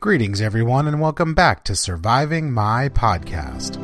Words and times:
Greetings, 0.00 0.40
everyone, 0.40 0.88
and 0.88 0.98
welcome 0.98 1.34
back 1.34 1.62
to 1.64 1.76
Surviving 1.76 2.50
My 2.50 2.88
Podcast. 2.88 3.76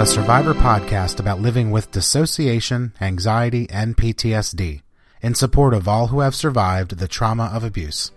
A 0.00 0.04
survivor 0.04 0.54
podcast 0.54 1.20
about 1.20 1.40
living 1.40 1.70
with 1.70 1.92
dissociation, 1.92 2.92
anxiety, 3.00 3.70
and 3.70 3.96
PTSD 3.96 4.82
in 5.22 5.36
support 5.36 5.72
of 5.72 5.86
all 5.86 6.08
who 6.08 6.18
have 6.18 6.34
survived 6.34 6.98
the 6.98 7.06
trauma 7.06 7.44
of 7.54 7.62
abuse. 7.62 8.10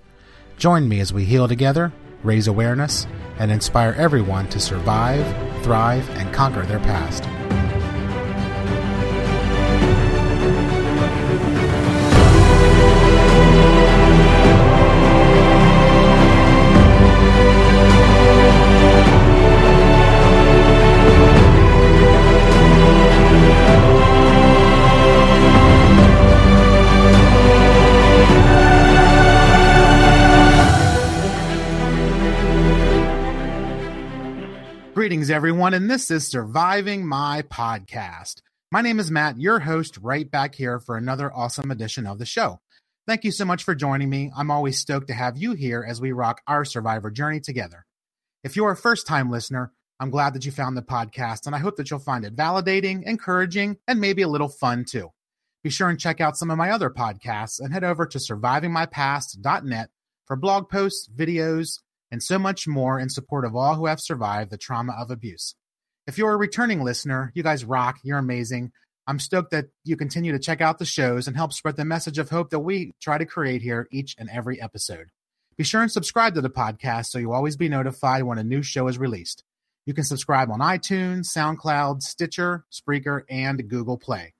Join 0.57 0.89
me 0.89 1.01
as 1.01 1.13
we 1.13 1.25
heal 1.25 1.47
together, 1.47 1.93
raise 2.23 2.47
awareness, 2.47 3.05
and 3.37 3.51
inspire 3.51 3.93
everyone 3.95 4.49
to 4.49 4.59
survive, 4.59 5.23
thrive, 5.63 6.09
and 6.17 6.33
conquer 6.33 6.65
their 6.65 6.79
past. 6.79 7.23
Greetings, 35.27 35.35
everyone, 35.35 35.73
and 35.73 35.91
this 35.91 36.09
is 36.09 36.25
Surviving 36.25 37.05
My 37.05 37.41
Podcast. 37.41 38.35
My 38.71 38.79
name 38.79 38.97
is 38.97 39.11
Matt, 39.11 39.37
your 39.37 39.59
host, 39.59 39.97
right 39.97 40.31
back 40.31 40.55
here 40.55 40.79
for 40.79 40.95
another 40.95 41.29
awesome 41.33 41.69
edition 41.69 42.07
of 42.07 42.17
the 42.17 42.25
show. 42.25 42.61
Thank 43.07 43.25
you 43.25 43.31
so 43.33 43.43
much 43.43 43.65
for 43.65 43.75
joining 43.75 44.09
me. 44.09 44.31
I'm 44.37 44.49
always 44.49 44.79
stoked 44.79 45.07
to 45.07 45.13
have 45.13 45.35
you 45.35 45.51
here 45.51 45.85
as 45.85 45.99
we 45.99 46.13
rock 46.13 46.39
our 46.47 46.63
survivor 46.63 47.11
journey 47.11 47.41
together. 47.41 47.85
If 48.45 48.55
you're 48.55 48.71
a 48.71 48.77
first 48.77 49.05
time 49.05 49.29
listener, 49.29 49.73
I'm 49.99 50.11
glad 50.11 50.33
that 50.33 50.45
you 50.45 50.51
found 50.53 50.77
the 50.77 50.81
podcast, 50.81 51.45
and 51.45 51.53
I 51.53 51.59
hope 51.59 51.75
that 51.75 51.91
you'll 51.91 51.99
find 51.99 52.23
it 52.23 52.33
validating, 52.33 53.03
encouraging, 53.03 53.79
and 53.85 53.99
maybe 53.99 54.21
a 54.21 54.29
little 54.29 54.47
fun 54.47 54.85
too. 54.85 55.09
Be 55.61 55.69
sure 55.69 55.89
and 55.89 55.99
check 55.99 56.21
out 56.21 56.37
some 56.37 56.51
of 56.51 56.57
my 56.57 56.71
other 56.71 56.89
podcasts 56.89 57.59
and 57.59 57.73
head 57.73 57.83
over 57.83 58.05
to 58.05 58.17
survivingmypast.net 58.17 59.89
for 60.25 60.37
blog 60.37 60.69
posts, 60.69 61.09
videos, 61.13 61.79
and 62.11 62.21
so 62.23 62.39
much 62.39 62.67
more 62.67 62.99
in 62.99 63.09
support 63.09 63.45
of 63.45 63.55
all 63.55 63.75
who 63.75 63.85
have 63.85 63.99
survived 63.99 64.51
the 64.51 64.57
trauma 64.57 64.93
of 64.97 65.11
abuse. 65.11 65.55
If 66.07 66.17
you're 66.17 66.33
a 66.33 66.37
returning 66.37 66.83
listener, 66.83 67.31
you 67.35 67.43
guys 67.43 67.65
rock. 67.65 67.97
You're 68.03 68.17
amazing. 68.17 68.71
I'm 69.07 69.19
stoked 69.19 69.51
that 69.51 69.67
you 69.83 69.95
continue 69.95 70.31
to 70.33 70.39
check 70.39 70.61
out 70.61 70.79
the 70.79 70.85
shows 70.85 71.27
and 71.27 71.35
help 71.35 71.53
spread 71.53 71.77
the 71.77 71.85
message 71.85 72.17
of 72.17 72.29
hope 72.29 72.49
that 72.49 72.59
we 72.59 72.93
try 73.01 73.17
to 73.17 73.25
create 73.25 73.61
here 73.61 73.87
each 73.91 74.15
and 74.17 74.29
every 74.29 74.61
episode. 74.61 75.07
Be 75.57 75.63
sure 75.63 75.81
and 75.81 75.91
subscribe 75.91 76.35
to 76.35 76.41
the 76.41 76.49
podcast 76.49 77.07
so 77.07 77.17
you'll 77.17 77.33
always 77.33 77.57
be 77.57 77.69
notified 77.69 78.23
when 78.23 78.37
a 78.37 78.43
new 78.43 78.61
show 78.61 78.87
is 78.87 78.97
released. 78.97 79.43
You 79.85 79.93
can 79.93 80.03
subscribe 80.03 80.51
on 80.51 80.59
iTunes, 80.59 81.27
SoundCloud, 81.35 82.03
Stitcher, 82.03 82.65
Spreaker, 82.71 83.21
and 83.29 83.67
Google 83.69 83.97
Play. 83.97 84.33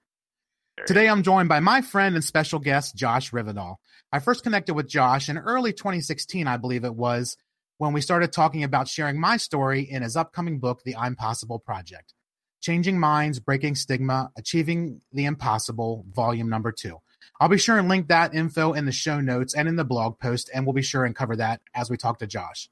Today 0.85 1.09
I'm 1.09 1.23
joined 1.23 1.49
by 1.49 1.59
my 1.59 1.81
friend 1.81 2.15
and 2.15 2.23
special 2.23 2.59
guest, 2.59 2.95
Josh 2.95 3.31
Rivedal. 3.31 3.77
I 4.11 4.19
first 4.19 4.43
connected 4.43 4.73
with 4.73 4.87
Josh 4.87 5.27
in 5.27 5.37
early 5.37 5.73
2016, 5.73 6.47
I 6.47 6.57
believe 6.57 6.83
it 6.83 6.93
was, 6.93 7.35
when 7.77 7.93
we 7.93 8.01
started 8.01 8.33
talking 8.33 8.63
about 8.63 8.87
sharing 8.87 9.19
my 9.19 9.37
story 9.37 9.81
in 9.81 10.01
his 10.01 10.15
upcoming 10.15 10.59
book, 10.59 10.81
The 10.83 10.95
I'm 10.95 11.15
Possible 11.15 11.59
Project 11.59 12.13
Changing 12.61 12.99
Minds, 12.99 13.39
Breaking 13.39 13.75
Stigma, 13.75 14.31
Achieving 14.35 15.01
the 15.13 15.25
Impossible, 15.25 16.05
Volume 16.11 16.49
Number 16.49 16.71
Two. 16.71 16.97
I'll 17.39 17.49
be 17.49 17.59
sure 17.59 17.77
and 17.77 17.87
link 17.87 18.07
that 18.07 18.33
info 18.33 18.73
in 18.73 18.85
the 18.85 18.91
show 18.91 19.21
notes 19.21 19.53
and 19.53 19.67
in 19.67 19.75
the 19.75 19.85
blog 19.85 20.19
post, 20.19 20.49
and 20.53 20.65
we'll 20.65 20.73
be 20.73 20.81
sure 20.81 21.05
and 21.05 21.15
cover 21.15 21.35
that 21.35 21.61
as 21.75 21.89
we 21.89 21.97
talk 21.97 22.17
to 22.19 22.27
Josh. 22.27 22.69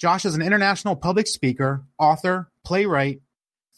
Josh 0.00 0.24
is 0.24 0.34
an 0.34 0.42
international 0.42 0.96
public 0.96 1.28
speaker, 1.28 1.84
author, 1.98 2.50
playwright, 2.64 3.20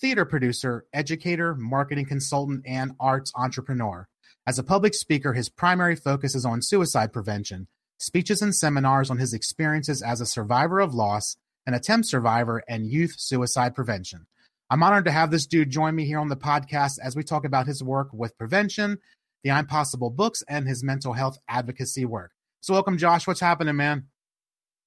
theater 0.01 0.25
producer, 0.25 0.87
educator, 0.93 1.55
marketing 1.55 2.07
consultant, 2.07 2.63
and 2.67 2.93
arts 2.99 3.31
entrepreneur. 3.37 4.09
As 4.47 4.59
a 4.59 4.65
public 4.65 4.95
speaker, 4.95 5.35
his 5.35 5.51
primary 5.51 5.97
focus 5.97 6.35
is 6.35 6.47
on 6.47 6.63
suicide 6.63 7.13
prevention, 7.13 7.69
speeches 7.99 8.43
and 8.43 8.55
seminars 8.55 9.11
on 9.11 9.19
his 9.19 9.33
experiences 9.33 10.03
as 10.03 10.21
a 10.21 10.27
survivor 10.27 10.81
of 10.81 10.95
loss, 10.95 11.37
an 11.67 11.75
attempt 11.75 12.07
survivor, 12.07 12.63
and 12.69 12.87
youth 12.87 13.15
suicide 13.19 13.75
prevention. 13.75 14.27
I'm 14.71 14.83
honored 14.83 15.05
to 15.05 15.13
have 15.13 15.31
this 15.31 15.47
dude 15.47 15.71
join 15.71 15.95
me 15.95 16.05
here 16.07 16.19
on 16.19 16.29
the 16.29 16.37
podcast 16.37 16.99
as 17.03 17.15
we 17.15 17.23
talk 17.23 17.45
about 17.45 17.67
his 17.67 17.83
work 17.83 18.09
with 18.13 18.37
prevention, 18.37 18.99
the 19.45 19.53
I'm 19.53 19.67
books, 20.11 20.43
and 20.49 20.67
his 20.67 20.83
mental 20.83 21.13
health 21.13 21.39
advocacy 21.49 22.05
work. 22.05 22.33
So, 22.61 22.75
welcome, 22.75 22.99
Josh. 22.99 23.27
What's 23.27 23.41
happening, 23.41 23.77
man? 23.77 24.07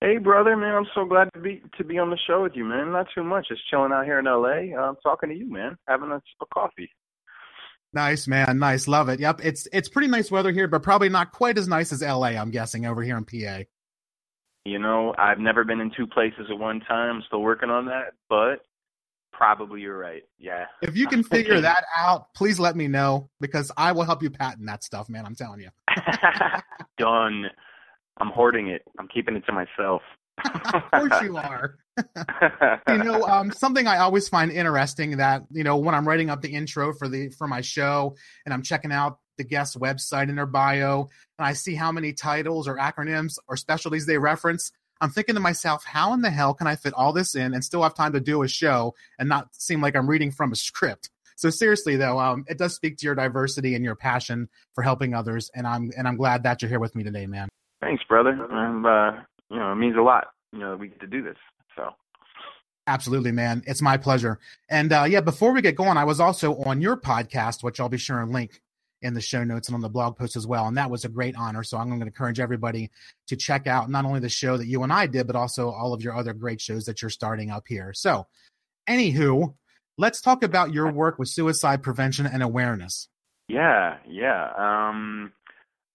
Hey, 0.02 0.18
brother, 0.18 0.56
man. 0.56 0.76
I'm 0.76 0.88
so 0.94 1.06
glad 1.06 1.30
to 1.34 1.40
be 1.40 1.62
to 1.78 1.84
be 1.84 1.98
on 1.98 2.10
the 2.10 2.18
show 2.28 2.44
with 2.44 2.54
you, 2.56 2.66
man. 2.66 2.92
Not 2.92 3.08
too 3.16 3.24
much. 3.24 3.48
Just 3.50 3.62
chilling 3.70 3.92
out 3.92 4.06
here 4.06 4.20
in 4.20 4.26
LA. 4.26 4.78
I'm 4.78 4.96
talking 5.04 5.30
to 5.30 5.36
you, 5.36 5.50
man. 5.50 5.78
Having 5.88 6.12
a, 6.12 6.16
a 6.16 6.46
coffee. 6.54 6.90
Nice, 7.94 8.28
man. 8.28 8.60
Nice. 8.60 8.88
Love 8.88 9.10
it. 9.10 9.20
Yep. 9.20 9.42
It's 9.44 9.68
it's 9.74 9.90
pretty 9.90 10.08
nice 10.08 10.30
weather 10.30 10.52
here, 10.52 10.68
but 10.68 10.84
probably 10.84 11.10
not 11.10 11.32
quite 11.32 11.58
as 11.58 11.68
nice 11.68 11.92
as 11.92 12.02
LA, 12.02 12.30
I'm 12.30 12.52
guessing, 12.52 12.86
over 12.86 13.02
here 13.02 13.18
in 13.18 13.26
PA. 13.26 13.64
You 14.66 14.78
know, 14.78 15.16
I've 15.18 15.40
never 15.40 15.64
been 15.64 15.80
in 15.80 15.92
two 15.96 16.06
places 16.06 16.48
at 16.50 16.58
one 16.60 16.82
time. 16.82 17.18
I'm 17.18 17.24
still 17.26 17.42
working 17.42 17.70
on 17.70 17.86
that, 17.86 18.14
but 18.30 18.62
probably 19.32 19.82
you're 19.82 19.98
right. 19.98 20.24
Yeah. 20.38 20.66
If 20.82 20.98
you 20.98 21.08
can 21.08 21.24
figure 21.24 21.62
that 21.62 21.86
out, 21.98 22.34
please 22.36 22.60
let 22.60 22.76
me 22.76 22.88
know 22.88 23.30
because 23.40 23.72
I 23.78 23.94
will 23.94 24.04
help 24.04 24.22
you 24.22 24.30
patent 24.30 24.68
that 24.68 24.84
stuff, 24.84 25.10
man. 25.10 25.26
I'm 25.26 25.36
telling 25.36 25.62
you. 25.62 25.70
Done. 26.98 27.46
I'm 28.18 28.30
hoarding 28.30 28.68
it. 28.68 28.84
I'm 29.00 29.08
keeping 29.08 29.36
it 29.36 29.46
to 29.46 29.54
myself. 29.54 30.02
of 30.74 30.84
course 30.92 31.22
you 31.24 31.38
are. 31.38 31.78
You 32.88 32.98
know, 33.04 33.24
um, 33.24 33.52
something 33.52 33.88
I 33.88 33.98
always 33.98 34.30
find 34.30 34.52
interesting 34.52 35.18
that 35.18 35.44
you 35.52 35.64
know 35.64 35.78
when 35.78 35.96
I'm 35.96 36.08
writing 36.08 36.30
up 36.30 36.42
the 36.42 36.54
intro 36.54 36.94
for 36.94 37.08
the 37.08 37.30
for 37.30 37.48
my 37.48 37.62
show 37.62 38.16
and 38.46 38.54
I'm 38.54 38.62
checking 38.62 38.92
out 38.92 39.20
the 39.38 39.44
guest 39.44 39.80
website 39.80 40.30
in 40.30 40.36
their 40.36 40.46
bio 40.46 41.10
and 41.38 41.48
I 41.48 41.54
see 41.54 41.76
how 41.76 41.92
many 41.92 42.14
titles 42.14 42.68
or 42.68 42.76
acronyms 42.78 43.38
or 43.48 43.58
specialties 43.58 44.06
they 44.06 44.18
reference. 44.18 44.72
I'm 45.02 45.12
thinking 45.12 45.36
to 45.36 45.42
myself, 45.42 45.86
how 45.86 46.14
in 46.14 46.22
the 46.22 46.30
hell 46.30 46.54
can 46.54 46.68
I 46.68 46.76
fit 46.76 46.94
all 46.94 47.14
this 47.14 47.34
in 47.34 47.54
and 47.54 47.64
still 47.64 47.84
have 47.84 47.94
time 47.94 48.12
to 48.14 48.20
do 48.20 48.44
a 48.44 48.50
show 48.50 48.96
and 49.18 49.30
not 49.30 49.56
seem 49.56 49.82
like 49.82 49.96
I'm 49.96 50.10
reading 50.10 50.30
from 50.30 50.52
a 50.52 50.56
script? 50.58 51.10
So 51.38 51.50
seriously 51.50 51.96
though, 51.96 52.20
um, 52.20 52.44
it 52.50 52.58
does 52.58 52.76
speak 52.76 52.98
to 52.98 53.06
your 53.06 53.16
diversity 53.16 53.76
and 53.76 53.86
your 53.86 53.96
passion 53.96 54.50
for 54.76 54.82
helping 54.82 55.14
others, 55.14 55.50
and 55.56 55.66
I'm 55.66 55.90
and 55.98 56.06
I'm 56.06 56.18
glad 56.18 56.44
that 56.44 56.62
you're 56.62 56.68
here 56.68 56.82
with 56.82 56.96
me 56.96 57.04
today, 57.04 57.28
man. 57.28 57.48
Thanks, 57.80 58.04
brother. 58.04 58.32
And 58.52 58.86
uh, 58.86 59.22
you 59.50 59.58
know, 59.58 59.72
it 59.72 59.76
means 59.76 59.96
a 59.96 60.02
lot. 60.02 60.28
You 60.52 60.60
know, 60.60 60.76
we 60.76 60.90
get 60.90 61.00
to 61.00 61.08
do 61.08 61.24
this. 61.24 61.38
So. 61.80 61.94
Absolutely, 62.88 63.32
man. 63.32 63.64
It's 63.68 63.82
my 63.82 63.98
pleasure. 63.98 64.40
And 64.70 64.92
uh, 64.92 65.06
yeah, 65.08 65.22
before 65.22 65.54
we 65.54 65.62
get 65.62 65.76
going, 65.76 65.98
I 65.98 66.04
was 66.04 66.20
also 66.20 66.56
on 66.64 66.82
your 66.82 66.98
podcast, 66.98 67.64
which 67.64 67.80
I'll 67.80 67.90
be 67.90 67.98
sure 67.98 68.22
and 68.22 68.32
link 68.32 68.62
in 69.02 69.14
the 69.14 69.22
show 69.22 69.44
notes 69.44 69.68
and 69.68 69.76
on 69.76 69.82
the 69.82 69.90
blog 69.90 70.18
post 70.18 70.36
as 70.36 70.46
well. 70.46 70.68
And 70.68 70.76
that 70.78 70.90
was 70.90 71.06
a 71.06 71.10
great 71.10 71.36
honor. 71.38 71.64
So 71.64 71.78
I'm 71.78 71.88
going 71.88 72.00
to 72.00 72.06
encourage 72.08 72.40
everybody 72.40 72.90
to 73.28 73.36
check 73.36 73.68
out 73.68 73.90
not 73.90 74.06
only 74.06 74.20
the 74.20 74.28
show 74.28 74.58
that 74.58 74.68
you 74.68 74.84
and 74.84 74.92
I 74.92 75.08
did, 75.08 75.28
but 75.28 75.36
also 75.36 75.70
all 75.70 75.94
of 75.94 76.02
your 76.02 76.16
other 76.16 76.34
great 76.34 76.60
shows 76.60 76.86
that 76.86 77.02
you're 77.02 77.10
starting 77.10 77.52
up 77.52 77.66
here. 77.68 77.94
So, 77.94 78.28
anywho, 78.90 79.54
let's 79.98 80.20
talk 80.20 80.44
about 80.44 80.74
your 80.74 80.92
work 80.92 81.20
with 81.20 81.30
suicide 81.30 81.84
prevention 81.84 82.26
and 82.26 82.44
awareness. 82.44 83.08
Yeah, 83.48 83.98
yeah. 84.08 84.52
Um, 84.58 85.32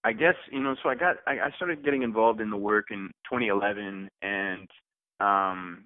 I 0.04 0.12
guess 0.12 0.34
you 0.50 0.60
know. 0.60 0.76
So 0.82 0.88
I 0.88 0.94
got 0.94 1.16
I, 1.26 1.32
I 1.32 1.50
started 1.56 1.84
getting 1.84 2.02
involved 2.02 2.40
in 2.40 2.50
the 2.50 2.56
work 2.56 2.86
in 2.90 3.10
2011, 3.30 4.08
and 4.22 4.68
um, 5.20 5.84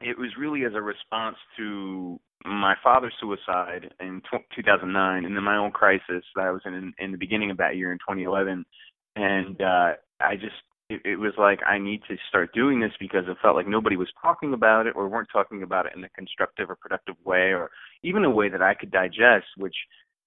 it 0.00 0.18
was 0.18 0.30
really 0.38 0.64
as 0.64 0.72
a 0.74 0.82
response 0.82 1.36
to 1.56 2.20
my 2.44 2.74
father's 2.82 3.14
suicide 3.20 3.90
in 4.00 4.20
t- 4.30 4.38
2009, 4.54 5.24
and 5.24 5.36
then 5.36 5.42
my 5.42 5.56
own 5.56 5.72
crisis 5.72 6.24
that 6.34 6.42
I 6.42 6.50
was 6.50 6.62
in 6.64 6.92
in 6.98 7.12
the 7.12 7.18
beginning 7.18 7.50
of 7.50 7.56
that 7.58 7.76
year 7.76 7.92
in 7.92 7.98
2011, 7.98 8.64
and 9.16 9.60
uh, 9.60 9.92
I 10.20 10.34
just 10.34 10.54
it, 10.88 11.00
it 11.04 11.16
was 11.16 11.32
like 11.38 11.60
I 11.66 11.78
need 11.78 12.02
to 12.08 12.16
start 12.28 12.52
doing 12.54 12.80
this 12.80 12.92
because 13.00 13.24
it 13.26 13.36
felt 13.42 13.56
like 13.56 13.66
nobody 13.66 13.96
was 13.96 14.08
talking 14.20 14.52
about 14.52 14.86
it 14.86 14.94
or 14.94 15.08
weren't 15.08 15.28
talking 15.32 15.62
about 15.62 15.86
it 15.86 15.92
in 15.96 16.04
a 16.04 16.08
constructive 16.10 16.70
or 16.70 16.76
productive 16.76 17.16
way 17.24 17.52
or 17.52 17.70
even 18.02 18.24
a 18.24 18.30
way 18.30 18.48
that 18.48 18.62
I 18.62 18.74
could 18.74 18.90
digest, 18.90 19.46
which 19.56 19.76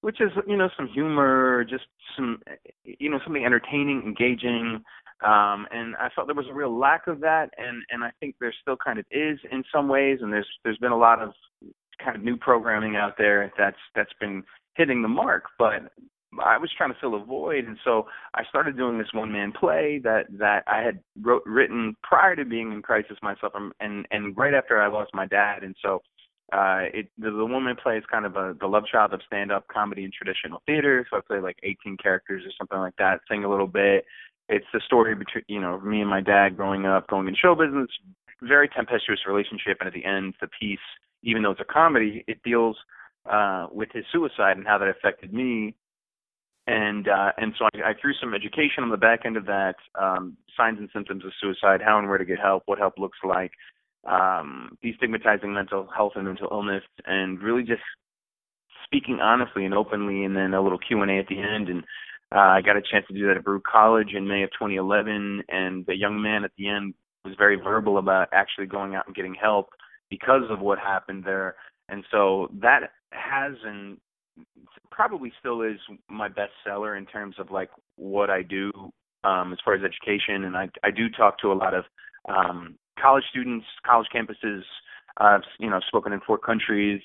which 0.01 0.21
is 0.21 0.31
you 0.47 0.57
know 0.57 0.69
some 0.75 0.87
humor, 0.87 1.63
just 1.63 1.85
some 2.15 2.41
you 2.83 3.09
know 3.09 3.19
something 3.23 3.45
entertaining, 3.45 4.01
engaging, 4.05 4.83
um, 5.25 5.67
and 5.71 5.95
I 5.97 6.09
felt 6.15 6.27
there 6.27 6.35
was 6.35 6.47
a 6.49 6.53
real 6.53 6.77
lack 6.77 7.07
of 7.07 7.19
that, 7.21 7.49
and 7.57 7.83
and 7.89 8.03
I 8.03 8.11
think 8.19 8.35
there 8.39 8.53
still 8.61 8.77
kind 8.77 8.99
of 8.99 9.05
is 9.11 9.39
in 9.51 9.63
some 9.73 9.87
ways, 9.87 10.19
and 10.21 10.31
there's 10.31 10.47
there's 10.63 10.77
been 10.77 10.91
a 10.91 10.97
lot 10.97 11.21
of 11.21 11.33
kind 12.03 12.15
of 12.15 12.23
new 12.23 12.37
programming 12.37 12.95
out 12.95 13.15
there 13.17 13.51
that's 13.57 13.77
that's 13.95 14.13
been 14.19 14.43
hitting 14.75 15.01
the 15.01 15.07
mark, 15.07 15.43
but 15.57 15.91
I 16.41 16.57
was 16.57 16.71
trying 16.77 16.93
to 16.93 16.99
fill 17.01 17.15
a 17.15 17.25
void, 17.25 17.65
and 17.65 17.77
so 17.83 18.07
I 18.33 18.43
started 18.45 18.77
doing 18.77 18.97
this 18.97 19.11
one 19.13 19.31
man 19.31 19.51
play 19.51 19.99
that 20.03 20.27
that 20.37 20.63
I 20.67 20.81
had 20.81 20.99
wrote 21.21 21.43
written 21.45 21.97
prior 22.03 22.35
to 22.35 22.45
being 22.45 22.71
in 22.71 22.81
crisis 22.81 23.17
myself, 23.21 23.53
and 23.79 24.07
and 24.11 24.37
right 24.37 24.53
after 24.53 24.81
I 24.81 24.87
lost 24.87 25.11
my 25.13 25.25
dad, 25.25 25.63
and 25.63 25.75
so 25.81 26.01
uh, 26.53 26.85
it 26.93 27.09
the, 27.17 27.31
the 27.31 27.45
woman 27.45 27.75
plays 27.81 28.03
kind 28.11 28.25
of 28.25 28.35
a 28.35 28.55
the 28.59 28.67
love 28.67 28.83
child 28.91 29.13
of 29.13 29.21
stand 29.25 29.51
up 29.51 29.67
comedy 29.67 30.03
and 30.03 30.13
traditional 30.13 30.61
theater. 30.65 31.05
So 31.09 31.17
I 31.17 31.21
play 31.25 31.39
like 31.39 31.57
18 31.63 31.97
characters 31.97 32.43
or 32.45 32.51
something 32.57 32.79
like 32.79 32.95
that, 32.97 33.21
sing 33.29 33.43
a 33.43 33.49
little 33.49 33.67
bit, 33.67 34.05
it's 34.49 34.65
the 34.73 34.81
story 34.85 35.15
between 35.15 35.43
you 35.47 35.61
know 35.61 35.79
me 35.79 36.01
and 36.01 36.09
my 36.09 36.21
dad 36.21 36.57
growing 36.57 36.85
up, 36.85 37.07
going 37.07 37.27
in 37.27 37.35
show 37.35 37.55
business, 37.55 37.89
very 38.41 38.67
tempestuous 38.67 39.19
relationship, 39.27 39.77
and 39.79 39.87
at 39.87 39.93
the 39.93 40.05
end, 40.05 40.33
the 40.41 40.47
piece, 40.59 40.79
even 41.23 41.43
though 41.43 41.51
it's 41.51 41.61
a 41.61 41.73
comedy, 41.73 42.23
it 42.27 42.41
deals 42.43 42.75
uh, 43.29 43.67
with 43.71 43.89
his 43.93 44.03
suicide 44.11 44.57
and 44.57 44.67
how 44.67 44.77
that 44.77 44.89
affected 44.89 45.33
me. 45.33 45.75
And 46.67 47.07
uh, 47.07 47.31
and 47.37 47.53
so 47.57 47.65
I, 47.73 47.91
I 47.91 47.93
threw 47.99 48.13
some 48.19 48.33
education 48.33 48.83
on 48.83 48.89
the 48.89 48.97
back 48.97 49.21
end 49.25 49.37
of 49.37 49.45
that, 49.45 49.75
um, 49.99 50.37
signs 50.57 50.79
and 50.79 50.89
symptoms 50.93 51.23
of 51.25 51.31
suicide, 51.41 51.81
how 51.83 51.97
and 51.99 52.09
where 52.09 52.17
to 52.17 52.25
get 52.25 52.39
help, 52.39 52.63
what 52.65 52.79
help 52.79 52.97
looks 52.97 53.17
like, 53.23 53.51
um, 54.05 54.77
destigmatizing 54.83 55.53
mental 55.53 55.87
health 55.95 56.13
and 56.15 56.25
mental 56.25 56.47
illness, 56.51 56.83
and 57.05 57.41
really 57.41 57.63
just 57.63 57.81
speaking 58.85 59.19
honestly 59.21 59.65
and 59.65 59.73
openly, 59.73 60.23
and 60.25 60.35
then 60.35 60.53
a 60.53 60.61
little 60.61 60.79
Q 60.79 61.01
and 61.01 61.11
A 61.11 61.17
at 61.19 61.27
the 61.27 61.39
end. 61.39 61.69
And 61.69 61.83
I 62.31 62.61
got 62.61 62.77
a 62.77 62.81
chance 62.81 63.05
to 63.07 63.13
do 63.13 63.27
that 63.27 63.37
at 63.37 63.43
Baruch 63.43 63.63
College 63.63 64.13
in 64.15 64.27
May 64.27 64.43
of 64.43 64.51
2011, 64.51 65.43
and 65.49 65.85
the 65.85 65.95
young 65.95 66.21
man 66.21 66.43
at 66.43 66.51
the 66.57 66.67
end 66.67 66.93
was 67.25 67.33
very 67.37 67.55
verbal 67.55 67.97
about 67.97 68.29
actually 68.31 68.67
going 68.67 68.95
out 68.95 69.07
and 69.07 69.15
getting 69.15 69.35
help 69.35 69.69
because 70.09 70.43
of 70.49 70.59
what 70.59 70.79
happened 70.79 71.23
there. 71.23 71.55
And 71.89 72.03
so 72.11 72.49
that 72.61 72.91
has 73.11 73.53
and 73.65 73.97
probably 74.91 75.31
still 75.39 75.61
is 75.61 75.77
my 76.09 76.27
best 76.27 76.51
seller 76.65 76.95
in 76.95 77.05
terms 77.05 77.35
of 77.39 77.51
like 77.51 77.69
what 77.95 78.29
I 78.29 78.43
do 78.43 78.71
um, 79.23 79.51
as 79.51 79.59
far 79.65 79.73
as 79.73 79.81
education. 79.83 80.45
And 80.45 80.55
I 80.55 80.69
I 80.83 80.91
do 80.91 81.09
talk 81.09 81.39
to 81.39 81.51
a 81.51 81.53
lot 81.53 81.73
of 81.73 81.85
um, 82.27 82.75
college 83.01 83.23
students, 83.29 83.65
college 83.85 84.07
campuses. 84.13 84.61
I've 85.17 85.41
you 85.59 85.69
know 85.69 85.79
spoken 85.87 86.13
in 86.13 86.21
four 86.25 86.37
countries, 86.37 87.01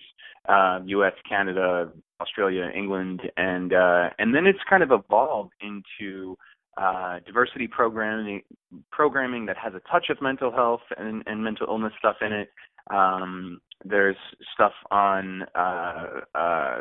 uh, 0.49 0.81
U.S., 0.85 1.15
Canada, 1.29 1.91
Australia, 2.25 2.71
England, 2.75 3.21
and 3.37 3.73
uh, 3.73 4.11
and 4.19 4.35
then 4.35 4.47
it's 4.47 4.59
kind 4.69 4.83
of 4.83 4.91
evolved 4.91 5.53
into 5.61 6.37
uh, 6.77 7.19
diversity 7.27 7.69
programming 7.69 8.43
programming 8.91 9.47
that 9.47 9.57
has 9.57 9.75
a 9.75 9.81
touch 9.91 10.07
of 10.11 10.21
mental 10.23 10.51
health 10.51 10.81
and, 10.97 11.23
and 11.27 11.45
mental 11.45 11.67
illness 11.69 11.93
stuff 11.99 12.17
in 12.21 12.33
it. 12.33 12.51
Um, 12.91 13.61
there's 13.85 14.17
stuff 14.55 14.73
on 14.91 15.43
uh, 15.55 16.21
uh, 16.35 16.77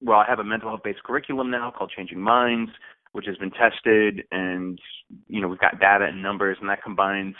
well, 0.00 0.18
I 0.18 0.26
have 0.28 0.38
a 0.38 0.44
mental 0.44 0.70
health 0.70 0.80
based 0.84 1.02
curriculum 1.02 1.50
now 1.50 1.72
called 1.76 1.92
Changing 1.96 2.20
Minds, 2.20 2.70
which 3.12 3.26
has 3.26 3.36
been 3.36 3.50
tested, 3.50 4.24
and 4.30 4.78
you 5.26 5.40
know 5.40 5.48
we've 5.48 5.58
got 5.58 5.80
data 5.80 6.06
and 6.06 6.22
numbers, 6.22 6.56
and 6.60 6.68
that 6.68 6.82
combines 6.82 7.34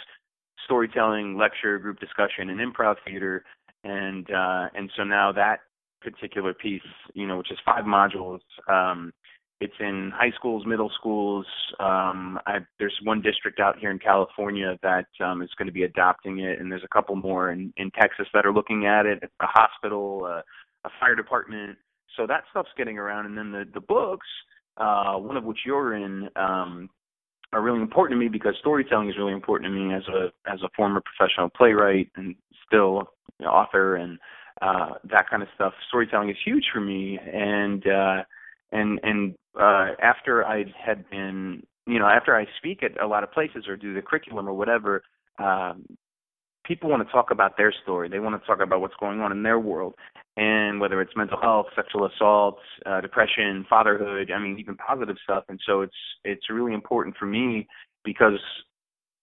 storytelling, 0.64 1.36
lecture, 1.38 1.78
group 1.78 1.98
discussion, 1.98 2.50
and 2.50 2.60
improv 2.60 2.96
theater, 3.06 3.44
and 3.84 4.30
uh, 4.30 4.66
and 4.74 4.90
so 4.96 5.04
now 5.04 5.32
that 5.32 5.60
particular 6.00 6.54
piece, 6.54 6.82
you 7.14 7.26
know, 7.26 7.38
which 7.38 7.50
is 7.50 7.58
five 7.64 7.84
modules. 7.84 8.40
Um, 8.68 9.12
it's 9.60 9.74
in 9.80 10.12
high 10.14 10.30
schools, 10.36 10.64
middle 10.66 10.90
schools. 10.98 11.44
Um, 11.80 12.38
I, 12.46 12.58
there's 12.78 12.96
one 13.02 13.20
district 13.20 13.58
out 13.58 13.78
here 13.78 13.90
in 13.90 13.98
California 13.98 14.78
that 14.82 15.06
um, 15.24 15.42
is 15.42 15.50
going 15.58 15.66
to 15.66 15.72
be 15.72 15.82
adopting 15.82 16.38
it, 16.38 16.60
and 16.60 16.70
there's 16.70 16.84
a 16.84 16.94
couple 16.94 17.16
more 17.16 17.50
in, 17.50 17.72
in 17.76 17.90
Texas 17.90 18.26
that 18.34 18.46
are 18.46 18.52
looking 18.52 18.86
at 18.86 19.04
it. 19.04 19.18
A 19.40 19.46
hospital, 19.46 20.24
uh, 20.24 20.42
a 20.84 20.90
fire 21.00 21.16
department. 21.16 21.76
So 22.16 22.26
that 22.28 22.44
stuff's 22.50 22.70
getting 22.76 22.98
around, 22.98 23.26
and 23.26 23.36
then 23.36 23.50
the 23.50 23.64
the 23.74 23.80
books, 23.80 24.26
uh, 24.76 25.14
one 25.14 25.36
of 25.36 25.44
which 25.44 25.58
you're 25.66 25.94
in, 25.94 26.28
um, 26.36 26.88
are 27.52 27.62
really 27.62 27.80
important 27.80 28.16
to 28.16 28.24
me 28.24 28.28
because 28.28 28.54
storytelling 28.60 29.08
is 29.08 29.16
really 29.18 29.32
important 29.32 29.72
to 29.72 29.76
me 29.76 29.92
as 29.92 30.02
a 30.08 30.50
as 30.50 30.60
a 30.62 30.68
former 30.76 31.00
professional 31.00 31.48
playwright 31.50 32.10
and 32.14 32.36
still 32.66 33.08
you 33.40 33.46
know, 33.46 33.50
author 33.50 33.96
and 33.96 34.18
uh, 34.60 34.94
that 35.10 35.28
kind 35.30 35.42
of 35.42 35.48
stuff. 35.54 35.72
Storytelling 35.88 36.30
is 36.30 36.36
huge 36.44 36.64
for 36.72 36.80
me, 36.80 37.18
and 37.18 37.86
uh, 37.86 38.22
and 38.72 39.00
and 39.02 39.34
uh, 39.58 39.94
after 40.02 40.44
I 40.44 40.64
had 40.84 41.08
been, 41.10 41.62
you 41.86 41.98
know, 41.98 42.06
after 42.06 42.36
I 42.36 42.46
speak 42.58 42.82
at 42.82 43.00
a 43.00 43.06
lot 43.06 43.22
of 43.22 43.32
places 43.32 43.66
or 43.68 43.76
do 43.76 43.94
the 43.94 44.02
curriculum 44.02 44.48
or 44.48 44.54
whatever, 44.54 45.02
um, 45.38 45.84
people 46.64 46.90
want 46.90 47.06
to 47.06 47.12
talk 47.12 47.30
about 47.30 47.56
their 47.56 47.72
story. 47.82 48.08
They 48.08 48.18
want 48.18 48.40
to 48.40 48.46
talk 48.46 48.60
about 48.60 48.80
what's 48.80 48.94
going 49.00 49.20
on 49.20 49.32
in 49.32 49.42
their 49.42 49.58
world, 49.58 49.94
and 50.36 50.80
whether 50.80 51.00
it's 51.00 51.12
mental 51.16 51.40
health, 51.40 51.66
sexual 51.74 52.06
assault, 52.06 52.58
uh, 52.84 53.00
depression, 53.00 53.64
fatherhood. 53.68 54.30
I 54.30 54.38
mean, 54.38 54.58
even 54.58 54.76
positive 54.76 55.16
stuff. 55.22 55.44
And 55.48 55.60
so 55.66 55.82
it's 55.82 55.96
it's 56.24 56.50
really 56.50 56.74
important 56.74 57.16
for 57.16 57.26
me 57.26 57.66
because 58.04 58.40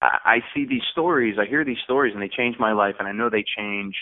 I, 0.01 0.17
I 0.25 0.37
see 0.53 0.65
these 0.65 0.83
stories, 0.91 1.37
I 1.39 1.45
hear 1.45 1.63
these 1.63 1.77
stories, 1.83 2.13
and 2.13 2.21
they 2.21 2.29
change 2.29 2.55
my 2.59 2.73
life, 2.73 2.95
and 2.99 3.07
I 3.07 3.11
know 3.11 3.29
they 3.29 3.45
change 3.57 3.95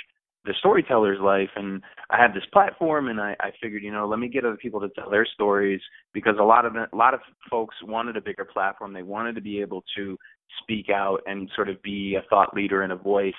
the 0.45 0.54
storyteller's 0.60 1.19
life 1.22 1.50
and 1.56 1.81
I 2.10 2.22
had 2.22 2.34
this 2.34 2.44
platform 2.51 3.07
and 3.07 3.19
I, 3.19 3.36
I 3.40 3.51
figured, 3.62 3.84
you 3.84 3.92
know, 3.92 4.07
let 4.07 4.19
me 4.19 4.28
get 4.28 4.45
other 4.45 4.57
people 4.57 4.81
to 4.81 4.90
tell 4.90 5.10
their 5.10 5.25
stories 5.25 5.81
because 6.13 6.36
a 6.40 6.44
lot 6.44 6.66
of 6.66 6.75
a 6.75 6.88
lot 6.95 7.13
of 7.13 7.22
folks 7.50 7.75
wanted 7.84 8.18
a 8.18 8.22
bigger 8.22 8.45
platform. 8.45 8.94
They 8.94 9.04
wanted 9.04 9.36
to 9.36 9.42
be 9.42 9.62
able 9.62 9.84
to 9.95 10.18
speak 10.62 10.90
out 10.90 11.19
and 11.25 11.50
sort 11.56 11.69
of 11.69 11.81
be 11.81 12.16
a 12.16 12.28
thought 12.30 12.54
leader 12.54 12.84
and 12.84 12.92
a 12.92 12.98
voice. 12.98 13.34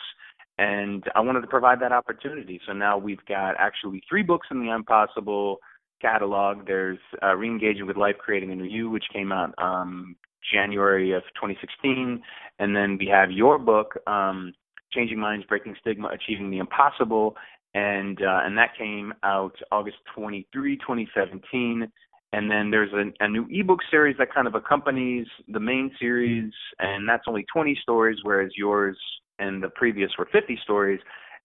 And 0.58 1.04
I 1.14 1.20
wanted 1.20 1.40
to 1.40 1.46
provide 1.46 1.80
that 1.80 1.92
opportunity. 1.92 2.60
So 2.66 2.72
now 2.72 2.96
we've 2.96 3.24
got 3.26 3.54
actually 3.58 4.02
three 4.08 4.22
books 4.22 4.46
in 4.50 4.60
the 4.60 4.70
I'm 4.70 4.84
Possible 4.84 5.58
catalog. 6.00 6.66
There's 6.66 6.98
uh, 7.22 7.34
Reengaging 7.34 7.86
with 7.86 7.96
Life, 7.96 8.16
Creating 8.18 8.52
a 8.52 8.54
New 8.54 8.64
You, 8.64 8.90
which 8.90 9.04
came 9.12 9.32
out 9.32 9.52
um, 9.58 10.16
January 10.52 11.12
of 11.12 11.22
2016, 11.34 12.22
and 12.58 12.76
then 12.76 12.96
we 12.98 13.06
have 13.06 13.30
your 13.30 13.58
book, 13.58 13.94
um, 14.06 14.52
Changing 14.94 15.18
Minds, 15.18 15.46
Breaking 15.46 15.74
Stigma, 15.80 16.08
Achieving 16.08 16.50
the 16.50 16.58
Impossible, 16.58 17.36
and 17.74 18.20
uh, 18.22 18.40
and 18.44 18.56
that 18.56 18.76
came 18.78 19.12
out 19.22 19.54
August 19.72 19.96
23, 20.14 20.76
2017. 20.76 21.90
And 22.32 22.50
then 22.50 22.70
there's 22.70 22.92
a, 22.92 23.24
a 23.24 23.28
new 23.28 23.46
ebook 23.48 23.78
series 23.90 24.16
that 24.18 24.34
kind 24.34 24.48
of 24.48 24.56
accompanies 24.56 25.26
the 25.46 25.60
main 25.60 25.90
series, 26.00 26.52
and 26.80 27.08
that's 27.08 27.24
only 27.28 27.44
20 27.52 27.78
stories, 27.80 28.18
whereas 28.24 28.50
yours 28.56 28.98
and 29.38 29.62
the 29.62 29.68
previous 29.68 30.10
were 30.18 30.28
50 30.32 30.58
stories. 30.64 30.98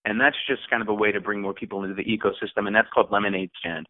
And 0.06 0.20
that's 0.20 0.36
just 0.48 0.68
kind 0.70 0.82
of 0.82 0.88
a 0.88 0.94
way 0.94 1.12
to 1.12 1.22
bring 1.22 1.42
more 1.42 1.54
people 1.54 1.84
into 1.84 1.96
the 1.96 2.04
ecosystem, 2.04 2.66
and 2.66 2.76
that's 2.76 2.88
called 2.94 3.12
Lemonade 3.12 3.52
Stand. 3.60 3.86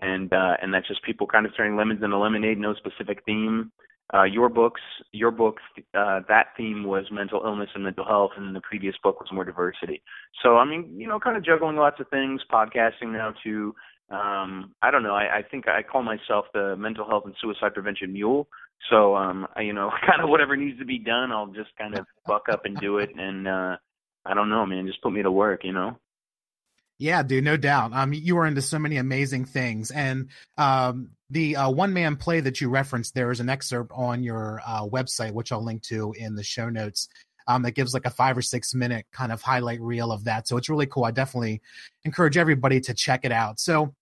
And 0.00 0.32
uh, 0.32 0.54
and 0.62 0.72
that's 0.72 0.88
just 0.88 1.02
people 1.02 1.26
kind 1.26 1.46
of 1.46 1.52
turning 1.56 1.76
lemons 1.76 2.02
into 2.02 2.16
lemonade, 2.16 2.58
no 2.58 2.74
specific 2.74 3.22
theme. 3.26 3.70
Uh, 4.12 4.24
your 4.24 4.48
books, 4.48 4.80
your 5.12 5.30
book, 5.30 5.58
uh, 5.94 6.20
that 6.28 6.48
theme 6.56 6.82
was 6.84 7.04
mental 7.12 7.42
illness 7.44 7.70
and 7.74 7.84
mental 7.84 8.04
health, 8.04 8.32
and 8.36 8.56
the 8.56 8.60
previous 8.60 8.94
book 9.04 9.20
was 9.20 9.28
more 9.32 9.44
diversity. 9.44 10.02
So, 10.42 10.56
I 10.56 10.64
mean, 10.64 10.92
you 10.98 11.06
know, 11.06 11.20
kind 11.20 11.36
of 11.36 11.44
juggling 11.44 11.76
lots 11.76 12.00
of 12.00 12.08
things, 12.08 12.40
podcasting 12.52 13.12
now 13.12 13.32
too. 13.44 13.74
Um, 14.10 14.72
I 14.82 14.90
don't 14.90 15.04
know. 15.04 15.14
I, 15.14 15.38
I 15.38 15.42
think 15.48 15.68
I 15.68 15.82
call 15.82 16.02
myself 16.02 16.46
the 16.52 16.74
mental 16.76 17.08
health 17.08 17.22
and 17.26 17.34
suicide 17.40 17.74
prevention 17.74 18.12
mule. 18.12 18.48
So, 18.90 19.14
um, 19.14 19.46
I, 19.54 19.62
you 19.62 19.72
know, 19.72 19.90
kind 20.06 20.22
of 20.22 20.28
whatever 20.28 20.56
needs 20.56 20.78
to 20.80 20.84
be 20.84 20.98
done, 20.98 21.30
I'll 21.30 21.46
just 21.46 21.70
kind 21.78 21.96
of 21.96 22.04
buck 22.26 22.48
up 22.50 22.64
and 22.64 22.76
do 22.78 22.98
it. 22.98 23.10
And 23.16 23.46
uh, 23.46 23.76
I 24.24 24.34
don't 24.34 24.50
know, 24.50 24.66
man, 24.66 24.86
just 24.86 25.02
put 25.02 25.12
me 25.12 25.22
to 25.22 25.30
work, 25.30 25.62
you 25.62 25.72
know. 25.72 25.96
Yeah, 27.00 27.22
dude, 27.22 27.44
no 27.44 27.56
doubt. 27.56 27.94
Um, 27.94 28.12
you 28.12 28.36
are 28.36 28.46
into 28.46 28.60
so 28.60 28.78
many 28.78 28.98
amazing 28.98 29.46
things, 29.46 29.90
and 29.90 30.28
um, 30.58 31.12
the 31.30 31.56
uh, 31.56 31.70
one 31.70 31.94
man 31.94 32.16
play 32.16 32.40
that 32.40 32.60
you 32.60 32.68
referenced 32.68 33.14
there 33.14 33.30
is 33.30 33.40
an 33.40 33.48
excerpt 33.48 33.90
on 33.94 34.22
your 34.22 34.60
uh, 34.66 34.86
website, 34.86 35.32
which 35.32 35.50
I'll 35.50 35.64
link 35.64 35.82
to 35.84 36.12
in 36.12 36.34
the 36.34 36.44
show 36.44 36.68
notes. 36.68 37.08
Um, 37.48 37.62
that 37.62 37.72
gives 37.72 37.94
like 37.94 38.04
a 38.04 38.10
five 38.10 38.36
or 38.36 38.42
six 38.42 38.74
minute 38.74 39.06
kind 39.12 39.32
of 39.32 39.40
highlight 39.40 39.80
reel 39.80 40.12
of 40.12 40.24
that. 40.24 40.46
So 40.46 40.58
it's 40.58 40.68
really 40.68 40.86
cool. 40.86 41.04
I 41.04 41.10
definitely 41.10 41.62
encourage 42.04 42.36
everybody 42.36 42.80
to 42.82 42.94
check 42.94 43.24
it 43.24 43.32
out. 43.32 43.58
So 43.58 43.94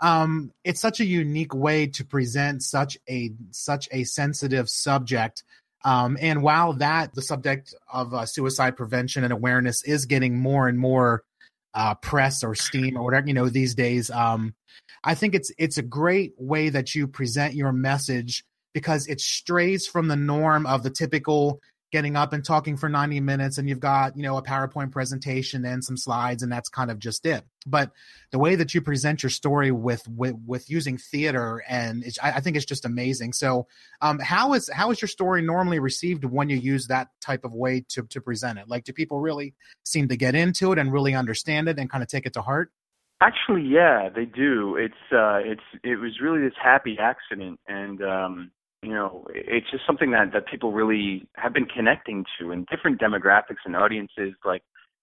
um, 0.00 0.50
it's 0.64 0.80
such 0.80 1.00
a 1.00 1.04
unique 1.04 1.54
way 1.54 1.88
to 1.88 2.04
present 2.04 2.62
such 2.62 2.96
a 3.08 3.30
such 3.50 3.88
a 3.92 4.04
sensitive 4.04 4.70
subject. 4.70 5.44
Um, 5.84 6.16
and 6.18 6.42
while 6.42 6.72
that 6.74 7.14
the 7.14 7.22
subject 7.22 7.74
of 7.92 8.14
uh, 8.14 8.24
suicide 8.24 8.76
prevention 8.76 9.22
and 9.22 9.34
awareness 9.34 9.84
is 9.84 10.06
getting 10.06 10.38
more 10.38 10.66
and 10.66 10.78
more 10.78 11.22
uh, 11.74 11.94
press 11.96 12.42
or 12.42 12.54
steam 12.54 12.96
or 12.96 13.04
whatever 13.04 13.26
you 13.26 13.34
know 13.34 13.48
these 13.48 13.74
days. 13.74 14.10
Um, 14.10 14.54
I 15.04 15.14
think 15.14 15.34
it's 15.34 15.52
it's 15.58 15.78
a 15.78 15.82
great 15.82 16.32
way 16.38 16.68
that 16.68 16.94
you 16.94 17.06
present 17.06 17.54
your 17.54 17.72
message 17.72 18.44
because 18.74 19.06
it 19.06 19.20
strays 19.20 19.86
from 19.86 20.08
the 20.08 20.16
norm 20.16 20.66
of 20.66 20.82
the 20.82 20.90
typical 20.90 21.60
getting 21.90 22.16
up 22.16 22.32
and 22.32 22.44
talking 22.44 22.76
for 22.76 22.88
90 22.88 23.20
minutes 23.20 23.56
and 23.56 23.68
you've 23.68 23.80
got 23.80 24.16
you 24.16 24.22
know 24.22 24.36
a 24.36 24.42
powerpoint 24.42 24.92
presentation 24.92 25.64
and 25.64 25.82
some 25.82 25.96
slides 25.96 26.42
and 26.42 26.52
that's 26.52 26.68
kind 26.68 26.90
of 26.90 26.98
just 26.98 27.24
it. 27.24 27.44
But 27.66 27.92
the 28.30 28.38
way 28.38 28.56
that 28.56 28.74
you 28.74 28.80
present 28.80 29.22
your 29.22 29.30
story 29.30 29.70
with 29.70 30.06
with, 30.08 30.36
with 30.46 30.70
using 30.70 30.98
theater 30.98 31.62
and 31.68 32.04
I, 32.22 32.32
I, 32.32 32.40
think 32.40 32.56
it's 32.56 32.66
just 32.66 32.84
amazing. 32.84 33.32
So 33.32 33.66
um, 34.02 34.18
how 34.18 34.54
is 34.54 34.68
how 34.72 34.90
is 34.90 35.00
your 35.00 35.08
story 35.08 35.42
normally 35.42 35.78
received 35.78 36.24
when 36.24 36.48
you 36.48 36.56
use 36.56 36.86
that 36.88 37.08
type 37.20 37.44
of 37.44 37.54
way 37.54 37.84
to 37.90 38.02
to 38.02 38.20
present 38.20 38.58
it? 38.58 38.68
Like 38.68 38.84
do 38.84 38.92
people 38.92 39.20
really 39.20 39.54
seem 39.84 40.08
to 40.08 40.16
get 40.16 40.34
into 40.34 40.72
it 40.72 40.78
and 40.78 40.92
really 40.92 41.14
understand 41.14 41.68
it 41.68 41.78
and 41.78 41.90
kind 41.90 42.02
of 42.02 42.08
take 42.08 42.26
it 42.26 42.34
to 42.34 42.42
heart? 42.42 42.70
Actually 43.20 43.62
yeah 43.62 44.08
they 44.14 44.26
do. 44.26 44.76
It's 44.76 44.94
uh 45.12 45.38
it's 45.38 45.62
it 45.82 45.96
was 45.96 46.20
really 46.20 46.40
this 46.40 46.54
happy 46.62 46.98
accident 46.98 47.58
and 47.66 48.02
um 48.02 48.50
you 48.82 48.90
know, 48.90 49.26
it's 49.34 49.70
just 49.70 49.84
something 49.86 50.12
that 50.12 50.32
that 50.32 50.46
people 50.46 50.72
really 50.72 51.26
have 51.34 51.52
been 51.52 51.66
connecting 51.66 52.24
to, 52.38 52.52
in 52.52 52.64
different 52.70 53.00
demographics 53.00 53.64
and 53.64 53.74
audiences. 53.74 54.34
Like, 54.44 54.62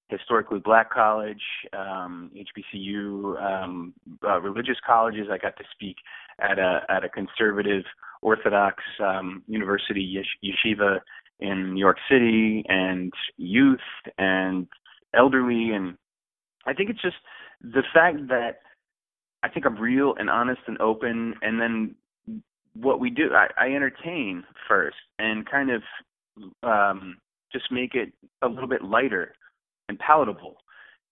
historically 0.09 0.59
black 0.59 0.91
college, 0.91 1.41
um, 1.73 2.31
HBCU, 2.35 3.41
um, 3.41 3.93
uh, 4.23 4.39
religious 4.39 4.77
colleges. 4.85 5.27
I 5.31 5.37
got 5.37 5.57
to 5.57 5.63
speak 5.71 5.97
at 6.39 6.59
a 6.59 6.81
at 6.89 7.03
a 7.03 7.09
conservative 7.09 7.83
Orthodox 8.21 8.83
um, 9.03 9.43
university 9.47 10.23
yeshiva 10.43 10.99
in 11.39 11.73
New 11.73 11.79
York 11.79 11.97
City, 12.09 12.63
and 12.67 13.11
youth 13.37 13.79
and 14.17 14.67
elderly, 15.13 15.71
and 15.71 15.97
I 16.65 16.73
think 16.73 16.89
it's 16.89 17.01
just 17.01 17.17
the 17.61 17.83
fact 17.93 18.27
that 18.29 18.59
I 19.43 19.49
think 19.49 19.65
I'm 19.65 19.77
real 19.77 20.15
and 20.17 20.29
honest 20.29 20.61
and 20.67 20.79
open, 20.79 21.35
and 21.41 21.59
then 21.59 21.95
what 22.75 22.99
we 22.99 23.09
do, 23.09 23.29
I, 23.33 23.47
I 23.57 23.73
entertain 23.73 24.43
first 24.67 24.97
and 25.19 25.49
kind 25.49 25.71
of 25.71 25.81
um, 26.63 27.17
just 27.51 27.71
make 27.71 27.95
it 27.95 28.11
a 28.41 28.47
little 28.47 28.67
bit 28.67 28.83
lighter 28.83 29.33
and 29.87 29.97
palatable. 29.99 30.57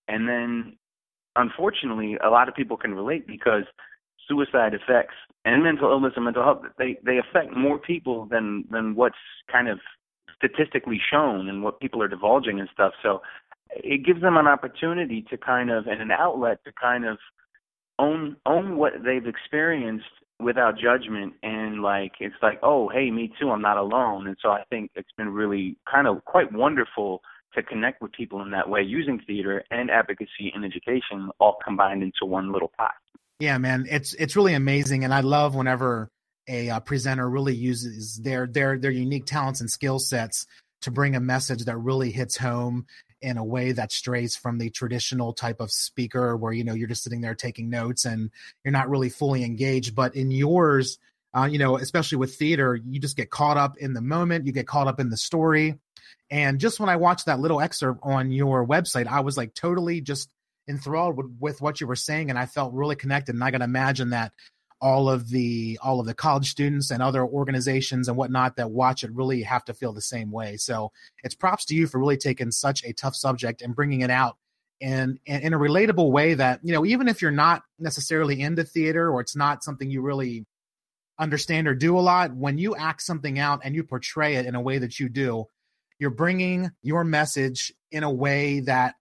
And 0.07 0.27
then, 0.27 0.77
unfortunately, 1.35 2.17
a 2.23 2.29
lot 2.29 2.49
of 2.49 2.55
people 2.55 2.77
can 2.77 2.93
relate 2.93 3.25
because 3.25 3.63
suicide 4.27 4.73
effects 4.73 5.15
and 5.45 5.63
mental 5.63 5.89
illness 5.89 6.13
and 6.15 6.23
mental 6.23 6.43
health 6.43 6.61
they 6.77 6.97
they 7.05 7.17
affect 7.17 7.55
more 7.55 7.77
people 7.77 8.25
than 8.31 8.63
than 8.71 8.95
what's 8.95 9.15
kind 9.51 9.67
of 9.67 9.79
statistically 10.35 10.99
shown 11.11 11.49
and 11.49 11.61
what 11.61 11.79
people 11.79 12.01
are 12.01 12.07
divulging 12.07 12.59
and 12.59 12.69
stuff. 12.73 12.93
So 13.01 13.21
it 13.69 14.05
gives 14.05 14.21
them 14.21 14.37
an 14.37 14.47
opportunity 14.47 15.25
to 15.29 15.37
kind 15.37 15.71
of 15.71 15.87
and 15.87 16.01
an 16.01 16.11
outlet 16.11 16.63
to 16.65 16.71
kind 16.71 17.05
of 17.05 17.17
own 17.99 18.35
own 18.45 18.77
what 18.77 18.93
they've 19.03 19.25
experienced 19.25 20.05
without 20.43 20.77
judgment 20.77 21.33
and 21.43 21.81
like 21.81 22.13
it's 22.19 22.35
like 22.41 22.59
oh 22.63 22.89
hey 22.89 23.09
me 23.11 23.31
too 23.39 23.51
i'm 23.51 23.61
not 23.61 23.77
alone. 23.77 24.27
And 24.27 24.37
so 24.41 24.49
i 24.49 24.63
think 24.69 24.91
it's 24.95 25.11
been 25.17 25.29
really 25.29 25.77
kind 25.89 26.07
of 26.07 26.23
quite 26.25 26.51
wonderful 26.51 27.21
to 27.55 27.63
connect 27.63 28.01
with 28.01 28.11
people 28.13 28.41
in 28.41 28.51
that 28.51 28.67
way 28.67 28.81
using 28.81 29.21
theater 29.27 29.63
and 29.69 29.91
advocacy 29.91 30.51
and 30.55 30.65
education 30.65 31.29
all 31.39 31.57
combined 31.63 32.01
into 32.01 32.25
one 32.25 32.51
little 32.51 32.71
pot. 32.77 32.93
Yeah 33.39 33.57
man 33.57 33.85
it's 33.89 34.13
it's 34.15 34.35
really 34.35 34.53
amazing 34.53 35.03
and 35.03 35.13
i 35.13 35.21
love 35.21 35.55
whenever 35.55 36.09
a 36.47 36.69
uh, 36.69 36.79
presenter 36.81 37.29
really 37.29 37.55
uses 37.55 38.19
their 38.23 38.47
their 38.47 38.77
their 38.77 38.91
unique 38.91 39.25
talents 39.25 39.61
and 39.61 39.69
skill 39.69 39.99
sets 39.99 40.45
to 40.81 40.91
bring 40.91 41.15
a 41.15 41.19
message 41.19 41.63
that 41.65 41.77
really 41.77 42.11
hits 42.11 42.37
home 42.37 42.85
in 43.23 43.37
a 43.37 43.43
way 43.43 43.71
that 43.71 43.91
strays 43.91 44.35
from 44.35 44.57
the 44.57 44.69
traditional 44.69 45.33
type 45.33 45.59
of 45.59 45.71
speaker 45.71 46.35
where 46.35 46.51
you 46.51 46.63
know 46.63 46.73
you're 46.73 46.87
just 46.87 47.03
sitting 47.03 47.21
there 47.21 47.35
taking 47.35 47.69
notes 47.69 48.05
and 48.05 48.29
you're 48.63 48.71
not 48.71 48.89
really 48.89 49.09
fully 49.09 49.43
engaged. 49.43 49.95
But 49.95 50.15
in 50.15 50.29
yours 50.29 50.99
uh, 51.35 51.45
you 51.45 51.57
know 51.57 51.77
especially 51.77 52.17
with 52.17 52.35
theater 52.35 52.75
you 52.75 52.99
just 52.99 53.17
get 53.17 53.29
caught 53.29 53.57
up 53.57 53.77
in 53.77 53.93
the 53.93 54.01
moment 54.01 54.45
you 54.45 54.51
get 54.51 54.67
caught 54.67 54.87
up 54.87 54.99
in 54.99 55.09
the 55.09 55.17
story. 55.17 55.79
And 56.29 56.59
just 56.59 56.79
when 56.79 56.89
i 56.89 56.95
watched 56.95 57.25
that 57.25 57.39
little 57.39 57.61
excerpt 57.61 57.99
on 58.03 58.31
your 58.31 58.65
website 58.65 59.07
i 59.07 59.21
was 59.21 59.37
like 59.37 59.53
totally 59.53 60.01
just 60.01 60.29
enthralled 60.67 61.17
with, 61.17 61.27
with 61.39 61.61
what 61.61 61.81
you 61.81 61.87
were 61.87 61.95
saying 61.95 62.29
and 62.29 62.37
i 62.37 62.45
felt 62.45 62.73
really 62.73 62.95
connected. 62.95 63.35
And 63.35 63.43
i 63.43 63.51
can 63.51 63.61
imagine 63.61 64.11
that 64.11 64.31
all 64.83 65.09
of 65.09 65.29
the 65.29 65.79
all 65.81 66.01
of 66.01 66.05
the 66.05 66.13
college 66.13 66.51
students 66.51 66.91
and 66.91 67.01
other 67.01 67.25
organizations 67.25 68.09
and 68.09 68.17
whatnot 68.17 68.57
that 68.57 68.69
watch 68.69 69.05
it 69.05 69.11
really 69.13 69.41
have 69.41 69.63
to 69.63 69.73
feel 69.73 69.93
the 69.93 70.01
same 70.01 70.29
way. 70.29 70.57
So 70.57 70.91
it's 71.23 71.35
props 71.35 71.63
to 71.65 71.73
you 71.73 71.87
for 71.87 71.99
really 71.99 72.17
taking 72.17 72.51
such 72.51 72.83
a 72.83 72.91
tough 72.91 73.15
subject 73.15 73.61
and 73.61 73.73
bringing 73.73 74.01
it 74.01 74.09
out 74.09 74.35
in, 74.81 75.19
in, 75.25 75.41
in 75.41 75.53
a 75.53 75.57
relatable 75.57 76.11
way 76.11 76.33
that 76.33 76.59
you 76.63 76.73
know 76.73 76.85
even 76.85 77.07
if 77.07 77.21
you're 77.21 77.31
not 77.31 77.63
necessarily 77.79 78.41
into 78.41 78.65
theater 78.65 79.09
or 79.09 79.21
it's 79.21 79.37
not 79.37 79.63
something 79.63 79.89
you 79.89 80.01
really 80.01 80.45
understand 81.17 81.65
or 81.69 81.75
do 81.75 81.97
a 81.97 82.01
lot 82.01 82.35
when 82.35 82.57
you 82.57 82.75
act 82.75 83.01
something 83.01 83.39
out 83.39 83.61
and 83.63 83.75
you 83.75 83.85
portray 83.85 84.35
it 84.35 84.45
in 84.45 84.53
a 84.53 84.61
way 84.61 84.79
that 84.79 84.99
you 84.99 85.07
do 85.07 85.45
you're 85.97 86.09
bringing 86.09 86.69
your 86.81 87.05
message 87.05 87.71
in 87.91 88.03
a 88.03 88.11
way 88.11 88.59
that 88.59 88.95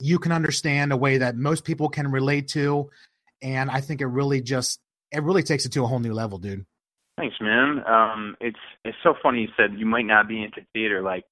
you 0.00 0.18
can 0.18 0.32
understand 0.32 0.92
a 0.92 0.96
way 0.96 1.16
that 1.16 1.36
most 1.36 1.64
people 1.64 1.88
can 1.88 2.10
relate 2.10 2.48
to 2.48 2.90
and 3.42 3.70
I 3.70 3.80
think 3.80 4.00
it 4.00 4.06
really 4.06 4.40
just 4.40 4.80
it 5.10 5.22
really 5.22 5.42
takes 5.42 5.66
it 5.66 5.72
to 5.72 5.84
a 5.84 5.86
whole 5.86 5.98
new 5.98 6.14
level, 6.14 6.38
dude. 6.38 6.64
Thanks, 7.18 7.36
man. 7.40 7.82
Um, 7.86 8.36
it's 8.40 8.58
it's 8.84 8.96
so 9.02 9.14
funny 9.22 9.42
you 9.42 9.48
said 9.56 9.78
you 9.78 9.86
might 9.86 10.06
not 10.06 10.28
be 10.28 10.42
into 10.42 10.60
theater. 10.72 11.02
Like 11.02 11.24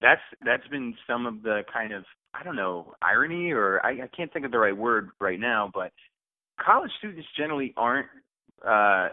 that's 0.00 0.22
that's 0.44 0.66
been 0.68 0.94
some 1.06 1.26
of 1.26 1.42
the 1.42 1.62
kind 1.72 1.92
of 1.92 2.04
I 2.34 2.42
don't 2.42 2.56
know 2.56 2.94
irony 3.02 3.52
or 3.52 3.84
I, 3.84 4.04
I 4.04 4.08
can't 4.16 4.32
think 4.32 4.44
of 4.44 4.52
the 4.52 4.58
right 4.58 4.76
word 4.76 5.10
right 5.20 5.40
now, 5.40 5.70
but 5.72 5.92
college 6.60 6.90
students 6.98 7.28
generally 7.36 7.74
aren't 7.76 8.08
uh 8.66 9.08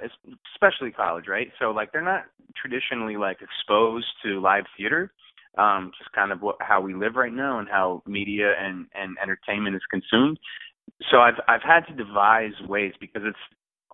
especially 0.56 0.90
college 0.90 1.26
right 1.28 1.50
so 1.60 1.72
like 1.72 1.92
they're 1.92 2.02
not 2.02 2.24
traditionally 2.56 3.18
like 3.18 3.40
exposed 3.42 4.06
to 4.24 4.40
live 4.40 4.64
theater 4.78 5.12
um 5.58 5.92
just 5.98 6.10
kind 6.14 6.32
of 6.32 6.42
what 6.42 6.56
how 6.62 6.80
we 6.80 6.94
live 6.94 7.16
right 7.16 7.34
now 7.34 7.60
and 7.60 7.68
how 7.68 8.02
media 8.08 8.54
and 8.58 8.88
and 8.96 9.18
entertainment 9.22 9.76
is 9.76 9.82
consumed 9.92 10.40
so 11.12 11.18
I've 11.18 11.40
I've 11.48 11.62
had 11.62 11.82
to 11.88 11.94
devise 11.94 12.54
ways 12.68 12.94
because 13.00 13.24
it's 13.26 13.38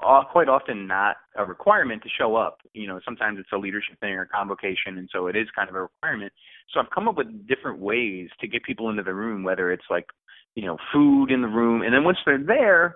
all, 0.01 0.25
quite 0.31 0.49
often 0.49 0.87
not 0.87 1.17
a 1.35 1.45
requirement 1.45 2.03
to 2.03 2.09
show 2.17 2.35
up. 2.35 2.59
You 2.73 2.87
know, 2.87 2.99
sometimes 3.03 3.39
it's 3.39 3.49
a 3.53 3.57
leadership 3.57 3.99
thing 3.99 4.13
or 4.13 4.25
convocation, 4.25 4.97
and 4.97 5.09
so 5.11 5.27
it 5.27 5.35
is 5.35 5.47
kind 5.55 5.69
of 5.69 5.75
a 5.75 5.81
requirement. 5.81 6.31
So 6.73 6.79
I've 6.79 6.89
come 6.93 7.07
up 7.07 7.17
with 7.17 7.47
different 7.47 7.79
ways 7.79 8.29
to 8.41 8.47
get 8.47 8.63
people 8.63 8.89
into 8.89 9.03
the 9.03 9.13
room, 9.13 9.43
whether 9.43 9.71
it's 9.71 9.85
like, 9.89 10.05
you 10.55 10.65
know, 10.65 10.77
food 10.93 11.31
in 11.31 11.41
the 11.41 11.47
room, 11.47 11.81
and 11.81 11.93
then 11.93 12.03
once 12.03 12.17
they're 12.25 12.43
there, 12.43 12.95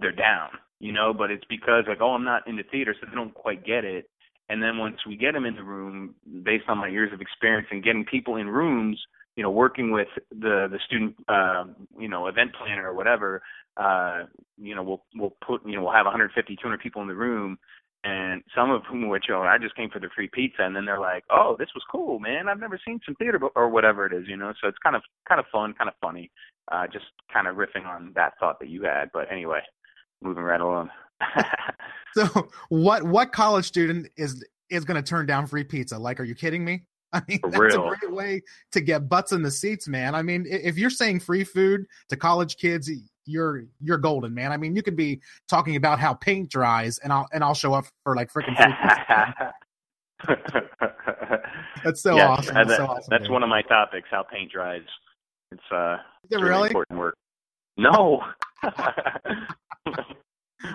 they're 0.00 0.12
down. 0.12 0.50
You 0.80 0.92
know, 0.92 1.14
but 1.16 1.30
it's 1.30 1.44
because 1.48 1.84
like, 1.88 2.00
oh, 2.02 2.10
I'm 2.10 2.24
not 2.24 2.46
into 2.46 2.64
theater, 2.64 2.94
so 2.98 3.06
they 3.08 3.14
don't 3.14 3.32
quite 3.32 3.64
get 3.64 3.84
it. 3.84 4.10
And 4.50 4.62
then 4.62 4.76
once 4.76 4.96
we 5.06 5.16
get 5.16 5.32
them 5.32 5.46
in 5.46 5.54
the 5.54 5.62
room, 5.62 6.14
based 6.42 6.64
on 6.68 6.76
my 6.76 6.88
years 6.88 7.10
of 7.14 7.22
experience 7.22 7.68
and 7.70 7.82
getting 7.82 8.04
people 8.04 8.36
in 8.36 8.48
rooms 8.48 9.00
you 9.36 9.42
know, 9.42 9.50
working 9.50 9.90
with 9.90 10.08
the 10.30 10.68
the 10.70 10.78
student, 10.86 11.16
uh, 11.28 11.64
you 11.98 12.08
know, 12.08 12.26
event 12.26 12.52
planner 12.54 12.88
or 12.88 12.94
whatever, 12.94 13.42
uh, 13.76 14.24
you 14.56 14.74
know, 14.74 14.82
we'll 14.82 15.04
we'll 15.16 15.36
put, 15.44 15.66
you 15.66 15.76
know, 15.76 15.82
we'll 15.82 15.92
have 15.92 16.06
150, 16.06 16.56
200 16.56 16.80
people 16.80 17.02
in 17.02 17.08
the 17.08 17.14
room, 17.14 17.58
and 18.04 18.42
some 18.54 18.70
of 18.70 18.82
whom 18.88 19.08
which, 19.08 19.24
you 19.28 19.34
know, 19.34 19.42
I 19.42 19.58
just 19.58 19.74
came 19.74 19.90
for 19.90 19.98
the 19.98 20.08
free 20.14 20.28
pizza, 20.32 20.62
and 20.62 20.76
then 20.76 20.84
they're 20.84 21.00
like, 21.00 21.24
oh, 21.30 21.56
this 21.58 21.68
was 21.74 21.82
cool, 21.90 22.20
man. 22.20 22.48
I've 22.48 22.60
never 22.60 22.78
seen 22.86 23.00
some 23.04 23.16
theater 23.16 23.40
or 23.56 23.68
whatever 23.68 24.06
it 24.06 24.12
is, 24.12 24.24
you 24.28 24.36
know. 24.36 24.52
So 24.60 24.68
it's 24.68 24.78
kind 24.82 24.94
of 24.94 25.02
kind 25.28 25.40
of 25.40 25.46
fun, 25.50 25.74
kind 25.74 25.88
of 25.88 25.94
funny, 26.00 26.30
uh, 26.70 26.86
just 26.92 27.06
kind 27.32 27.48
of 27.48 27.56
riffing 27.56 27.86
on 27.86 28.12
that 28.14 28.34
thought 28.38 28.60
that 28.60 28.68
you 28.68 28.82
had. 28.82 29.10
But 29.12 29.32
anyway, 29.32 29.60
moving 30.22 30.44
right 30.44 30.60
along. 30.60 30.90
so 32.14 32.48
what 32.68 33.02
what 33.02 33.32
college 33.32 33.64
student 33.64 34.08
is 34.16 34.44
is 34.70 34.84
going 34.84 35.02
to 35.02 35.08
turn 35.08 35.26
down 35.26 35.46
free 35.46 35.64
pizza? 35.64 35.98
Like, 35.98 36.20
are 36.20 36.24
you 36.24 36.34
kidding 36.34 36.64
me? 36.64 36.84
I 37.14 37.22
mean, 37.28 37.38
For 37.38 37.50
that's 37.50 37.60
real. 37.60 37.90
a 37.90 37.96
great 37.96 38.12
way 38.12 38.42
to 38.72 38.80
get 38.80 39.08
butts 39.08 39.32
in 39.32 39.42
the 39.42 39.50
seats, 39.50 39.86
man. 39.86 40.14
I 40.14 40.22
mean, 40.22 40.46
if 40.48 40.76
you're 40.76 40.90
saying 40.90 41.20
free 41.20 41.44
food 41.44 41.86
to 42.08 42.16
college 42.16 42.56
kids, 42.56 42.90
you're 43.24 43.64
you're 43.80 43.98
golden, 43.98 44.34
man. 44.34 44.50
I 44.52 44.56
mean, 44.56 44.74
you 44.74 44.82
could 44.82 44.96
be 44.96 45.20
talking 45.48 45.76
about 45.76 46.00
how 46.00 46.14
paint 46.14 46.50
dries, 46.50 46.98
and 46.98 47.12
I'll 47.12 47.28
and 47.32 47.44
I'll 47.44 47.54
show 47.54 47.72
up 47.72 47.84
for 48.02 48.16
like 48.16 48.32
freaking. 48.32 48.56
that's 51.84 52.02
so 52.02 52.16
yes, 52.16 52.28
awesome. 52.28 52.54
That's, 52.54 52.76
so 52.76 52.86
awesome, 52.86 53.08
that's 53.10 53.28
one 53.30 53.42
of 53.42 53.48
my 53.48 53.62
topics: 53.62 54.08
how 54.10 54.24
paint 54.24 54.50
dries. 54.50 54.82
It's 55.52 55.62
uh, 55.72 55.98
it's 56.24 56.34
really, 56.34 56.48
really 56.48 56.68
important 56.68 56.98
work. 56.98 57.16
No. 57.76 58.22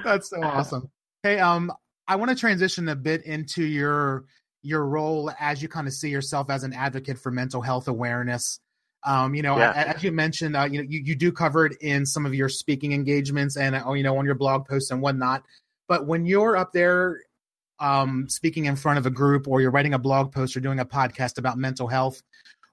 that's 0.04 0.30
so 0.30 0.42
awesome. 0.42 0.90
Hey, 1.24 1.40
um, 1.40 1.72
I 2.08 2.16
want 2.16 2.30
to 2.30 2.36
transition 2.36 2.90
a 2.90 2.96
bit 2.96 3.24
into 3.24 3.64
your 3.64 4.26
your 4.62 4.86
role 4.86 5.32
as 5.40 5.62
you 5.62 5.70
kind 5.70 5.88
of 5.88 5.94
see 5.94 6.10
yourself 6.10 6.50
as 6.50 6.64
an 6.64 6.74
advocate 6.74 7.18
for 7.18 7.32
mental 7.32 7.62
health 7.62 7.88
awareness. 7.88 8.60
Um, 9.06 9.34
you 9.34 9.42
know, 9.42 9.58
yeah. 9.58 9.94
as 9.96 10.04
you 10.04 10.12
mentioned, 10.12 10.58
uh, 10.58 10.68
you 10.70 10.80
know, 10.80 10.88
you, 10.90 11.02
you 11.04 11.16
do 11.16 11.32
cover 11.32 11.66
it 11.66 11.78
in 11.82 12.06
some 12.06 12.26
of 12.26 12.34
your 12.34 12.50
speaking 12.50 12.92
engagements 12.92 13.56
and, 13.56 13.76
uh, 13.76 13.94
you 13.94 14.04
know, 14.04 14.18
on 14.18 14.26
your 14.26 14.36
blog 14.36 14.68
posts 14.68 14.92
and 14.92 15.02
whatnot. 15.02 15.44
But 15.88 16.06
when 16.06 16.26
you're 16.26 16.58
up 16.58 16.74
there 16.74 17.22
um, 17.80 18.28
speaking 18.28 18.66
in 18.66 18.76
front 18.76 19.00
of 19.00 19.06
a 19.06 19.10
group 19.10 19.48
or 19.48 19.62
you're 19.62 19.72
writing 19.72 19.94
a 19.94 20.00
blog 20.00 20.34
post 20.34 20.58
or 20.58 20.60
doing 20.60 20.80
a 20.80 20.86
podcast 20.86 21.38
about 21.38 21.58
mental 21.58 21.88
health, 21.88 22.22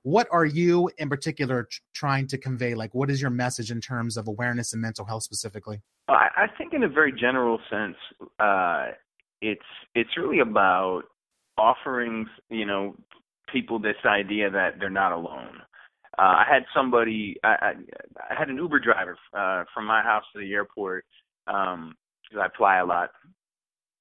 what 0.02 0.28
are 0.30 0.44
you 0.44 0.90
in 0.98 1.08
particular 1.08 1.64
t- 1.64 1.78
trying 1.92 2.26
to 2.28 2.38
convey? 2.38 2.74
Like, 2.74 2.94
what 2.94 3.10
is 3.10 3.20
your 3.20 3.30
message 3.30 3.70
in 3.70 3.80
terms 3.80 4.16
of 4.16 4.28
awareness 4.28 4.72
and 4.72 4.82
mental 4.82 5.04
health 5.04 5.24
specifically? 5.24 5.80
I, 6.08 6.28
I 6.36 6.46
think, 6.58 6.74
in 6.74 6.84
a 6.84 6.88
very 6.88 7.12
general 7.12 7.58
sense, 7.68 7.96
uh, 8.38 8.86
it's 9.42 9.60
it's 9.94 10.16
really 10.16 10.38
about 10.38 11.02
offering 11.58 12.26
you 12.48 12.66
know 12.66 12.94
people 13.52 13.78
this 13.78 13.96
idea 14.04 14.50
that 14.50 14.75
they're 14.78 14.90
not 14.90 15.12
alone. 15.12 15.60
Uh, 16.18 16.22
I 16.22 16.44
had 16.50 16.62
somebody, 16.75 17.36
I, 17.44 17.48
I, 17.48 17.72
I 18.30 18.38
had 18.38 18.48
an 18.48 18.56
Uber 18.56 18.80
driver 18.80 19.18
uh, 19.36 19.64
from 19.75 19.86
my 19.86 20.02
house 20.02 20.25
to 20.32 20.40
the 20.40 20.52
airport 20.52 21.04
um, 21.46 21.94
because 22.25 22.48
I 22.50 22.56
fly 22.56 22.78
a 22.78 22.86
lot, 22.86 23.10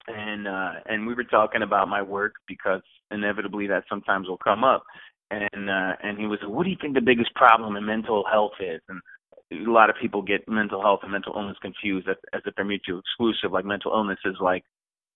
and 0.08 0.48
uh, 0.48 0.72
and 0.86 1.06
we 1.06 1.14
were 1.14 1.26
talking 1.26 1.62
about 1.62 1.90
my 1.90 2.02
work 2.02 2.36
because 2.48 2.82
inevitably 3.12 3.68
that 3.68 3.84
sometimes 3.90 4.28
will 4.28 4.38
come 4.38 4.64
up, 4.64 4.84
and 5.30 5.70
uh, 5.70 5.94
and 6.04 6.18
he 6.18 6.26
was, 6.26 6.40
what 6.46 6.64
do 6.64 6.70
you 6.70 6.78
think 6.80 6.94
the 6.94 7.02
biggest 7.02 7.34
problem 7.36 7.76
in 7.76 7.86
mental 7.86 8.24
health 8.32 8.54
is? 8.62 8.82
And 8.88 9.02
a 9.52 9.72
lot 9.72 9.90
of 9.90 9.96
people 10.02 10.22
get 10.22 10.48
mental 10.48 10.82
health 10.82 11.02
and 11.04 11.12
mental 11.12 11.34
illness 11.36 11.58
confused 11.62 12.08
as, 12.10 12.16
as 12.34 12.42
if 12.46 12.56
they're 12.56 12.66
mutually 12.66 13.00
exclusive. 13.00 13.52
Like 13.52 13.66
mental 13.66 13.92
illness 13.92 14.20
is 14.26 14.36
like 14.40 14.64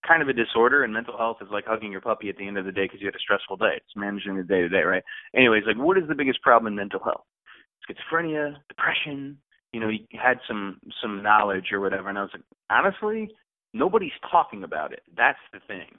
kind 0.08 0.22
of 0.22 0.30
a 0.30 0.34
disorder, 0.34 0.84
and 0.84 0.94
mental 0.94 1.18
health 1.18 1.38
is 1.42 1.48
like 1.52 1.66
hugging 1.66 1.92
your 1.92 2.02
puppy 2.02 2.30
at 2.30 2.38
the 2.38 2.48
end 2.48 2.58
of 2.58 2.66
the 2.66 2.72
day 2.72 2.86
because 2.86 3.02
you 3.02 3.08
had 3.08 3.16
a 3.16 3.20
stressful 3.20 3.58
day. 3.58 3.74
It's 3.78 3.96
managing 3.96 4.38
the 4.38 4.44
day 4.44 4.62
to 4.62 4.70
day, 4.70 4.82
right? 4.82 5.04
Anyways, 5.36 5.64
like 5.68 5.78
what 5.78 5.98
is 5.98 6.08
the 6.08 6.16
biggest 6.16 6.42
problem 6.42 6.72
in 6.72 6.78
mental 6.78 7.00
health? 7.04 7.26
Schizophrenia, 7.90 8.56
depression. 8.68 9.38
You 9.74 9.80
know, 9.80 9.90
you 9.90 10.00
had 10.12 10.40
some 10.48 10.80
some 11.02 11.22
knowledge 11.22 11.68
or 11.72 11.80
whatever, 11.80 12.10
and 12.10 12.18
I 12.18 12.22
was 12.22 12.32
like, 12.34 12.44
honestly, 12.70 13.30
nobody's 13.74 14.12
talking 14.32 14.64
about 14.64 14.94
it. 14.94 15.04
That's 15.16 15.40
the 15.54 15.60
thing. 15.68 15.98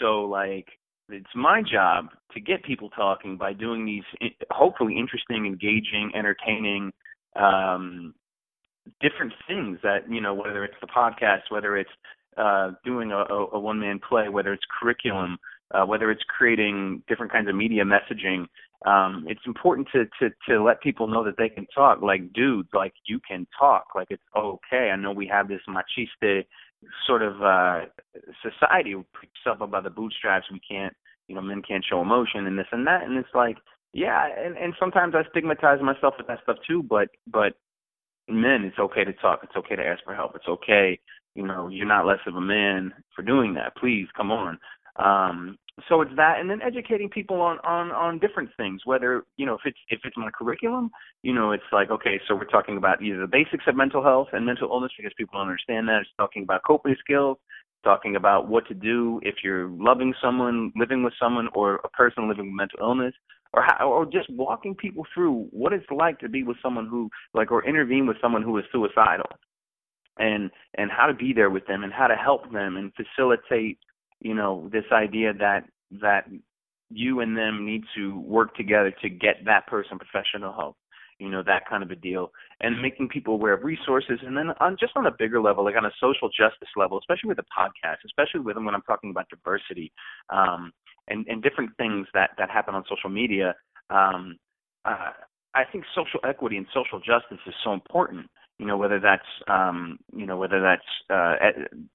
So 0.00 0.22
like, 0.22 0.66
it's 1.08 1.26
my 1.34 1.62
job 1.62 2.08
to 2.34 2.40
get 2.40 2.62
people 2.64 2.90
talking 2.90 3.36
by 3.36 3.54
doing 3.54 3.86
these 3.86 4.30
hopefully 4.50 4.96
interesting, 4.98 5.46
engaging, 5.46 6.12
entertaining, 6.14 6.92
um, 7.34 8.14
different 9.00 9.32
things 9.46 9.78
that 9.82 10.10
you 10.10 10.20
know, 10.20 10.34
whether 10.34 10.64
it's 10.64 10.74
the 10.80 10.86
podcast, 10.86 11.50
whether 11.50 11.76
it's 11.76 11.90
uh, 12.38 12.72
doing 12.84 13.12
a, 13.12 13.24
a 13.52 13.58
one 13.58 13.80
man 13.80 14.00
play, 14.06 14.28
whether 14.28 14.52
it's 14.52 14.64
curriculum, 14.80 15.38
uh, 15.72 15.84
whether 15.84 16.10
it's 16.10 16.22
creating 16.28 17.02
different 17.08 17.32
kinds 17.32 17.48
of 17.48 17.54
media 17.54 17.84
messaging. 17.84 18.46
Um, 18.86 19.24
it's 19.26 19.40
important 19.44 19.88
to, 19.92 20.04
to 20.20 20.32
to 20.48 20.62
let 20.62 20.80
people 20.80 21.08
know 21.08 21.24
that 21.24 21.36
they 21.36 21.48
can 21.48 21.66
talk. 21.74 22.00
Like, 22.00 22.32
dude, 22.32 22.68
like 22.72 22.92
you 23.06 23.18
can 23.26 23.46
talk. 23.58 23.86
Like 23.94 24.08
it's 24.10 24.22
okay. 24.36 24.90
I 24.92 24.96
know 24.96 25.12
we 25.12 25.26
have 25.26 25.48
this 25.48 25.60
machiste 25.68 26.44
sort 27.06 27.22
of 27.22 27.42
uh 27.42 27.86
society 28.42 28.94
stuff 29.40 29.60
about 29.60 29.82
the 29.82 29.90
bootstraps. 29.90 30.46
We 30.52 30.60
can't, 30.60 30.94
you 31.26 31.34
know, 31.34 31.42
men 31.42 31.62
can't 31.66 31.84
show 31.84 32.00
emotion 32.00 32.46
and 32.46 32.56
this 32.56 32.68
and 32.70 32.86
that. 32.86 33.02
And 33.02 33.18
it's 33.18 33.34
like, 33.34 33.56
yeah, 33.92 34.28
and 34.38 34.56
and 34.56 34.74
sometimes 34.78 35.14
I 35.16 35.28
stigmatize 35.30 35.82
myself 35.82 36.14
with 36.18 36.28
that 36.28 36.38
stuff 36.44 36.58
too. 36.66 36.84
But 36.84 37.08
but 37.26 37.54
men, 38.28 38.62
it's 38.64 38.78
okay 38.78 39.02
to 39.02 39.12
talk. 39.14 39.40
It's 39.42 39.56
okay 39.56 39.74
to 39.74 39.84
ask 39.84 40.04
for 40.04 40.14
help. 40.14 40.36
It's 40.36 40.48
okay 40.48 41.00
you 41.38 41.46
know, 41.46 41.68
you're 41.68 41.86
not 41.86 42.04
less 42.04 42.18
of 42.26 42.34
a 42.34 42.40
man 42.40 42.92
for 43.14 43.22
doing 43.22 43.54
that. 43.54 43.76
Please 43.76 44.08
come 44.16 44.32
on. 44.32 44.58
Um, 44.96 45.56
so 45.88 46.00
it's 46.00 46.10
that, 46.16 46.40
and 46.40 46.50
then 46.50 46.60
educating 46.60 47.08
people 47.08 47.40
on 47.40 47.58
on 47.60 47.92
on 47.92 48.18
different 48.18 48.50
things. 48.56 48.80
Whether 48.84 49.22
you 49.36 49.46
know 49.46 49.54
if 49.54 49.60
it's 49.64 49.78
if 49.88 50.00
it's 50.02 50.16
my 50.16 50.30
curriculum, 50.36 50.90
you 51.22 51.32
know, 51.32 51.52
it's 51.52 51.70
like 51.70 51.90
okay, 51.92 52.20
so 52.26 52.34
we're 52.34 52.44
talking 52.46 52.76
about 52.76 53.00
either 53.00 53.20
the 53.20 53.28
basics 53.28 53.62
of 53.68 53.76
mental 53.76 54.02
health 54.02 54.26
and 54.32 54.44
mental 54.44 54.68
illness 54.68 54.90
because 54.96 55.12
people 55.16 55.38
don't 55.38 55.48
understand 55.48 55.86
that. 55.86 56.00
It's 56.00 56.10
talking 56.18 56.42
about 56.42 56.62
coping 56.66 56.96
skills, 56.98 57.38
talking 57.84 58.16
about 58.16 58.48
what 58.48 58.66
to 58.66 58.74
do 58.74 59.20
if 59.22 59.36
you're 59.44 59.68
loving 59.68 60.12
someone, 60.20 60.72
living 60.74 61.04
with 61.04 61.14
someone, 61.22 61.48
or 61.54 61.76
a 61.84 61.88
person 61.90 62.28
living 62.28 62.46
with 62.46 62.56
mental 62.56 62.80
illness, 62.80 63.14
or 63.52 63.62
how, 63.62 63.88
or 63.88 64.04
just 64.04 64.28
walking 64.30 64.74
people 64.74 65.04
through 65.14 65.46
what 65.52 65.72
it's 65.72 65.86
like 65.92 66.18
to 66.18 66.28
be 66.28 66.42
with 66.42 66.56
someone 66.60 66.88
who 66.88 67.08
like 67.34 67.52
or 67.52 67.64
intervene 67.64 68.08
with 68.08 68.16
someone 68.20 68.42
who 68.42 68.58
is 68.58 68.64
suicidal 68.72 69.30
and 70.18 70.50
and 70.76 70.90
how 70.90 71.06
to 71.06 71.14
be 71.14 71.32
there 71.32 71.50
with 71.50 71.66
them 71.66 71.84
and 71.84 71.92
how 71.92 72.06
to 72.06 72.14
help 72.14 72.50
them 72.52 72.76
and 72.76 72.92
facilitate 72.94 73.78
you 74.20 74.34
know 74.34 74.68
this 74.72 74.84
idea 74.92 75.32
that 75.32 75.64
that 75.90 76.24
you 76.90 77.20
and 77.20 77.36
them 77.36 77.64
need 77.66 77.82
to 77.94 78.18
work 78.20 78.54
together 78.56 78.92
to 79.02 79.08
get 79.08 79.36
that 79.44 79.66
person 79.66 79.98
professional 79.98 80.52
help 80.52 80.76
you 81.18 81.28
know 81.28 81.42
that 81.42 81.68
kind 81.68 81.82
of 81.82 81.90
a 81.90 81.96
deal 81.96 82.30
and 82.60 82.80
making 82.80 83.08
people 83.08 83.34
aware 83.34 83.52
of 83.52 83.64
resources. 83.64 84.18
And 84.24 84.36
then 84.36 84.50
on 84.60 84.76
just 84.78 84.92
on 84.96 85.06
a 85.06 85.10
bigger 85.18 85.40
level 85.40 85.64
like 85.64 85.76
on 85.76 85.84
a 85.84 85.92
social 86.00 86.28
justice 86.28 86.68
level 86.76 86.98
especially 86.98 87.28
with 87.28 87.38
the 87.38 87.44
podcast 87.56 87.98
especially 88.06 88.40
with 88.40 88.56
when 88.56 88.74
i'm 88.74 88.82
talking 88.82 89.10
about 89.10 89.28
diversity 89.28 89.92
um 90.30 90.72
and 91.08 91.26
and 91.28 91.42
different 91.42 91.70
things 91.76 92.06
that 92.14 92.30
that 92.38 92.50
happen 92.50 92.74
on 92.74 92.84
social 92.88 93.10
media 93.10 93.54
um 93.90 94.36
uh 94.84 95.10
i 95.54 95.64
think 95.64 95.84
social 95.94 96.20
equity 96.24 96.56
and 96.56 96.66
social 96.72 96.98
justice 96.98 97.38
is 97.46 97.54
so 97.64 97.72
important 97.72 98.26
you 98.58 98.66
know 98.66 98.76
whether 98.76 98.98
that's 98.98 99.22
um, 99.46 99.98
you 100.14 100.26
know 100.26 100.36
whether 100.36 100.60
that's 100.60 100.82
uh, 101.10 101.34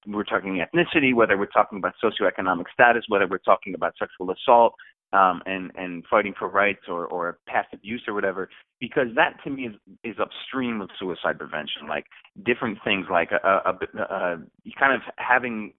we're 0.07 0.23
talking 0.23 0.63
ethnicity, 0.63 1.13
whether 1.13 1.37
we're 1.37 1.45
talking 1.47 1.77
about 1.77 1.93
socioeconomic 2.03 2.65
status, 2.73 3.03
whether 3.09 3.27
we're 3.27 3.37
talking 3.39 3.75
about 3.75 3.93
sexual 3.99 4.31
assault 4.31 4.73
um, 5.11 5.41
and 5.45 5.71
and 5.75 6.03
fighting 6.09 6.33
for 6.37 6.47
rights 6.47 6.81
or 6.87 7.05
or 7.07 7.37
past 7.47 7.67
abuse 7.73 8.01
or 8.07 8.13
whatever, 8.13 8.49
because 8.79 9.07
that 9.15 9.35
to 9.43 9.49
me 9.49 9.67
is 9.67 9.75
is 10.03 10.15
upstream 10.19 10.81
of 10.81 10.89
suicide 10.99 11.37
prevention. 11.37 11.87
Like 11.87 12.05
different 12.45 12.79
things, 12.83 13.07
like 13.11 13.31
a, 13.31 13.45
a, 13.45 13.77
a, 13.99 14.37
kind 14.79 14.93
of 14.93 15.01
having 15.17 15.73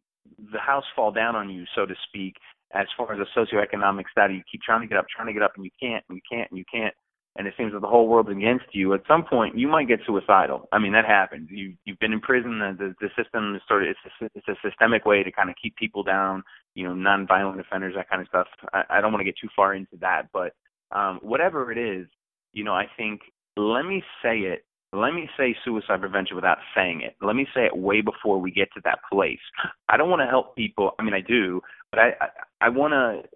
the 0.53 0.59
house 0.59 0.85
fall 0.95 1.12
down 1.12 1.35
on 1.35 1.50
you, 1.50 1.64
so 1.75 1.87
to 1.87 1.95
speak, 2.09 2.35
as 2.75 2.87
far 2.97 3.12
as 3.12 3.19
a 3.19 3.38
socioeconomic 3.38 4.05
status. 4.11 4.37
You 4.37 4.43
keep 4.50 4.62
trying 4.62 4.83
to 4.83 4.87
get 4.87 4.99
up, 4.99 5.07
trying 5.14 5.29
to 5.29 5.33
get 5.33 5.43
up, 5.43 5.53
and 5.57 5.64
you 5.64 5.71
can't, 5.81 6.05
and 6.09 6.17
you 6.17 6.23
can't, 6.31 6.50
and 6.50 6.59
you 6.59 6.64
can't 6.71 6.95
and 7.37 7.49
it 7.49 7.55
seems 7.57 7.73
that 7.73 7.81
the 7.81 7.88
whole 7.88 8.07
world's 8.09 8.31
against 8.31 8.67
you, 8.73 8.95
at 8.95 9.03
some 9.09 9.25
point 9.25 9.59
you 9.59 9.66
might 9.66 9.88
get 9.88 10.01
suicidal. 10.07 10.68
I 10.73 10.79
mean, 10.79 10.92
that 10.92 11.05
happens. 11.05 11.49
You 11.51 11.75
you've 11.85 11.99
been 11.99 12.12
in 12.12 12.20
prison. 12.20 12.59
The 12.59 12.77
the, 12.79 12.94
the 13.01 13.23
system 13.23 13.55
is 13.57 13.62
sort 13.66 13.83
of 13.83 13.88
it's 13.90 13.99
a, 14.20 14.31
it's 14.35 14.49
a 14.49 14.68
systemic 14.68 15.05
way 15.05 15.23
to 15.23 15.33
kind 15.33 15.51
of 15.51 15.57
keep 15.61 15.77
people 15.77 16.03
down. 16.03 16.42
You 16.75 16.85
know, 16.85 16.94
non-violent 16.94 17.61
offenders, 17.61 17.94
that 17.97 18.09
kind 18.09 18.23
of 18.23 18.29
stuff. 18.29 18.47
I, 18.73 18.83
I 18.90 19.01
don't 19.01 19.12
want 19.12 19.20
to 19.20 19.25
get 19.25 19.37
too 19.40 19.49
far 19.55 19.75
into 19.75 19.97
that, 20.01 20.29
but 20.33 20.55
um, 20.92 21.18
whatever 21.23 21.73
it 21.73 21.79
is, 21.79 22.07
you 22.53 22.64
know, 22.64 22.73
I 22.73 22.87
think 22.97 23.20
let 23.57 23.85
me 23.85 24.03
say 24.23 24.38
it. 24.38 24.64
Let 24.92 25.12
me 25.12 25.29
say 25.37 25.57
suicide 25.64 26.01
prevention 26.01 26.37
without 26.37 26.59
saying 26.77 27.01
it. 27.03 27.16
Let 27.20 27.35
me 27.35 27.49
say 27.53 27.64
it 27.66 27.77
way 27.77 28.01
before 28.01 28.38
we 28.38 28.53
get 28.53 28.68
to 28.75 28.81
that 28.85 29.01
place. 29.12 29.40
I 29.88 29.97
don't 29.97 30.09
want 30.09 30.20
to 30.20 30.27
help 30.27 30.55
people. 30.55 30.92
I 31.01 31.03
mean, 31.03 31.14
I 31.14 31.20
do, 31.20 31.61
but 31.90 31.99
I 31.99 32.11
I, 32.20 32.29
I 32.61 32.68
want 32.68 32.92
to 32.92 33.29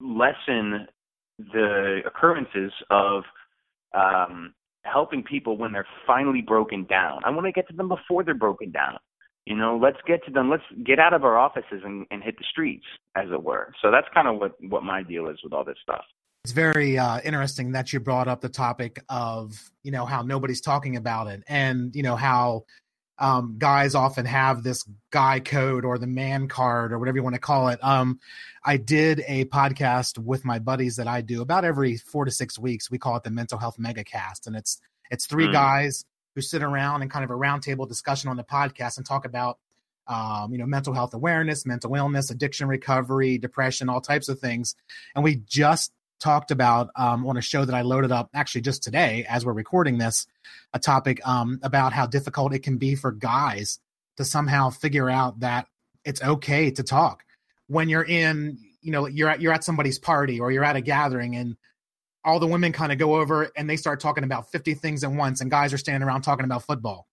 lessen 0.00 0.88
the 1.38 2.00
occurrences 2.06 2.72
of 2.90 3.22
um, 3.94 4.54
helping 4.84 5.22
people 5.22 5.56
when 5.56 5.72
they're 5.72 5.86
finally 6.06 6.42
broken 6.42 6.84
down. 6.84 7.20
I 7.24 7.30
want 7.30 7.46
to 7.46 7.52
get 7.52 7.68
to 7.68 7.74
them 7.74 7.88
before 7.88 8.24
they're 8.24 8.34
broken 8.34 8.70
down. 8.70 8.98
You 9.46 9.56
know, 9.56 9.78
let's 9.80 9.98
get 10.06 10.24
to 10.24 10.30
them. 10.30 10.50
Let's 10.50 10.62
get 10.84 10.98
out 10.98 11.12
of 11.12 11.24
our 11.24 11.36
offices 11.36 11.82
and, 11.84 12.06
and 12.10 12.22
hit 12.22 12.38
the 12.38 12.44
streets, 12.50 12.86
as 13.14 13.26
it 13.30 13.42
were. 13.42 13.72
So 13.82 13.90
that's 13.90 14.06
kind 14.14 14.26
of 14.26 14.38
what 14.38 14.52
what 14.70 14.82
my 14.82 15.02
deal 15.02 15.28
is 15.28 15.38
with 15.44 15.52
all 15.52 15.64
this 15.64 15.76
stuff. 15.82 16.04
It's 16.44 16.52
very 16.52 16.98
uh, 16.98 17.20
interesting 17.24 17.72
that 17.72 17.92
you 17.92 18.00
brought 18.00 18.28
up 18.28 18.40
the 18.40 18.48
topic 18.48 19.02
of 19.08 19.52
you 19.82 19.90
know 19.90 20.06
how 20.06 20.22
nobody's 20.22 20.62
talking 20.62 20.96
about 20.96 21.26
it, 21.26 21.42
and 21.46 21.94
you 21.94 22.02
know 22.02 22.16
how 22.16 22.64
um, 23.18 23.56
guys 23.58 23.94
often 23.94 24.26
have 24.26 24.62
this 24.62 24.84
guy 25.10 25.40
code 25.40 25.84
or 25.84 25.98
the 25.98 26.06
man 26.06 26.48
card 26.48 26.92
or 26.92 26.98
whatever 26.98 27.16
you 27.16 27.22
want 27.22 27.34
to 27.34 27.40
call 27.40 27.68
it. 27.68 27.78
Um, 27.82 28.18
I 28.64 28.76
did 28.76 29.22
a 29.28 29.44
podcast 29.46 30.18
with 30.18 30.44
my 30.44 30.58
buddies 30.58 30.96
that 30.96 31.06
I 31.06 31.20
do 31.20 31.40
about 31.42 31.64
every 31.64 31.96
four 31.96 32.24
to 32.24 32.30
six 32.30 32.58
weeks. 32.58 32.90
We 32.90 32.98
call 32.98 33.16
it 33.16 33.22
the 33.22 33.30
Mental 33.30 33.58
Health 33.58 33.76
Megacast, 33.78 34.46
and 34.46 34.56
it's 34.56 34.80
it's 35.10 35.26
three 35.26 35.46
mm. 35.46 35.52
guys 35.52 36.04
who 36.34 36.40
sit 36.40 36.62
around 36.62 37.02
and 37.02 37.10
kind 37.10 37.24
of 37.24 37.30
a 37.30 37.34
roundtable 37.34 37.88
discussion 37.88 38.30
on 38.30 38.36
the 38.36 38.44
podcast 38.44 38.96
and 38.96 39.06
talk 39.06 39.24
about 39.24 39.58
um, 40.08 40.52
you 40.52 40.58
know 40.58 40.66
mental 40.66 40.92
health 40.92 41.14
awareness, 41.14 41.64
mental 41.64 41.94
illness, 41.94 42.30
addiction 42.30 42.66
recovery, 42.66 43.38
depression, 43.38 43.88
all 43.88 44.00
types 44.00 44.28
of 44.28 44.40
things. 44.40 44.74
And 45.14 45.22
we 45.22 45.36
just 45.36 45.92
talked 46.20 46.50
about 46.50 46.90
um, 46.96 47.26
on 47.26 47.36
a 47.36 47.42
show 47.42 47.64
that 47.64 47.74
I 47.74 47.82
loaded 47.82 48.12
up 48.12 48.30
actually 48.34 48.62
just 48.62 48.82
today 48.82 49.26
as 49.28 49.44
we're 49.44 49.52
recording 49.52 49.98
this, 49.98 50.26
a 50.72 50.78
topic 50.78 51.26
um, 51.26 51.60
about 51.62 51.92
how 51.92 52.06
difficult 52.06 52.54
it 52.54 52.60
can 52.60 52.78
be 52.78 52.94
for 52.94 53.12
guys 53.12 53.78
to 54.16 54.24
somehow 54.24 54.70
figure 54.70 55.10
out 55.10 55.40
that 55.40 55.66
it's 56.04 56.22
okay 56.22 56.70
to 56.70 56.82
talk 56.82 57.24
when 57.66 57.88
you're 57.88 58.04
in, 58.04 58.58
you 58.80 58.92
know, 58.92 59.06
you're 59.06 59.28
at 59.28 59.40
you're 59.40 59.52
at 59.52 59.64
somebody's 59.64 59.98
party 59.98 60.40
or 60.40 60.50
you're 60.50 60.64
at 60.64 60.76
a 60.76 60.80
gathering 60.80 61.36
and 61.36 61.56
all 62.24 62.38
the 62.38 62.46
women 62.46 62.72
kind 62.72 62.92
of 62.92 62.98
go 62.98 63.16
over 63.16 63.50
and 63.56 63.68
they 63.68 63.76
start 63.76 64.00
talking 64.00 64.24
about 64.24 64.50
50 64.50 64.74
things 64.74 65.04
at 65.04 65.10
once 65.10 65.40
and 65.40 65.50
guys 65.50 65.72
are 65.72 65.78
standing 65.78 66.06
around 66.06 66.22
talking 66.22 66.44
about 66.44 66.62
football 66.62 67.06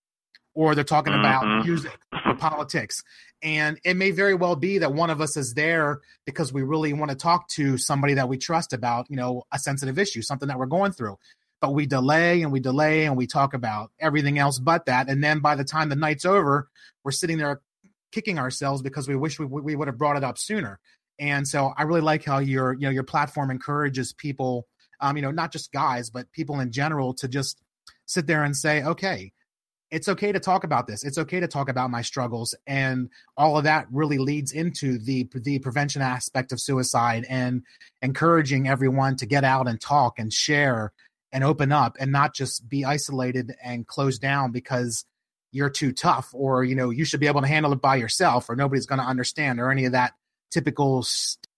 or 0.53 0.75
they're 0.75 0.83
talking 0.83 1.13
mm-hmm. 1.13 1.21
about 1.21 1.65
music 1.65 1.97
or 2.25 2.35
politics. 2.35 3.03
And 3.43 3.79
it 3.83 3.97
may 3.97 4.11
very 4.11 4.35
well 4.35 4.55
be 4.55 4.79
that 4.79 4.93
one 4.93 5.09
of 5.09 5.19
us 5.19 5.35
is 5.35 5.53
there 5.53 6.01
because 6.25 6.53
we 6.53 6.61
really 6.61 6.93
want 6.93 7.09
to 7.09 7.17
talk 7.17 7.47
to 7.49 7.77
somebody 7.77 8.13
that 8.15 8.29
we 8.29 8.37
trust 8.37 8.71
about, 8.71 9.07
you 9.09 9.15
know, 9.15 9.43
a 9.51 9.57
sensitive 9.57 9.97
issue, 9.97 10.21
something 10.21 10.47
that 10.47 10.59
we're 10.59 10.67
going 10.67 10.91
through. 10.91 11.17
But 11.59 11.73
we 11.73 11.85
delay 11.85 12.43
and 12.43 12.51
we 12.51 12.59
delay 12.59 13.05
and 13.05 13.17
we 13.17 13.27
talk 13.27 13.53
about 13.53 13.91
everything 13.99 14.37
else 14.37 14.59
but 14.59 14.85
that. 14.85 15.09
And 15.09 15.23
then 15.23 15.39
by 15.39 15.55
the 15.55 15.63
time 15.63 15.89
the 15.89 15.95
night's 15.95 16.25
over, 16.25 16.69
we're 17.03 17.11
sitting 17.11 17.37
there 17.37 17.61
kicking 18.11 18.37
ourselves 18.37 18.81
because 18.81 19.07
we 19.07 19.15
wish 19.15 19.39
we, 19.39 19.45
we 19.45 19.75
would 19.75 19.87
have 19.87 19.97
brought 19.97 20.17
it 20.17 20.23
up 20.23 20.37
sooner. 20.37 20.79
And 21.17 21.47
so 21.47 21.73
I 21.75 21.83
really 21.83 22.01
like 22.01 22.23
how 22.23 22.39
your, 22.39 22.73
you 22.73 22.81
know, 22.81 22.89
your 22.89 23.03
platform 23.03 23.51
encourages 23.51 24.13
people, 24.13 24.67
um, 24.99 25.15
you 25.15 25.21
know, 25.21 25.31
not 25.31 25.51
just 25.51 25.71
guys, 25.71 26.09
but 26.09 26.31
people 26.31 26.59
in 26.59 26.71
general 26.71 27.13
to 27.15 27.27
just 27.27 27.61
sit 28.05 28.27
there 28.27 28.43
and 28.43 28.55
say, 28.55 28.83
okay, 28.83 29.31
it's 29.91 30.07
okay 30.07 30.31
to 30.31 30.39
talk 30.39 30.63
about 30.63 30.87
this. 30.87 31.03
It's 31.03 31.17
okay 31.17 31.41
to 31.41 31.47
talk 31.47 31.69
about 31.69 31.91
my 31.91 32.01
struggles, 32.01 32.55
and 32.65 33.09
all 33.37 33.57
of 33.57 33.65
that 33.65 33.87
really 33.91 34.17
leads 34.17 34.53
into 34.53 34.97
the 34.97 35.29
the 35.33 35.59
prevention 35.59 36.01
aspect 36.01 36.51
of 36.51 36.61
suicide 36.61 37.25
and 37.29 37.63
encouraging 38.01 38.67
everyone 38.67 39.17
to 39.17 39.25
get 39.25 39.43
out 39.43 39.67
and 39.67 39.79
talk 39.79 40.17
and 40.17 40.31
share 40.31 40.93
and 41.33 41.43
open 41.43 41.71
up 41.71 41.97
and 41.99 42.11
not 42.11 42.33
just 42.33 42.67
be 42.69 42.85
isolated 42.85 43.53
and 43.63 43.87
closed 43.87 44.21
down 44.21 44.51
because 44.51 45.05
you're 45.51 45.69
too 45.69 45.91
tough 45.91 46.29
or 46.33 46.63
you 46.63 46.75
know 46.75 46.89
you 46.89 47.03
should 47.03 47.19
be 47.19 47.27
able 47.27 47.41
to 47.41 47.47
handle 47.47 47.73
it 47.73 47.81
by 47.81 47.97
yourself 47.97 48.49
or 48.49 48.55
nobody's 48.55 48.85
going 48.85 48.99
to 48.99 49.05
understand 49.05 49.59
or 49.59 49.69
any 49.69 49.85
of 49.85 49.91
that 49.91 50.13
typical 50.51 51.05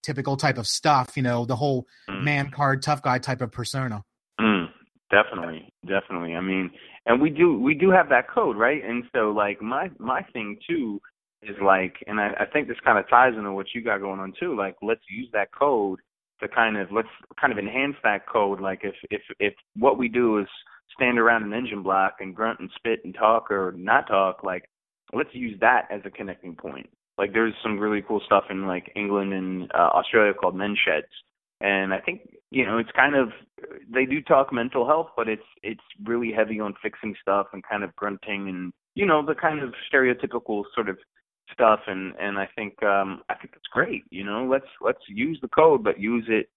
typical 0.02 0.38
type 0.38 0.58
of 0.58 0.68
stuff. 0.68 1.16
You 1.16 1.24
know, 1.24 1.46
the 1.46 1.56
whole 1.56 1.88
mm. 2.10 2.24
man 2.24 2.50
card 2.50 2.82
tough 2.82 3.04
guy 3.04 3.20
type 3.20 3.42
of 3.42 3.52
persona. 3.52 4.04
Mm, 4.42 4.70
definitely, 5.12 5.70
definitely. 5.86 6.36
I 6.36 6.42
mean 6.42 6.72
and 7.06 7.22
we 7.22 7.30
do 7.30 7.60
we 7.60 7.74
do 7.74 7.90
have 7.90 8.10
that 8.10 8.30
code 8.30 8.58
right 8.58 8.84
and 8.84 9.04
so 9.14 9.32
like 9.32 9.62
my 9.62 9.90
my 10.00 10.22
thing 10.34 10.58
too 10.68 11.00
is 11.42 11.56
like 11.64 11.96
and 12.08 12.20
i 12.20 12.30
i 12.40 12.46
think 12.46 12.68
this 12.68 12.78
kind 12.84 12.98
of 12.98 13.10
ties 13.10 13.34
into 13.38 13.52
what 13.52 13.68
you 13.74 13.84
got 13.84 14.00
going 14.00 14.20
on 14.20 14.34
too 14.40 14.56
like 14.56 14.76
let's 14.82 15.04
use 15.10 15.28
that 15.34 15.50
code 15.54 16.00
to 16.42 16.48
kind 16.48 16.78
of 16.78 16.92
let's 16.92 17.08
kind 17.40 17.52
of 17.52 17.60
enhance 17.60 17.96
that 18.04 18.28
code 18.28 18.60
like 18.60 18.82
if 18.84 18.96
if 19.10 19.22
if 19.40 19.54
what 19.76 19.98
we 19.98 20.08
do 20.08 20.40
is 20.40 20.48
stand 20.96 21.20
around 21.20 21.44
an 21.44 21.54
engine 21.54 21.84
block 21.84 22.18
and 22.20 22.36
grunt 22.36 22.60
and 22.60 22.70
spit 22.76 23.02
and 23.04 23.14
talk 23.14 23.52
or 23.52 23.74
not 23.78 24.08
talk. 24.08 24.44
Like, 24.44 24.70
let's 25.14 25.34
use 25.34 25.58
that 25.62 25.88
as 25.92 26.02
a 26.06 26.10
connecting 26.10 26.56
point. 26.56 26.90
Like, 27.18 27.34
there's 27.34 27.54
some 27.62 27.80
really 27.80 28.04
cool 28.08 28.22
stuff 28.26 28.46
in 28.50 28.68
like 28.68 28.92
England 28.96 29.34
and 29.34 29.72
uh, 29.74 29.90
Australia 29.94 30.34
called 30.34 30.56
men 30.56 30.76
sheds, 30.86 31.08
and 31.62 31.94
I 31.94 32.00
think 32.00 32.22
you 32.52 32.66
know 32.66 32.78
it's 32.78 32.92
kind 32.96 33.16
of 33.16 33.30
they 33.92 34.06
do 34.06 34.22
talk 34.22 34.52
mental 34.54 34.86
health, 34.86 35.10
but 35.16 35.28
it's 35.28 35.44
it's 35.62 35.82
really 36.04 36.32
heavy 36.32 36.60
on 36.60 36.76
fixing 36.82 37.16
stuff 37.22 37.48
and 37.54 37.64
kind 37.70 37.84
of 37.84 37.96
grunting 37.96 38.50
and 38.50 38.74
you 38.96 39.06
know 39.06 39.26
the 39.26 39.36
kind 39.36 39.62
of 39.62 39.74
stereotypical 39.92 40.64
sort 40.76 40.90
of 40.90 40.98
stuff. 41.52 41.82
And 41.88 42.14
and 42.20 42.38
I 42.38 42.48
think 42.56 42.82
um 42.84 43.22
I 43.30 43.36
think 43.36 43.54
it's 43.56 43.68
great 43.72 44.04
you 44.10 44.24
know 44.24 44.46
let's 44.46 44.68
let's 44.82 45.04
use 45.08 45.40
the 45.42 45.50
code 45.50 45.84
but 45.84 46.00
use 46.00 46.26
it 46.28 46.50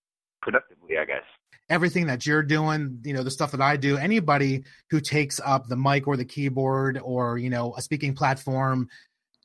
productively 0.43 0.99
I 0.99 1.05
guess. 1.05 1.25
Everything 1.69 2.07
that 2.07 2.25
you're 2.25 2.45
doing, 2.45 3.01
you 3.05 3.13
know, 3.13 3.25
the 3.25 3.31
stuff 3.31 3.51
that 3.51 3.61
I 3.61 3.77
do, 3.77 3.97
anybody 3.97 4.63
who 4.91 5.01
takes 5.01 5.41
up 5.45 5.67
the 5.67 5.75
mic 5.75 6.07
or 6.07 6.17
the 6.17 6.25
keyboard 6.25 7.01
or, 7.03 7.39
you 7.39 7.51
know, 7.51 7.75
a 7.77 7.83
speaking 7.83 8.15
platform 8.15 8.89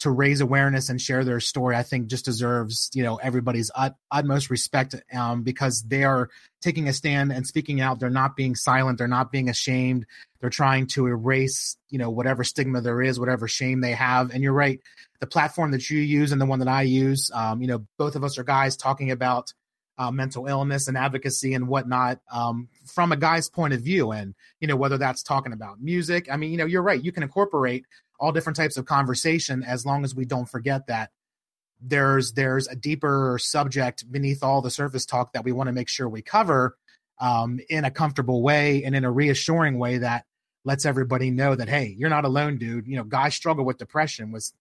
to 0.02 0.10
raise 0.10 0.42
awareness 0.42 0.90
and 0.90 1.00
share 1.00 1.24
their 1.24 1.40
story, 1.40 1.76
I 1.76 1.84
think 1.84 2.08
just 2.08 2.26
deserves, 2.26 2.90
you 2.94 3.04
know, 3.04 3.18
everybody's 3.18 3.70
ut- 3.76 3.96
utmost 4.10 4.50
respect 4.50 4.96
um, 5.14 5.44
because 5.44 5.84
they 5.84 6.04
are 6.04 6.30
taking 6.60 6.88
a 6.88 6.94
stand 6.94 7.32
and 7.32 7.46
speaking 7.46 7.82
out. 7.82 8.00
They're 8.00 8.10
not 8.10 8.36
being 8.36 8.56
silent. 8.56 8.98
They're 8.98 9.08
not 9.08 9.32
being 9.32 9.48
ashamed. 9.48 10.08
They're 10.40 10.50
trying 10.50 10.88
to 10.88 11.06
erase, 11.06 11.78
you 11.90 12.00
know, 12.00 12.10
whatever 12.10 12.44
stigma 12.44 12.82
there 12.82 13.02
is, 13.02 13.20
whatever 13.20 13.48
shame 13.48 13.82
they 13.82 13.92
have. 13.92 14.32
And 14.32 14.42
you're 14.42 14.54
right. 14.54 14.82
The 15.20 15.28
platform 15.28 15.70
that 15.72 15.88
you 15.90 16.00
use 16.00 16.32
and 16.32 16.42
the 16.42 16.48
one 16.48 16.60
that 16.60 16.68
I 16.68 16.82
use, 16.82 17.30
um, 17.32 17.62
you 17.62 17.68
know, 17.68 17.86
both 18.00 18.16
of 18.16 18.24
us 18.24 18.40
are 18.40 18.44
guys 18.44 18.76
talking 18.76 19.12
about 19.12 19.54
uh, 20.00 20.10
mental 20.10 20.48
illness 20.48 20.88
and 20.88 20.98
advocacy 20.98 21.54
and 21.54 21.68
whatnot 21.68 22.20
um, 22.32 22.70
from 22.88 23.12
a 23.12 23.18
guy's 23.18 23.50
point 23.50 23.76
of 23.76 23.82
view. 23.82 24.12
And, 24.12 24.34
you 24.60 24.68
know, 24.68 24.76
whether 24.76 24.98
that's 24.98 25.22
talking 25.22 25.54
about 25.54 25.80
music, 25.80 26.28
I 26.32 26.38
mean, 26.38 26.50
you 26.50 26.58
know, 26.58 26.66
you're 26.66 26.82
right. 26.82 27.04
You 27.04 27.12
can 27.12 27.22
incorporate 27.22 27.86
all 28.22 28.32
different 28.32 28.56
types 28.56 28.78
of 28.78 28.86
conversation 28.86 29.64
as 29.64 29.86
long 29.86 30.06
as 30.06 30.16
we 30.16 30.24
don't 30.24 30.48
forget 30.48 30.88
that 30.88 31.10
there's 31.82 32.34
there's 32.34 32.68
a 32.68 32.76
deeper 32.76 33.38
subject 33.42 34.10
beneath 34.10 34.44
all 34.44 34.62
the 34.62 34.70
surface 34.70 35.06
talk 35.06 35.34
that 35.34 35.44
we 35.44 35.52
want 35.52 35.68
to 35.68 35.74
make 35.74 35.90
sure 35.90 36.08
we 36.08 36.22
cover 36.22 36.78
um, 37.20 37.60
in 37.70 37.84
a 37.84 37.92
comfortable 37.92 38.44
way 38.44 38.84
and 38.84 38.96
in 38.96 39.04
a 39.04 39.12
reassuring 39.12 39.80
way 39.80 39.98
that 39.98 40.26
lets 40.64 40.86
everybody 40.86 41.32
know 41.32 41.56
that 41.56 41.68
hey 41.68 41.94
you're 41.98 42.10
not 42.10 42.24
alone 42.24 42.58
dude. 42.60 42.88
You 42.88 42.98
know 42.98 43.04
guys 43.04 43.34
struggle 43.34 43.66
with 43.66 43.80
depression 43.80 44.32
with 44.32 44.52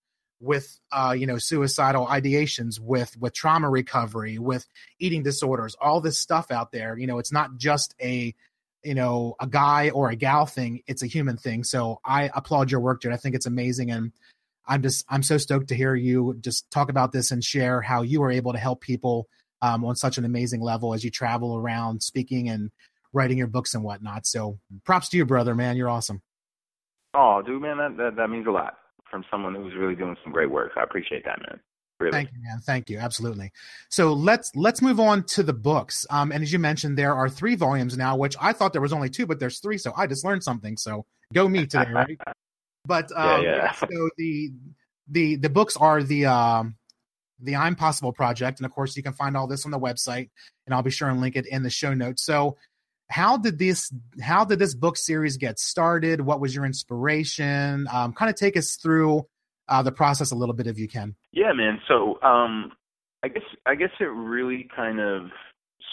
with 0.40 0.80
uh, 0.90 1.14
you 1.16 1.26
know 1.26 1.36
suicidal 1.36 2.06
ideations 2.06 2.80
with 2.80 3.14
with 3.18 3.34
trauma 3.34 3.68
recovery 3.68 4.38
with 4.38 4.66
eating 4.98 5.22
disorders 5.22 5.76
all 5.78 6.00
this 6.00 6.18
stuff 6.18 6.50
out 6.50 6.72
there. 6.72 6.96
You 6.96 7.06
know 7.06 7.18
it's 7.18 7.32
not 7.32 7.58
just 7.58 7.94
a 8.00 8.34
you 8.82 8.94
know 8.94 9.34
a 9.40 9.46
guy 9.46 9.90
or 9.90 10.10
a 10.10 10.16
gal 10.16 10.46
thing 10.46 10.82
it's 10.86 11.02
a 11.02 11.06
human 11.06 11.36
thing. 11.36 11.64
So 11.64 12.00
i 12.04 12.30
applaud 12.34 12.70
your 12.70 12.80
work 12.80 13.00
dude. 13.00 13.12
I 13.12 13.16
think 13.16 13.34
it's 13.34 13.46
amazing 13.46 13.90
and 13.90 14.12
i'm 14.66 14.82
just 14.82 15.04
i'm 15.08 15.22
so 15.22 15.38
stoked 15.38 15.68
to 15.68 15.74
hear 15.74 15.94
you 15.94 16.36
just 16.40 16.70
talk 16.70 16.90
about 16.90 17.12
this 17.12 17.30
and 17.30 17.42
share 17.42 17.80
how 17.80 18.02
you 18.02 18.22
are 18.22 18.30
able 18.30 18.52
to 18.52 18.58
help 18.58 18.80
people 18.80 19.26
um, 19.62 19.84
on 19.84 19.96
such 19.96 20.16
an 20.16 20.24
amazing 20.24 20.62
level 20.62 20.94
as 20.94 21.04
you 21.04 21.10
travel 21.10 21.56
around 21.56 22.02
speaking 22.02 22.48
and 22.48 22.70
writing 23.12 23.36
your 23.36 23.46
books 23.46 23.74
and 23.74 23.84
whatnot. 23.84 24.26
So 24.26 24.58
props 24.84 25.08
to 25.10 25.16
you 25.16 25.26
brother 25.26 25.54
man. 25.54 25.76
You're 25.76 25.90
awesome. 25.90 26.22
Oh 27.14 27.42
dude 27.42 27.60
man 27.60 27.78
that 27.78 27.96
that, 27.96 28.16
that 28.16 28.30
means 28.30 28.46
a 28.46 28.50
lot 28.50 28.74
from 29.10 29.24
someone 29.30 29.54
who's 29.54 29.74
really 29.76 29.96
doing 29.96 30.16
some 30.22 30.32
great 30.32 30.50
work. 30.50 30.72
I 30.76 30.82
appreciate 30.82 31.24
that, 31.24 31.40
man. 31.40 31.60
Really. 32.00 32.12
Thank 32.12 32.32
you, 32.32 32.42
man. 32.42 32.60
Thank 32.60 32.88
you. 32.88 32.98
Absolutely. 32.98 33.52
So 33.90 34.14
let's 34.14 34.50
let's 34.56 34.80
move 34.80 34.98
on 34.98 35.22
to 35.24 35.42
the 35.42 35.52
books. 35.52 36.06
Um, 36.08 36.32
and 36.32 36.42
as 36.42 36.50
you 36.50 36.58
mentioned, 36.58 36.96
there 36.96 37.14
are 37.14 37.28
three 37.28 37.54
volumes 37.54 37.96
now, 37.96 38.16
which 38.16 38.36
I 38.40 38.54
thought 38.54 38.72
there 38.72 38.80
was 38.80 38.94
only 38.94 39.10
two, 39.10 39.26
but 39.26 39.38
there's 39.38 39.58
three. 39.58 39.76
So 39.76 39.92
I 39.94 40.06
just 40.06 40.24
learned 40.24 40.42
something. 40.42 40.78
So 40.78 41.04
go 41.34 41.46
me 41.46 41.66
today, 41.66 41.90
right? 41.92 42.18
But 42.86 43.12
um, 43.14 43.42
yeah, 43.42 43.56
yeah. 43.56 43.72
so 43.72 44.10
the 44.16 44.50
the 45.08 45.36
the 45.36 45.50
books 45.50 45.76
are 45.76 46.02
the 46.02 46.24
um, 46.24 46.76
the 47.38 47.56
I'm 47.56 47.76
Possible 47.76 48.14
project, 48.14 48.60
and 48.60 48.66
of 48.66 48.72
course 48.72 48.96
you 48.96 49.02
can 49.02 49.12
find 49.12 49.36
all 49.36 49.46
this 49.46 49.66
on 49.66 49.70
the 49.70 49.78
website, 49.78 50.30
and 50.66 50.74
I'll 50.74 50.82
be 50.82 50.90
sure 50.90 51.10
and 51.10 51.20
link 51.20 51.36
it 51.36 51.46
in 51.46 51.62
the 51.62 51.70
show 51.70 51.92
notes. 51.92 52.24
So 52.24 52.56
how 53.10 53.36
did 53.36 53.58
this 53.58 53.92
how 54.22 54.44
did 54.44 54.58
this 54.58 54.72
book 54.74 54.96
series 54.96 55.36
get 55.36 55.58
started 55.58 56.20
what 56.20 56.40
was 56.40 56.54
your 56.54 56.64
inspiration 56.64 57.88
um, 57.92 58.12
kind 58.12 58.30
of 58.30 58.36
take 58.36 58.56
us 58.56 58.76
through 58.76 59.26
uh, 59.70 59.82
the 59.82 59.92
process 59.92 60.32
a 60.32 60.34
little 60.34 60.54
bit 60.54 60.66
if 60.66 60.78
you 60.78 60.88
can. 60.88 61.14
Yeah 61.32 61.52
man. 61.54 61.80
So 61.88 62.20
um, 62.22 62.72
i 63.22 63.28
guess 63.28 63.42
i 63.66 63.74
guess 63.74 63.90
it 64.00 64.04
really 64.04 64.68
kind 64.74 65.00
of 65.00 65.22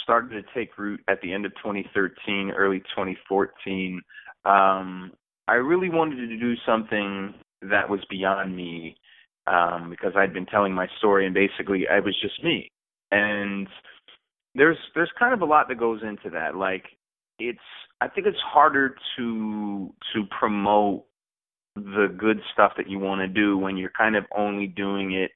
started 0.03 0.29
to 0.29 0.59
take 0.59 0.77
root 0.77 1.01
at 1.09 1.19
the 1.21 1.33
end 1.33 1.45
of 1.45 1.51
2013 1.55 2.51
early 2.55 2.79
2014 2.79 4.01
um, 4.45 5.11
i 5.47 5.53
really 5.53 5.89
wanted 5.89 6.27
to 6.27 6.37
do 6.37 6.53
something 6.65 7.33
that 7.61 7.89
was 7.89 7.99
beyond 8.09 8.55
me 8.55 8.95
um, 9.47 9.89
because 9.89 10.13
i'd 10.15 10.33
been 10.33 10.45
telling 10.45 10.73
my 10.73 10.87
story 10.97 11.25
and 11.25 11.33
basically 11.33 11.85
i 11.91 11.99
was 11.99 12.15
just 12.21 12.43
me. 12.43 12.69
And 13.11 13.67
there's 14.55 14.77
there's 14.95 15.11
kind 15.17 15.33
of 15.33 15.41
a 15.41 15.45
lot 15.45 15.67
that 15.69 15.79
goes 15.79 16.01
into 16.03 16.29
that. 16.31 16.55
Like 16.55 16.85
it's 17.39 17.59
I 18.01 18.07
think 18.07 18.27
it's 18.27 18.37
harder 18.45 18.95
to 19.17 19.93
to 20.13 20.23
promote 20.37 21.05
the 21.83 22.13
good 22.17 22.39
stuff 22.53 22.73
that 22.77 22.89
you 22.89 22.99
want 22.99 23.21
to 23.21 23.27
do 23.27 23.57
when 23.57 23.77
you're 23.77 23.91
kind 23.97 24.15
of 24.15 24.25
only 24.35 24.67
doing 24.67 25.13
it 25.13 25.31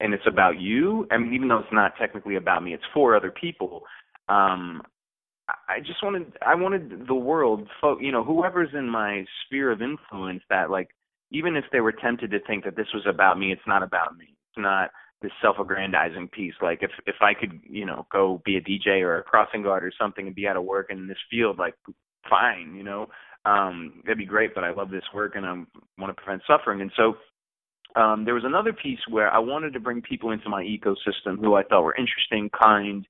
and 0.00 0.14
it's 0.14 0.26
about 0.26 0.60
you. 0.60 1.06
I 1.10 1.18
mean, 1.18 1.34
even 1.34 1.48
though 1.48 1.58
it's 1.58 1.72
not 1.72 1.94
technically 1.98 2.36
about 2.36 2.62
me, 2.62 2.74
it's 2.74 2.84
for 2.94 3.16
other 3.16 3.30
people. 3.32 3.82
Um, 4.28 4.82
I 5.68 5.80
just 5.80 6.02
wanted 6.02 6.32
I 6.44 6.54
wanted 6.54 7.06
the 7.06 7.14
world, 7.14 7.66
you 8.00 8.12
know, 8.12 8.22
whoever's 8.22 8.68
in 8.74 8.88
my 8.88 9.24
sphere 9.46 9.72
of 9.72 9.80
influence 9.80 10.42
that 10.50 10.70
like 10.70 10.88
even 11.30 11.56
if 11.56 11.64
they 11.72 11.80
were 11.80 11.92
tempted 11.92 12.30
to 12.30 12.38
think 12.46 12.64
that 12.64 12.76
this 12.76 12.86
was 12.92 13.04
about 13.08 13.38
me, 13.38 13.52
it's 13.52 13.66
not 13.66 13.82
about 13.82 14.16
me. 14.16 14.26
It's 14.26 14.62
not 14.62 14.90
this 15.22 15.32
self-aggrandizing 15.42 16.28
piece. 16.28 16.54
Like 16.60 16.82
if 16.82 16.90
if 17.06 17.16
I 17.20 17.32
could, 17.32 17.60
you 17.64 17.86
know, 17.86 18.06
go 18.12 18.42
be 18.44 18.56
a 18.56 18.60
DJ 18.60 19.00
or 19.00 19.18
a 19.18 19.22
crossing 19.22 19.62
guard 19.62 19.84
or 19.84 19.92
something 19.98 20.26
and 20.26 20.36
be 20.36 20.46
out 20.46 20.56
of 20.56 20.64
work 20.64 20.88
in 20.90 21.08
this 21.08 21.18
field, 21.30 21.58
like 21.58 21.74
fine, 22.28 22.74
you 22.76 22.82
know, 22.82 23.06
um, 23.48 24.02
that'd 24.04 24.18
be 24.18 24.26
great. 24.26 24.54
But 24.54 24.64
I 24.64 24.72
love 24.72 24.90
this 24.90 25.04
work 25.14 25.32
and 25.36 25.46
I 25.46 25.52
want 25.98 26.14
to 26.16 26.22
prevent 26.22 26.42
suffering. 26.46 26.80
And 26.80 26.92
so 26.96 27.14
um, 28.00 28.24
there 28.24 28.34
was 28.34 28.44
another 28.44 28.72
piece 28.72 28.98
where 29.08 29.30
I 29.30 29.38
wanted 29.38 29.72
to 29.72 29.80
bring 29.80 30.02
people 30.02 30.30
into 30.30 30.48
my 30.48 30.62
ecosystem 30.62 31.38
who 31.40 31.54
I 31.54 31.62
thought 31.62 31.82
were 31.82 31.96
interesting, 31.96 32.50
kind, 32.50 33.06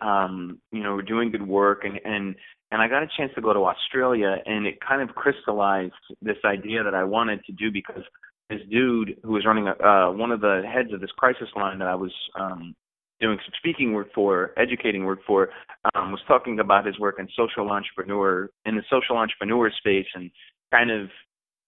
um, 0.00 0.58
you 0.72 0.82
know, 0.82 0.94
were 0.94 1.02
doing 1.02 1.30
good 1.30 1.46
work, 1.46 1.84
and 1.84 2.00
and 2.04 2.34
and 2.70 2.82
I 2.82 2.88
got 2.88 3.02
a 3.02 3.08
chance 3.16 3.30
to 3.34 3.42
go 3.42 3.52
to 3.52 3.60
Australia, 3.60 4.36
and 4.46 4.66
it 4.66 4.78
kind 4.80 5.02
of 5.02 5.14
crystallized 5.14 5.92
this 6.22 6.38
idea 6.44 6.82
that 6.82 6.94
I 6.94 7.04
wanted 7.04 7.44
to 7.44 7.52
do 7.52 7.70
because 7.70 8.02
this 8.48 8.60
dude 8.70 9.16
who 9.22 9.32
was 9.32 9.44
running 9.46 9.68
uh, 9.68 10.10
one 10.10 10.32
of 10.32 10.40
the 10.40 10.62
heads 10.66 10.92
of 10.92 11.00
this 11.00 11.10
crisis 11.16 11.48
line 11.54 11.78
that 11.78 11.88
I 11.88 11.94
was 11.94 12.12
um, 12.38 12.74
doing 13.22 13.38
some 13.44 13.52
speaking 13.56 13.92
work 13.92 14.08
for, 14.14 14.52
educating 14.58 15.04
work 15.04 15.20
for, 15.26 15.48
um, 15.94 16.10
was 16.10 16.20
talking 16.28 16.58
about 16.60 16.84
his 16.84 16.98
work 16.98 17.16
in 17.18 17.28
social 17.36 17.70
entrepreneur 17.70 18.50
in 18.66 18.74
the 18.74 18.82
social 18.90 19.16
entrepreneur 19.16 19.70
space 19.70 20.06
and 20.14 20.30
kind 20.70 20.90
of 20.90 21.08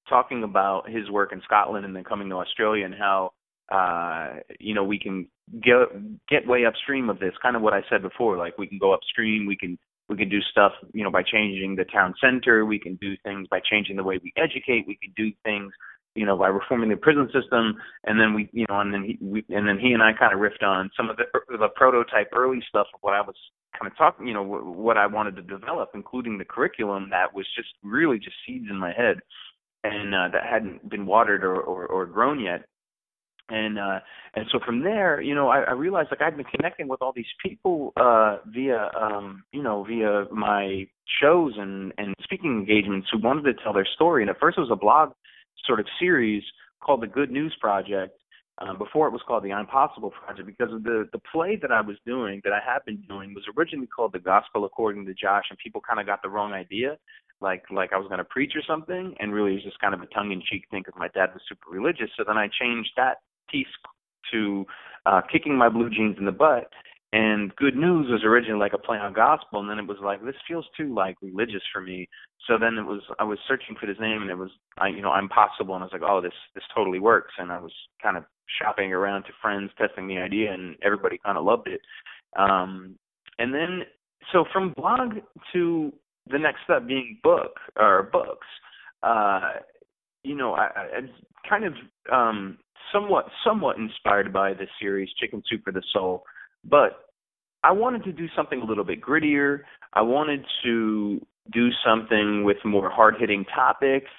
talking 0.09 0.43
about 0.43 0.91
his 0.91 1.09
work 1.11 1.33
in 1.33 1.41
Scotland 1.43 1.87
and 1.87 1.97
then 1.97 2.05
coming 2.05 2.29
to 2.29 2.37
Australia 2.37 2.85
and 2.85 2.95
how 2.95 3.31
uh 3.73 4.35
you 4.61 4.75
know 4.75 4.85
we 4.85 4.99
can 4.99 5.27
get 5.63 5.89
get 6.29 6.47
way 6.47 6.67
upstream 6.67 7.09
of 7.09 7.19
this 7.19 7.33
kind 7.41 7.57
of 7.57 7.63
what 7.63 7.73
I 7.73 7.81
said 7.89 8.03
before 8.03 8.37
like 8.37 8.59
we 8.59 8.67
can 8.67 8.79
go 8.79 8.93
upstream 8.93 9.47
we 9.47 9.57
can 9.57 9.79
we 10.11 10.19
can 10.19 10.29
do 10.29 10.41
stuff 10.51 10.73
you 10.93 11.03
know 11.03 11.11
by 11.11 11.23
changing 11.23 11.75
the 11.75 11.85
town 11.85 12.13
center 12.21 12.67
we 12.67 12.79
can 12.79 12.97
do 12.97 13.15
things 13.25 13.49
by 13.51 13.61
changing 13.65 13.97
the 13.97 14.05
way 14.05 14.21
we 14.23 14.35
educate 14.37 14.85
we 14.87 14.99
can 15.03 15.15
do 15.17 15.33
things 15.45 15.73
you 16.15 16.25
know, 16.25 16.37
by 16.37 16.49
reforming 16.49 16.91
the 16.91 16.97
prison 16.97 17.27
system, 17.33 17.75
and 18.05 18.21
then 18.21 18.35
we, 18.35 18.49
you 18.53 18.67
know, 18.69 18.81
and 18.81 18.95
then 18.95 19.03
he, 19.03 19.19
we, 19.21 19.45
and 19.49 19.67
then 19.67 19.79
he 19.79 19.93
and 19.93 20.03
I 20.03 20.13
kind 20.13 20.33
of 20.33 20.41
riffed 20.41 20.63
on 20.63 20.91
some 20.97 21.11
of 21.11 21.17
the 21.17 21.25
the 21.59 21.69
prototype 21.75 22.31
early 22.33 22.63
stuff 22.69 22.87
of 22.95 23.01
what 23.03 23.15
I 23.15 23.21
was 23.21 23.35
kind 23.79 23.91
of 23.91 23.99
talking, 23.99 24.27
you 24.27 24.35
know, 24.35 24.43
what 24.43 24.97
I 24.97 25.07
wanted 25.07 25.37
to 25.37 25.43
develop, 25.43 25.91
including 25.95 26.39
the 26.39 26.45
curriculum 26.45 27.09
that 27.11 27.35
was 27.35 27.47
just 27.57 27.71
really 27.83 28.19
just 28.19 28.37
seeds 28.47 28.67
in 28.71 28.77
my 28.77 28.93
head, 28.93 29.19
and 29.83 30.15
uh, 30.15 30.29
that 30.33 30.47
hadn't 30.49 30.89
been 30.89 31.07
watered 31.07 31.45
or, 31.45 31.61
or 31.61 31.87
or 31.87 32.07
grown 32.07 32.41
yet. 32.41 32.65
And 33.51 33.79
uh 33.79 34.01
and 34.35 34.47
so 34.51 34.59
from 34.65 34.83
there, 34.83 35.21
you 35.21 35.35
know, 35.35 35.49
I, 35.49 35.61
I 35.61 35.73
realized 35.73 36.09
like 36.11 36.23
I'd 36.23 36.37
been 36.37 36.47
connecting 36.47 36.89
with 36.89 37.03
all 37.03 37.13
these 37.15 37.27
people 37.45 37.93
uh 37.97 38.39
via 38.47 38.91
um, 38.99 39.45
you 39.53 39.63
know, 39.63 39.85
via 39.85 40.25
my 40.33 40.87
shows 41.21 41.53
and 41.59 41.93
and 41.99 42.15
speaking 42.23 42.53
engagements 42.53 43.09
who 43.13 43.19
wanted 43.19 43.43
to 43.43 43.63
tell 43.63 43.75
their 43.75 43.87
story. 43.95 44.23
And 44.23 44.31
at 44.31 44.41
first 44.41 44.57
it 44.57 44.63
was 44.63 44.71
a 44.73 44.77
blog 44.77 45.13
sort 45.67 45.81
of 45.81 45.87
series 45.99 46.43
called 46.83 47.03
the 47.03 47.07
Good 47.07 47.31
News 47.31 47.55
Project. 47.61 48.19
Um, 48.59 48.79
before 48.79 49.09
it 49.09 49.11
was 49.11 49.21
called 49.27 49.43
the 49.43 49.53
I'm 49.53 49.67
Project 49.67 50.47
because 50.47 50.73
of 50.73 50.85
the 50.85 51.09
the 51.13 51.19
play 51.33 51.59
that 51.61 51.73
I 51.73 51.81
was 51.81 51.97
doing 52.07 52.41
that 52.45 52.53
I 52.53 52.61
have 52.65 52.85
been 52.85 53.03
doing 53.09 53.35
was 53.35 53.43
originally 53.59 53.89
called 53.89 54.13
the 54.13 54.21
Gospel 54.21 54.65
According 54.65 55.07
to 55.07 55.15
Josh 55.15 55.47
and 55.51 55.59
people 55.59 55.81
kind 55.81 55.99
of 55.99 56.07
got 56.07 56.23
the 56.23 56.29
wrong 56.29 56.53
idea 56.53 56.97
like 57.41 57.65
like 57.71 57.93
I 57.93 57.99
was 57.99 58.07
going 58.07 58.19
to 58.19 58.25
preach 58.25 58.53
or 58.55 58.63
something 58.67 59.15
and 59.19 59.35
really 59.35 59.53
it 59.53 59.55
was 59.55 59.65
just 59.65 59.81
kind 59.81 59.93
of 59.93 60.03
a 60.03 60.07
tongue 60.07 60.31
in 60.31 60.41
cheek 60.41 60.67
thing 60.71 60.83
because 60.85 60.99
my 60.99 61.09
dad 61.09 61.31
was 61.35 61.43
super 61.49 61.71
religious 61.71 62.11
so 62.17 62.25
then 62.25 62.39
I 62.39 62.49
changed 62.61 62.93
that 62.97 63.19
piece 63.51 63.67
to 64.33 64.65
uh 65.07 65.21
kicking 65.31 65.57
my 65.57 65.69
blue 65.69 65.91
jeans 65.91 66.17
in 66.19 66.25
the 66.25 66.33
butt 66.33 66.71
And 67.15 67.55
Good 67.55 67.77
News 67.77 68.09
was 68.11 68.25
originally 68.25 68.59
like 68.59 68.73
a 68.73 68.79
play 68.79 68.99
on 68.99 69.13
gospel, 69.13 69.61
and 69.61 69.71
then 69.71 69.79
it 69.79 69.87
was 69.87 69.99
like 70.03 70.25
this 70.25 70.35
feels 70.49 70.67
too 70.77 70.93
like 70.93 71.17
religious 71.23 71.63
for 71.73 71.81
me. 71.81 72.09
So 72.49 72.59
then 72.59 72.75
it 72.75 72.83
was 72.83 73.03
I 73.21 73.23
was 73.23 73.39
searching 73.47 73.77
for 73.79 73.87
this 73.87 74.01
name, 74.01 74.23
and 74.23 74.31
it 74.33 74.37
was 74.37 74.51
I 74.79 74.89
you 74.89 75.01
know 75.01 75.11
I'm 75.11 75.29
possible, 75.29 75.75
and 75.75 75.85
I 75.85 75.87
was 75.87 75.93
like, 75.93 76.03
oh 76.05 76.21
this 76.21 76.33
this 76.57 76.65
totally 76.75 76.99
works, 76.99 77.33
and 77.39 77.53
I 77.53 77.61
was 77.61 77.71
kind 78.03 78.17
of 78.17 78.25
shopping 78.61 78.93
around 78.93 79.23
to 79.23 79.29
friends, 79.41 79.71
testing 79.79 80.09
the 80.09 80.19
idea, 80.19 80.53
and 80.53 80.75
everybody 80.83 81.21
kind 81.25 81.39
of 81.39 81.45
loved 81.45 81.69
it. 81.69 81.81
Um, 82.37 82.97
and 83.39 83.55
then 83.55 83.83
so 84.33 84.45
from 84.53 84.73
blog 84.73 85.19
to 85.53 85.93
the 86.33 86.39
next 86.41 86.63
step 86.65 86.85
being 86.85 87.21
book 87.23 87.61
or 87.77 88.11
books, 88.13 88.47
uh, 89.05 89.53
you 90.25 90.35
know 90.35 90.55
I, 90.55 90.65
I 90.65 91.49
kind 91.49 91.65
of 91.65 91.75
um, 92.13 92.59
somewhat 92.93 93.27
somewhat 93.47 93.77
inspired 93.77 94.33
by 94.33 94.53
this 94.53 94.71
series, 94.81 95.11
Chicken 95.21 95.45
Soup 95.49 95.63
for 95.63 95.73
the 95.73 95.83
Soul, 95.93 96.25
but 96.65 97.05
I 97.63 97.73
wanted 97.73 98.05
to 98.05 98.13
do 98.13 98.27
something 98.37 98.61
a 98.61 98.65
little 98.65 98.85
bit 98.85 99.01
grittier. 99.01 99.61
I 99.95 100.03
wanted 100.03 100.45
to 100.65 101.21
do 101.53 101.69
something 101.85 102.45
with 102.45 102.59
more 102.65 102.91
hard 102.91 103.17
hitting 103.19 103.45
topics, 103.55 104.11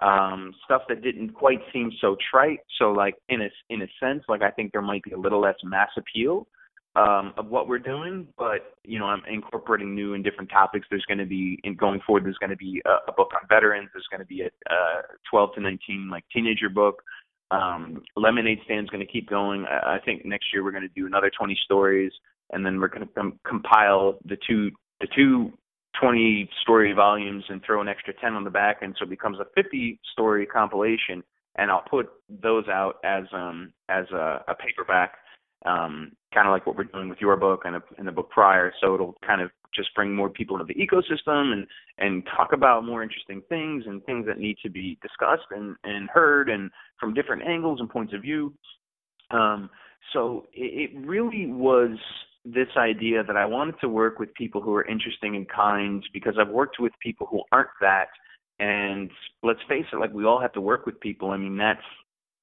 um, 0.00 0.52
stuff 0.64 0.82
that 0.88 1.02
didn't 1.02 1.30
quite 1.30 1.60
seem 1.72 1.90
so 2.00 2.16
trite. 2.30 2.60
So 2.78 2.92
like 2.92 3.14
in 3.28 3.42
a 3.42 3.48
in 3.68 3.82
a 3.82 3.86
sense, 3.98 4.24
like 4.28 4.42
I 4.42 4.50
think 4.50 4.72
there 4.72 4.82
might 4.82 5.02
be 5.02 5.12
a 5.12 5.18
little 5.18 5.40
less 5.40 5.56
mass 5.64 5.90
appeal 5.96 6.46
um, 6.96 7.32
of 7.36 7.46
what 7.46 7.68
we're 7.68 7.78
doing, 7.78 8.26
but 8.36 8.74
you 8.84 8.98
know 8.98 9.06
I'm 9.06 9.22
incorporating 9.30 9.94
new 9.94 10.14
and 10.14 10.24
different 10.24 10.50
topics. 10.50 10.86
There's 10.90 11.04
going 11.06 11.18
to 11.18 11.26
be 11.26 11.58
in 11.64 11.76
going 11.76 12.00
forward. 12.06 12.24
There's 12.24 12.38
going 12.38 12.50
to 12.50 12.56
be 12.56 12.82
a, 12.84 13.10
a 13.10 13.12
book 13.12 13.30
on 13.34 13.46
veterans. 13.48 13.90
There's 13.92 14.08
going 14.10 14.20
to 14.20 14.26
be 14.26 14.42
a, 14.42 14.46
a 14.72 15.02
12 15.30 15.54
to 15.54 15.60
19 15.60 16.08
like 16.10 16.24
teenager 16.32 16.68
book. 16.68 17.02
Um, 17.50 18.02
Lemonade 18.16 18.60
Stand's 18.64 18.90
going 18.90 19.04
to 19.04 19.12
keep 19.12 19.28
going. 19.28 19.66
I, 19.66 19.96
I 19.96 19.98
think 20.04 20.24
next 20.24 20.46
year 20.52 20.62
we're 20.62 20.70
going 20.70 20.88
to 20.88 21.00
do 21.00 21.06
another 21.06 21.30
20 21.36 21.58
stories 21.64 22.12
and 22.52 22.64
then 22.64 22.80
we're 22.80 22.88
going 22.88 23.06
to 23.06 23.14
com- 23.14 23.40
compile 23.46 24.18
the 24.24 24.36
two 24.48 24.70
the 25.00 25.08
two 25.14 25.52
20 26.00 26.48
story 26.62 26.92
volumes 26.92 27.44
and 27.48 27.62
throw 27.64 27.80
an 27.80 27.88
extra 27.88 28.14
10 28.14 28.34
on 28.34 28.44
the 28.44 28.50
back, 28.50 28.78
and 28.82 28.94
so 28.98 29.04
it 29.04 29.10
becomes 29.10 29.38
a 29.38 29.46
50 29.60 29.98
story 30.12 30.46
compilation. 30.46 31.22
And 31.56 31.70
I'll 31.70 31.84
put 31.90 32.08
those 32.28 32.68
out 32.68 32.96
as 33.04 33.24
um 33.32 33.72
as 33.88 34.06
a, 34.12 34.44
a 34.48 34.54
paperback, 34.54 35.14
um, 35.66 36.12
kind 36.32 36.46
of 36.46 36.52
like 36.52 36.66
what 36.66 36.76
we're 36.76 36.84
doing 36.84 37.08
with 37.08 37.20
your 37.20 37.36
book 37.36 37.62
and, 37.64 37.76
a, 37.76 37.82
and 37.98 38.06
the 38.06 38.12
book 38.12 38.30
prior. 38.30 38.72
So 38.80 38.94
it'll 38.94 39.14
kind 39.26 39.40
of 39.40 39.50
just 39.74 39.94
bring 39.94 40.14
more 40.14 40.30
people 40.30 40.58
into 40.58 40.72
the 40.72 40.80
ecosystem 40.80 41.52
and 41.52 41.66
and 41.98 42.26
talk 42.36 42.52
about 42.52 42.84
more 42.84 43.02
interesting 43.02 43.42
things 43.48 43.84
and 43.86 44.04
things 44.04 44.26
that 44.26 44.38
need 44.38 44.56
to 44.62 44.70
be 44.70 44.98
discussed 45.02 45.46
and 45.50 45.76
and 45.84 46.08
heard 46.10 46.48
and 46.48 46.70
from 46.98 47.14
different 47.14 47.42
angles 47.46 47.78
and 47.80 47.88
points 47.88 48.12
of 48.14 48.22
view. 48.22 48.52
Um, 49.30 49.70
so 50.12 50.46
it, 50.52 50.90
it 50.90 51.06
really 51.06 51.46
was 51.46 51.96
this 52.44 52.68
idea 52.76 53.22
that 53.22 53.36
I 53.36 53.44
wanted 53.44 53.78
to 53.80 53.88
work 53.88 54.18
with 54.18 54.32
people 54.34 54.60
who 54.60 54.74
are 54.74 54.86
interesting 54.86 55.36
and 55.36 55.48
kind 55.48 56.02
because 56.12 56.34
I've 56.40 56.48
worked 56.48 56.76
with 56.80 56.92
people 57.02 57.26
who 57.30 57.42
aren't 57.52 57.68
that. 57.80 58.08
And 58.58 59.10
let's 59.42 59.60
face 59.68 59.84
it, 59.92 59.96
like 59.96 60.12
we 60.12 60.24
all 60.24 60.40
have 60.40 60.52
to 60.52 60.60
work 60.60 60.86
with 60.86 60.98
people. 61.00 61.30
I 61.30 61.36
mean, 61.36 61.56
that's 61.56 61.80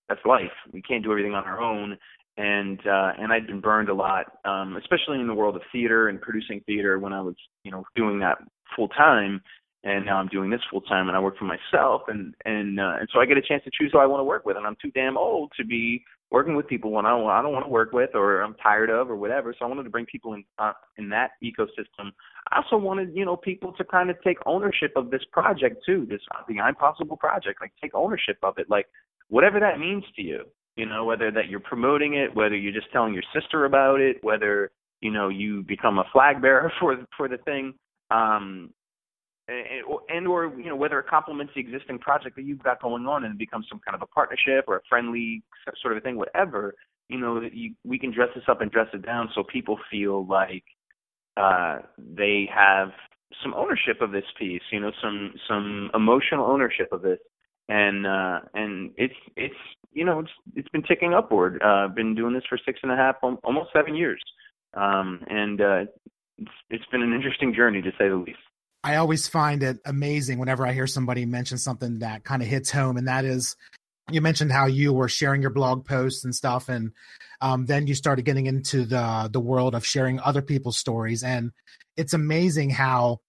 that's 0.08 0.22
life. 0.26 0.52
We 0.72 0.82
can't 0.82 1.04
do 1.04 1.12
everything 1.12 1.34
on 1.34 1.44
our 1.44 1.62
own. 1.62 1.98
And 2.38 2.80
uh, 2.86 3.14
and 3.18 3.34
I'd 3.34 3.48
been 3.48 3.62
burned 3.62 3.90
a 3.90 3.94
lot, 3.94 4.26
um, 4.46 4.78
especially 4.78 5.20
in 5.20 5.28
the 5.28 5.34
world 5.34 5.56
of 5.56 5.64
theater 5.72 6.10
and 6.10 6.22
producing 6.22 6.62
theater 6.68 7.00
when 7.00 7.12
I 7.12 7.22
was, 7.22 7.36
you 7.64 7.72
know, 7.72 7.84
doing 7.96 8.20
that 8.20 8.38
full 8.76 8.90
time. 8.90 9.42
And 9.84 10.06
now 10.06 10.18
I'm 10.18 10.28
doing 10.28 10.50
this 10.50 10.62
full 10.70 10.82
time, 10.82 11.08
and 11.08 11.16
I 11.16 11.20
work 11.20 11.38
for 11.38 11.46
myself. 11.46 12.04
And 12.08 12.36
and 12.46 12.80
uh, 12.80 12.98
and 13.00 13.10
so 13.12 13.20
I 13.20 13.26
get 13.26 13.38
a 13.38 13.42
chance 13.42 13.64
to 13.64 13.72
choose 13.74 13.92
who 13.92 14.00
I 14.00 14.06
want 14.06 14.20
to 14.20 14.26
work 14.26 14.46
with. 14.46 14.58
And 14.58 14.68
I'm 14.68 14.78
too 14.82 14.92
damn 14.92 15.18
old 15.18 15.52
to 15.58 15.66
be 15.66 16.04
working 16.30 16.56
with 16.56 16.68
people 16.68 16.92
when 16.92 17.06
I 17.06 17.12
I 17.12 17.42
don't 17.42 17.54
want 17.54 17.66
to 17.66 17.72
work 17.72 17.94
with 17.94 18.12
or 18.14 18.42
I'm 18.42 18.56
tired 18.56 18.90
of 18.90 19.10
or 19.10 19.16
whatever. 19.16 19.56
So 19.58 19.66
I 19.66 19.68
wanted 19.68 19.84
to 19.84 19.90
bring 19.90 20.06
people 20.06 20.34
in 20.34 20.44
uh, 20.60 20.74
in 20.98 21.10
that 21.10 21.32
ecosystem. 21.44 22.12
I 22.52 22.58
also 22.58 22.78
wanted 22.78 23.16
you 23.16 23.26
know 23.26 23.38
people 23.38 23.74
to 23.74 23.84
kind 23.84 24.10
of 24.10 24.22
take 24.24 24.38
ownership 24.46 24.92
of 24.96 25.10
this 25.10 25.24
project 25.32 25.84
too, 25.86 26.06
this 26.10 26.22
the 26.48 26.60
I'm 26.60 26.76
Possible 26.76 27.18
project. 27.18 27.62
Like 27.62 27.72
take 27.82 27.96
ownership 27.96 28.38
of 28.44 28.56
it, 28.58 28.70
like 28.70 28.88
whatever 29.30 29.60
that 29.60 29.80
means 29.80 30.04
to 30.16 30.22
you. 30.22 30.46
You 30.78 30.86
know, 30.86 31.04
whether 31.04 31.32
that 31.32 31.50
you're 31.50 31.60
promoting 31.60 32.14
it, 32.14 32.34
whether 32.36 32.56
you're 32.56 32.74
just 32.74 32.92
telling 32.94 33.14
your 33.14 33.24
sister 33.34 33.66
about 33.66 34.00
it, 34.00 34.24
whether 34.24 34.72
you 35.02 35.12
know 35.12 35.28
you 35.28 35.64
become 35.64 36.00
a 36.00 36.06
flag 36.14 36.42
bearer 36.42 36.72
for 36.80 36.98
for 37.18 37.28
the 37.28 37.38
thing. 37.40 37.74
Um, 38.10 38.72
and 39.50 40.28
or 40.28 40.54
you 40.58 40.66
know 40.66 40.76
whether 40.76 41.00
it 41.00 41.08
complements 41.08 41.54
the 41.56 41.62
existing 41.62 41.98
project 42.00 42.36
that 42.36 42.44
you've 42.44 42.64
got 42.64 42.82
going 42.82 43.06
on 43.06 43.24
and 43.24 43.36
it 43.36 43.38
becomes 43.38 43.66
some 43.70 43.80
kind 43.86 43.96
of 43.96 44.02
a 44.02 44.08
partnership 44.08 44.66
or 44.68 44.78
a 44.78 44.82
friendly 44.90 45.42
sort 45.82 45.94
of 45.94 45.98
a 45.98 46.02
thing 46.02 46.18
whatever 46.18 46.74
you 47.08 47.18
know 47.18 47.42
you 47.54 47.74
we 47.86 47.98
can 47.98 48.12
dress 48.12 48.30
this 48.36 48.44
up 48.50 48.60
and 48.62 48.72
dress 48.72 48.88
it 48.94 49.06
down 49.06 49.30
so 49.34 49.44
people 49.44 49.80
feel 49.90 50.26
like 50.28 50.64
uh 51.38 51.78
they 51.98 52.50
have 52.54 52.90
some 53.42 53.54
ownership 53.54 54.02
of 54.02 54.12
this 54.12 54.26
piece 54.38 54.62
you 54.72 54.82
know 54.82 54.92
some 55.02 55.34
some 55.48 55.90
emotional 55.94 56.46
ownership 56.46 56.90
of 56.92 57.06
it 57.06 57.20
and 57.70 58.06
uh 58.06 58.40
and 58.54 58.92
it's 58.98 59.16
it's 59.36 59.56
you 59.94 60.06
know 60.06 60.20
it's 60.20 60.32
it's 60.56 60.70
been 60.70 60.84
ticking 60.84 61.14
upward. 61.14 61.62
Uh 61.64 61.86
i've 61.86 61.96
been 61.96 62.16
doing 62.16 62.34
this 62.34 62.44
for 62.48 62.58
six 62.66 62.80
and 62.84 62.92
a 62.92 62.96
half 62.96 63.16
almost 63.22 63.70
seven 63.74 63.96
years. 63.96 64.22
Um 64.74 65.24
and 65.28 65.62
uh 65.62 65.86
it's 66.38 66.52
it's 66.70 66.86
been 66.92 67.02
an 67.02 67.14
interesting 67.14 67.54
journey 67.54 67.82
to 67.82 67.92
say 67.98 68.10
the 68.10 68.16
least. 68.16 68.40
I 68.84 68.96
always 68.96 69.28
find 69.28 69.64
it 69.64 69.80
amazing 69.86 70.40
whenever 70.40 70.66
I 70.66 70.72
hear 70.72 70.88
somebody 70.88 71.26
mention 71.26 71.58
something 71.58 72.00
that 72.00 72.24
kind 72.24 72.42
of 72.42 72.48
hits 72.48 72.72
home, 72.72 72.98
and 72.98 73.08
that 73.08 73.26
is 73.26 73.56
you 74.10 74.22
mentioned 74.22 74.52
how 74.52 74.68
you 74.68 74.94
were 74.94 75.10
sharing 75.10 75.42
your 75.42 75.52
blog 75.52 75.86
posts 75.86 76.24
and 76.24 76.34
stuff, 76.34 76.70
and 76.70 76.92
um, 77.42 77.66
then 77.66 77.88
you 77.88 77.96
started 77.96 78.24
getting 78.24 78.46
into 78.46 78.86
the 78.86 79.30
the 79.32 79.40
world 79.40 79.76
of 79.76 79.86
sharing 79.86 80.20
other 80.20 80.42
people's 80.42 80.78
stories, 80.78 81.24
and 81.24 81.52
it's 81.98 82.14
amazing 82.14 82.70
how 82.70 83.20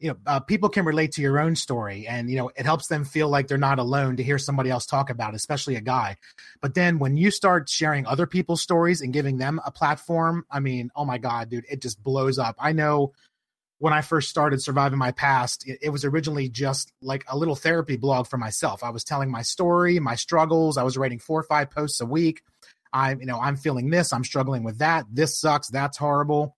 you 0.00 0.08
know 0.08 0.16
uh, 0.26 0.40
people 0.40 0.68
can 0.68 0.84
relate 0.84 1.12
to 1.12 1.22
your 1.22 1.38
own 1.38 1.54
story, 1.54 2.06
and 2.06 2.30
you 2.30 2.36
know 2.36 2.50
it 2.56 2.64
helps 2.64 2.88
them 2.88 3.04
feel 3.04 3.28
like 3.28 3.46
they're 3.46 3.58
not 3.58 3.78
alone 3.78 4.16
to 4.16 4.22
hear 4.22 4.38
somebody 4.38 4.70
else 4.70 4.86
talk 4.86 5.10
about, 5.10 5.34
it, 5.34 5.36
especially 5.36 5.76
a 5.76 5.80
guy. 5.80 6.16
But 6.60 6.74
then 6.74 6.98
when 6.98 7.16
you 7.16 7.30
start 7.30 7.68
sharing 7.68 8.06
other 8.06 8.26
people's 8.26 8.62
stories 8.62 9.02
and 9.02 9.12
giving 9.12 9.36
them 9.36 9.60
a 9.64 9.70
platform, 9.70 10.44
I 10.50 10.60
mean, 10.60 10.90
oh 10.96 11.04
my 11.04 11.18
god, 11.18 11.50
dude, 11.50 11.66
it 11.70 11.82
just 11.82 12.02
blows 12.02 12.38
up. 12.38 12.56
I 12.58 12.72
know 12.72 13.12
when 13.78 13.92
I 13.92 14.02
first 14.02 14.28
started 14.28 14.60
surviving 14.62 14.98
my 14.98 15.12
past, 15.12 15.66
it, 15.66 15.78
it, 15.82 15.88
was 15.88 16.04
originally 16.04 16.50
just 16.50 16.92
like 17.00 17.24
a 17.28 17.36
little 17.36 17.56
therapy 17.56 17.96
blog 17.96 18.26
for 18.26 18.36
myself. 18.36 18.84
I 18.84 18.90
was 18.90 19.04
telling 19.04 19.30
my 19.30 19.40
story, 19.40 19.98
my 19.98 20.16
struggles. 20.16 20.76
I 20.76 20.82
was 20.82 20.98
writing 20.98 21.18
four 21.18 21.40
or 21.40 21.44
five 21.44 21.70
posts 21.70 22.00
a 22.02 22.06
week. 22.06 22.42
I'm, 22.92 23.20
you 23.20 23.26
know, 23.26 23.40
I'm 23.40 23.56
feeling 23.56 23.88
this. 23.88 24.12
I'm 24.12 24.24
struggling 24.24 24.64
with 24.64 24.78
that. 24.78 25.06
This 25.10 25.40
sucks. 25.40 25.68
That's 25.68 25.96
horrible. 25.96 26.56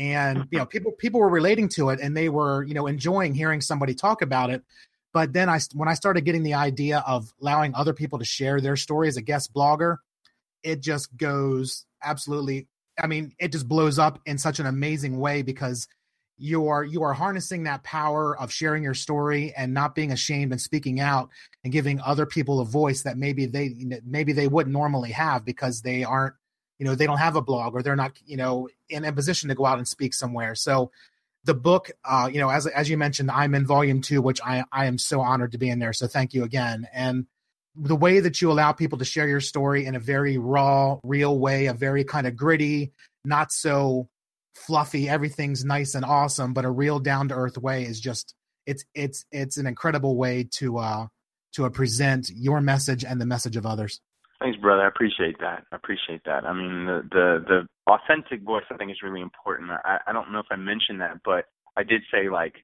And 0.00 0.38
mm-hmm. 0.38 0.48
you 0.50 0.58
know, 0.58 0.66
people 0.66 0.92
people 0.92 1.20
were 1.20 1.28
relating 1.28 1.68
to 1.70 1.90
it, 1.90 2.00
and 2.00 2.16
they 2.16 2.30
were 2.30 2.64
you 2.64 2.72
know 2.72 2.86
enjoying 2.86 3.34
hearing 3.34 3.60
somebody 3.60 3.94
talk 3.94 4.22
about 4.22 4.48
it. 4.50 4.62
But 5.12 5.32
then 5.32 5.48
I, 5.48 5.60
when 5.74 5.88
I 5.88 5.94
started 5.94 6.24
getting 6.24 6.42
the 6.42 6.54
idea 6.54 7.04
of 7.06 7.32
allowing 7.42 7.74
other 7.74 7.92
people 7.92 8.18
to 8.20 8.24
share 8.24 8.60
their 8.60 8.76
story 8.76 9.08
as 9.08 9.16
a 9.16 9.22
guest 9.22 9.52
blogger, 9.52 9.96
it 10.62 10.80
just 10.80 11.14
goes 11.16 11.84
absolutely. 12.02 12.66
I 12.98 13.08
mean, 13.08 13.32
it 13.38 13.52
just 13.52 13.68
blows 13.68 13.98
up 13.98 14.20
in 14.24 14.38
such 14.38 14.58
an 14.58 14.66
amazing 14.66 15.18
way 15.18 15.42
because 15.42 15.86
you 16.38 16.68
are 16.68 16.82
you 16.82 17.02
are 17.02 17.12
harnessing 17.12 17.64
that 17.64 17.82
power 17.82 18.38
of 18.38 18.50
sharing 18.50 18.82
your 18.82 18.94
story 18.94 19.52
and 19.54 19.74
not 19.74 19.94
being 19.94 20.12
ashamed 20.12 20.52
and 20.52 20.60
speaking 20.60 20.98
out 20.98 21.28
and 21.62 21.72
giving 21.72 22.00
other 22.00 22.24
people 22.24 22.60
a 22.60 22.64
voice 22.64 23.02
that 23.02 23.18
maybe 23.18 23.44
they 23.44 23.74
maybe 24.06 24.32
they 24.32 24.48
wouldn't 24.48 24.72
normally 24.72 25.10
have 25.10 25.44
because 25.44 25.82
they 25.82 26.04
aren't 26.04 26.34
you 26.80 26.86
know 26.86 26.96
they 26.96 27.06
don't 27.06 27.18
have 27.18 27.36
a 27.36 27.42
blog 27.42 27.74
or 27.74 27.82
they're 27.82 27.94
not 27.94 28.12
you 28.26 28.36
know 28.36 28.68
in 28.88 29.04
a 29.04 29.12
position 29.12 29.50
to 29.50 29.54
go 29.54 29.66
out 29.66 29.78
and 29.78 29.86
speak 29.86 30.12
somewhere. 30.14 30.56
So 30.56 30.90
the 31.44 31.54
book 31.54 31.90
uh 32.04 32.28
you 32.32 32.40
know 32.40 32.50
as 32.50 32.66
as 32.66 32.90
you 32.90 32.98
mentioned 32.98 33.30
i'm 33.30 33.54
in 33.54 33.64
volume 33.64 34.02
2 34.02 34.20
which 34.20 34.42
i 34.44 34.62
i 34.72 34.84
am 34.84 34.98
so 34.98 35.20
honored 35.20 35.52
to 35.52 35.58
be 35.58 35.70
in 35.70 35.78
there. 35.78 35.92
So 35.92 36.06
thank 36.06 36.34
you 36.34 36.42
again. 36.42 36.88
And 36.92 37.26
the 37.76 37.96
way 37.96 38.18
that 38.20 38.42
you 38.42 38.50
allow 38.50 38.72
people 38.72 38.98
to 38.98 39.04
share 39.04 39.28
your 39.28 39.40
story 39.40 39.86
in 39.86 39.94
a 39.94 40.00
very 40.00 40.38
raw 40.38 40.98
real 41.04 41.38
way 41.38 41.66
a 41.66 41.74
very 41.74 42.02
kind 42.02 42.26
of 42.26 42.36
gritty 42.36 42.92
not 43.24 43.52
so 43.52 44.08
fluffy, 44.54 45.08
everything's 45.08 45.64
nice 45.64 45.94
and 45.94 46.04
awesome, 46.04 46.52
but 46.52 46.64
a 46.64 46.70
real 46.70 46.98
down 46.98 47.28
to 47.28 47.34
earth 47.34 47.58
way 47.58 47.84
is 47.84 48.00
just 48.00 48.34
it's 48.66 48.84
it's 48.94 49.24
it's 49.32 49.56
an 49.56 49.66
incredible 49.66 50.16
way 50.16 50.46
to 50.52 50.78
uh 50.78 51.06
to 51.52 51.68
present 51.70 52.30
your 52.30 52.60
message 52.60 53.04
and 53.04 53.20
the 53.20 53.26
message 53.26 53.56
of 53.56 53.66
others. 53.66 54.00
Thanks, 54.40 54.58
brother. 54.58 54.82
I 54.82 54.88
appreciate 54.88 55.38
that. 55.40 55.64
I 55.70 55.76
appreciate 55.76 56.22
that. 56.24 56.44
I 56.44 56.52
mean, 56.52 56.86
the 56.86 57.02
the 57.10 57.44
the 57.46 57.92
authentic 57.92 58.42
voice 58.42 58.64
I 58.70 58.76
think 58.76 58.90
is 58.90 59.02
really 59.02 59.20
important. 59.20 59.70
I 59.70 59.98
I 60.06 60.12
don't 60.12 60.32
know 60.32 60.38
if 60.38 60.46
I 60.50 60.56
mentioned 60.56 61.00
that, 61.02 61.20
but 61.24 61.44
I 61.76 61.82
did 61.82 62.02
say 62.12 62.30
like 62.30 62.54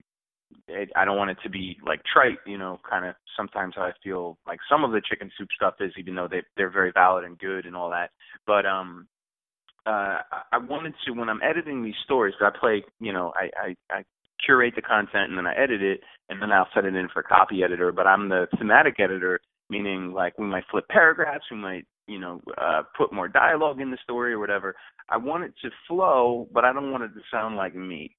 it, 0.69 0.91
I 0.97 1.05
don't 1.05 1.19
want 1.19 1.31
it 1.31 1.39
to 1.43 1.51
be 1.51 1.77
like 1.87 2.01
trite, 2.11 2.39
you 2.47 2.59
know, 2.59 2.81
kind 2.89 3.05
of 3.05 3.15
sometimes 3.37 3.75
I 3.77 3.93
feel 4.03 4.39
like 4.47 4.59
some 4.71 4.85
of 4.85 4.93
the 4.93 5.03
chicken 5.09 5.31
soup 5.37 5.49
stuff 5.55 5.75
is 5.81 5.93
even 5.99 6.15
though 6.15 6.29
they 6.31 6.43
they're 6.57 6.71
very 6.71 6.93
valid 6.93 7.25
and 7.25 7.39
good 7.39 7.67
and 7.67 7.77
all 7.77 7.91
that. 7.91 8.11
But 8.47 8.65
um 8.67 9.07
uh, 9.87 10.19
I 10.53 10.59
wanted 10.59 10.95
to 11.07 11.13
when 11.13 11.29
I'm 11.29 11.41
editing 11.43 11.85
these 11.85 11.95
stories. 12.05 12.35
I 12.41 12.51
play, 12.59 12.83
you 13.01 13.13
know, 13.13 13.33
I, 13.37 13.51
I 13.91 13.99
I 13.99 14.05
curate 14.45 14.75
the 14.77 14.83
content 14.83 15.31
and 15.31 15.39
then 15.39 15.47
I 15.47 15.55
edit 15.55 15.83
it 15.83 16.01
and 16.29 16.43
then 16.43 16.53
I'll 16.53 16.69
set 16.75 16.85
it 16.85 16.95
in 16.95 17.09
for 17.13 17.23
copy 17.23 17.63
editor. 17.63 17.93
But 17.93 18.07
I'm 18.07 18.29
the 18.29 18.47
thematic 18.59 18.99
editor, 19.01 19.41
meaning 19.71 20.13
like 20.13 20.39
we 20.39 20.47
might 20.47 20.65
flip 20.71 20.87
paragraphs, 20.89 21.45
we 21.51 21.57
might 21.57 21.87
you 22.07 22.19
know 22.19 22.41
uh, 22.59 22.83
put 22.97 23.13
more 23.13 23.29
dialogue 23.29 23.81
in 23.81 23.91
the 23.91 23.99
story 24.03 24.33
or 24.33 24.39
whatever. 24.39 24.75
I 25.09 25.17
want 25.17 25.45
it 25.45 25.55
to 25.63 25.71
flow, 25.89 26.49
but 26.53 26.65
I 26.65 26.73
don't 26.73 26.93
want 26.93 27.05
it 27.05 27.15
to 27.15 27.21
sound 27.31 27.57
like 27.57 27.75
me. 27.75 28.17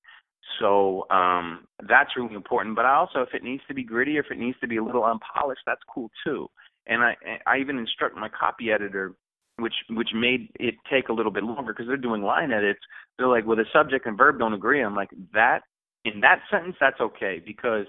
So 0.60 1.06
um, 1.10 1.66
that's 1.88 2.16
really 2.16 2.36
important. 2.36 2.76
But 2.76 2.86
I 2.86 2.96
also, 2.96 3.22
if 3.22 3.34
it 3.34 3.44
needs 3.44 3.64
to 3.68 3.74
be 3.74 3.84
gritty, 3.84 4.18
if 4.18 4.26
it 4.32 4.38
needs 4.38 4.58
to 4.62 4.68
be 4.68 4.78
a 4.78 4.84
little 4.84 5.04
unpolished, 5.04 5.62
that's 5.66 5.82
cool 5.94 6.10
too. 6.26 6.48
And 6.88 7.04
I 7.04 7.16
I 7.46 7.58
even 7.58 7.78
instruct 7.78 8.16
my 8.16 8.30
copy 8.30 8.72
editor, 8.72 9.14
which 9.58 9.74
which 9.90 10.10
made 10.14 10.50
it 10.60 10.76
take 10.90 11.10
a 11.10 11.14
little 11.14 11.32
bit 11.32 11.44
longer 11.44 11.74
because 11.74 11.88
they're 11.88 11.98
doing 11.98 12.22
line 12.22 12.52
edits. 12.52 12.80
They're 13.18 13.28
like, 13.28 13.46
well, 13.46 13.58
the 13.58 13.66
subject 13.74 14.06
and 14.06 14.18
verb 14.18 14.40
don't 14.40 14.54
agree. 14.54 14.82
I'm 14.82 14.96
like, 14.96 15.10
that 15.34 15.62
in 16.06 16.22
that 16.22 16.40
sentence, 16.50 16.76
that's 16.80 17.00
okay 17.02 17.42
because 17.46 17.86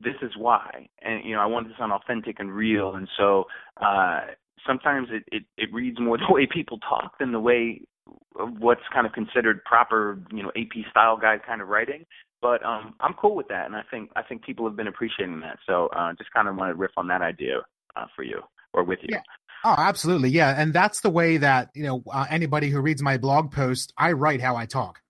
this 0.00 0.16
is 0.22 0.32
why. 0.36 0.88
And 1.02 1.24
you 1.24 1.34
know, 1.34 1.40
I 1.40 1.46
want 1.46 1.68
to 1.68 1.74
sound 1.78 1.92
authentic 1.92 2.40
and 2.40 2.52
real. 2.52 2.94
And 2.94 3.08
so 3.16 3.44
uh, 3.80 4.20
sometimes 4.66 5.08
it, 5.10 5.24
it 5.30 5.44
it 5.56 5.72
reads 5.72 5.98
more 6.00 6.18
the 6.28 6.32
way 6.32 6.46
people 6.52 6.78
talk 6.78 7.18
than 7.18 7.32
the 7.32 7.40
way 7.40 7.82
what's 8.58 8.82
kind 8.92 9.06
of 9.06 9.12
considered 9.12 9.64
proper, 9.64 10.18
you 10.32 10.42
know, 10.42 10.50
AP 10.56 10.90
style 10.90 11.16
guide 11.16 11.40
kind 11.46 11.60
of 11.60 11.68
writing. 11.68 12.04
But 12.42 12.64
um, 12.64 12.94
I'm 13.00 13.14
cool 13.14 13.36
with 13.36 13.48
that, 13.48 13.66
and 13.66 13.76
I 13.76 13.82
think 13.90 14.10
I 14.16 14.22
think 14.22 14.44
people 14.44 14.66
have 14.66 14.76
been 14.76 14.88
appreciating 14.88 15.40
that. 15.40 15.58
So 15.66 15.88
uh, 15.94 16.12
just 16.16 16.32
kind 16.32 16.48
of 16.48 16.56
want 16.56 16.70
to 16.70 16.74
riff 16.74 16.92
on 16.96 17.06
that 17.08 17.20
idea 17.20 17.58
uh, 17.96 18.06
for 18.16 18.22
you 18.22 18.40
or 18.72 18.82
with 18.82 19.00
you. 19.02 19.08
Yeah. 19.10 19.20
Oh, 19.62 19.74
absolutely, 19.76 20.30
yeah, 20.30 20.54
and 20.56 20.72
that's 20.72 21.02
the 21.02 21.10
way 21.10 21.36
that 21.36 21.68
you 21.74 21.82
know 21.82 22.02
uh, 22.10 22.24
anybody 22.30 22.70
who 22.70 22.80
reads 22.80 23.02
my 23.02 23.18
blog 23.18 23.52
post, 23.52 23.92
I 23.98 24.12
write 24.12 24.40
how 24.40 24.56
I 24.56 24.64
talk, 24.64 25.02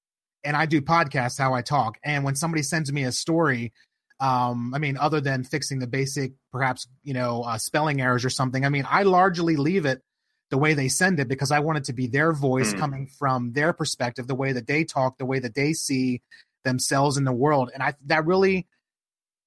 and 0.42 0.56
I 0.56 0.66
do 0.66 0.80
podcasts 0.80 1.38
how 1.38 1.54
I 1.54 1.62
talk. 1.62 1.98
And 2.02 2.24
when 2.24 2.34
somebody 2.34 2.64
sends 2.64 2.92
me 2.92 3.04
a 3.04 3.12
story, 3.12 3.72
um, 4.20 4.74
I 4.74 4.78
mean, 4.78 4.96
other 4.96 5.20
than 5.20 5.44
fixing 5.44 5.78
the 5.78 5.86
basic, 5.86 6.32
perhaps 6.52 6.86
you 7.02 7.14
know, 7.14 7.42
uh, 7.42 7.58
spelling 7.58 8.00
errors 8.00 8.24
or 8.24 8.30
something, 8.30 8.64
I 8.64 8.68
mean, 8.68 8.86
I 8.88 9.02
largely 9.04 9.56
leave 9.56 9.86
it 9.86 10.02
the 10.50 10.58
way 10.58 10.74
they 10.74 10.88
send 10.88 11.20
it 11.20 11.28
because 11.28 11.50
I 11.50 11.60
want 11.60 11.78
it 11.78 11.84
to 11.84 11.92
be 11.92 12.06
their 12.06 12.32
voice 12.32 12.74
mm. 12.74 12.78
coming 12.78 13.06
from 13.06 13.52
their 13.52 13.72
perspective, 13.72 14.26
the 14.26 14.34
way 14.34 14.52
that 14.52 14.66
they 14.66 14.84
talk, 14.84 15.16
the 15.18 15.26
way 15.26 15.38
that 15.38 15.54
they 15.54 15.72
see 15.72 16.22
themselves 16.64 17.16
in 17.16 17.24
the 17.24 17.32
world. 17.32 17.70
And 17.72 17.82
I 17.82 17.94
that 18.06 18.26
really 18.26 18.66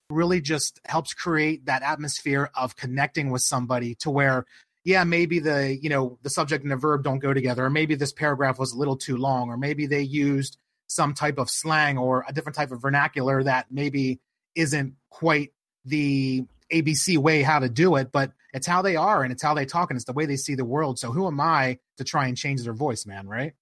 really 0.09 0.41
just 0.41 0.79
helps 0.85 1.13
create 1.13 1.65
that 1.65 1.81
atmosphere 1.81 2.49
of 2.55 2.75
connecting 2.75 3.31
with 3.31 3.41
somebody 3.41 3.95
to 3.95 4.09
where 4.09 4.45
yeah, 4.85 5.05
maybe 5.05 5.39
the, 5.39 5.77
you 5.81 5.89
know, 5.89 6.19
the 6.23 6.29
subject 6.29 6.63
and 6.63 6.71
the 6.71 6.75
verb 6.75 7.03
don't 7.03 7.19
go 7.19 7.33
together 7.33 7.65
or 7.65 7.69
maybe 7.69 7.95
this 7.95 8.11
paragraph 8.11 8.59
was 8.59 8.73
a 8.73 8.77
little 8.77 8.97
too 8.97 9.15
long 9.15 9.49
or 9.49 9.57
maybe 9.57 9.87
they 9.87 10.01
used 10.01 10.57
some 10.87 11.13
type 11.13 11.37
of 11.37 11.49
slang 11.49 11.97
or 11.97 12.25
a 12.27 12.33
different 12.33 12.55
type 12.55 12.71
of 12.71 12.81
vernacular 12.81 13.41
that 13.43 13.67
maybe 13.71 14.19
isn't 14.55 14.95
quite 15.09 15.51
the 15.85 16.45
ABC 16.71 17.17
way 17.17 17.41
how 17.41 17.59
to 17.59 17.69
do 17.69 17.95
it, 17.95 18.11
but 18.11 18.31
it's 18.53 18.67
how 18.67 18.81
they 18.81 18.95
are 18.95 19.23
and 19.23 19.31
it's 19.31 19.43
how 19.43 19.53
they 19.53 19.65
talk 19.65 19.89
and 19.89 19.97
it's 19.97 20.05
the 20.05 20.13
way 20.13 20.25
they 20.25 20.35
see 20.35 20.55
the 20.55 20.65
world. 20.65 20.99
So 20.99 21.11
who 21.11 21.27
am 21.27 21.39
I 21.39 21.79
to 21.97 22.03
try 22.03 22.27
and 22.27 22.37
change 22.37 22.63
their 22.63 22.73
voice, 22.73 23.05
man? 23.05 23.27
Right? 23.27 23.53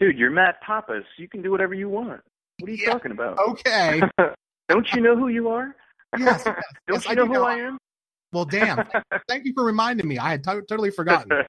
Dude, 0.00 0.16
you're 0.16 0.30
Matt 0.30 0.60
Pappas. 0.60 1.04
You 1.16 1.28
can 1.28 1.42
do 1.42 1.50
whatever 1.50 1.74
you 1.74 1.88
want. 1.88 2.20
What 2.60 2.70
are 2.70 2.74
you 2.74 2.84
yeah, 2.84 2.92
talking 2.92 3.12
about? 3.12 3.38
Okay. 3.38 4.00
Don't 4.68 4.92
you 4.92 5.00
know 5.00 5.16
who 5.16 5.28
you 5.28 5.48
are? 5.48 5.74
Yes. 6.16 6.42
yes 6.44 6.56
Don't 6.88 7.04
yes, 7.04 7.08
you 7.08 7.14
know, 7.16 7.24
know 7.24 7.40
who 7.40 7.44
I 7.44 7.54
am? 7.56 7.78
Well, 8.32 8.44
damn. 8.44 8.86
Thank 9.28 9.44
you 9.44 9.52
for 9.54 9.64
reminding 9.64 10.06
me. 10.06 10.18
I 10.18 10.30
had 10.30 10.44
t- 10.44 10.50
totally 10.68 10.90
forgotten. 10.90 11.44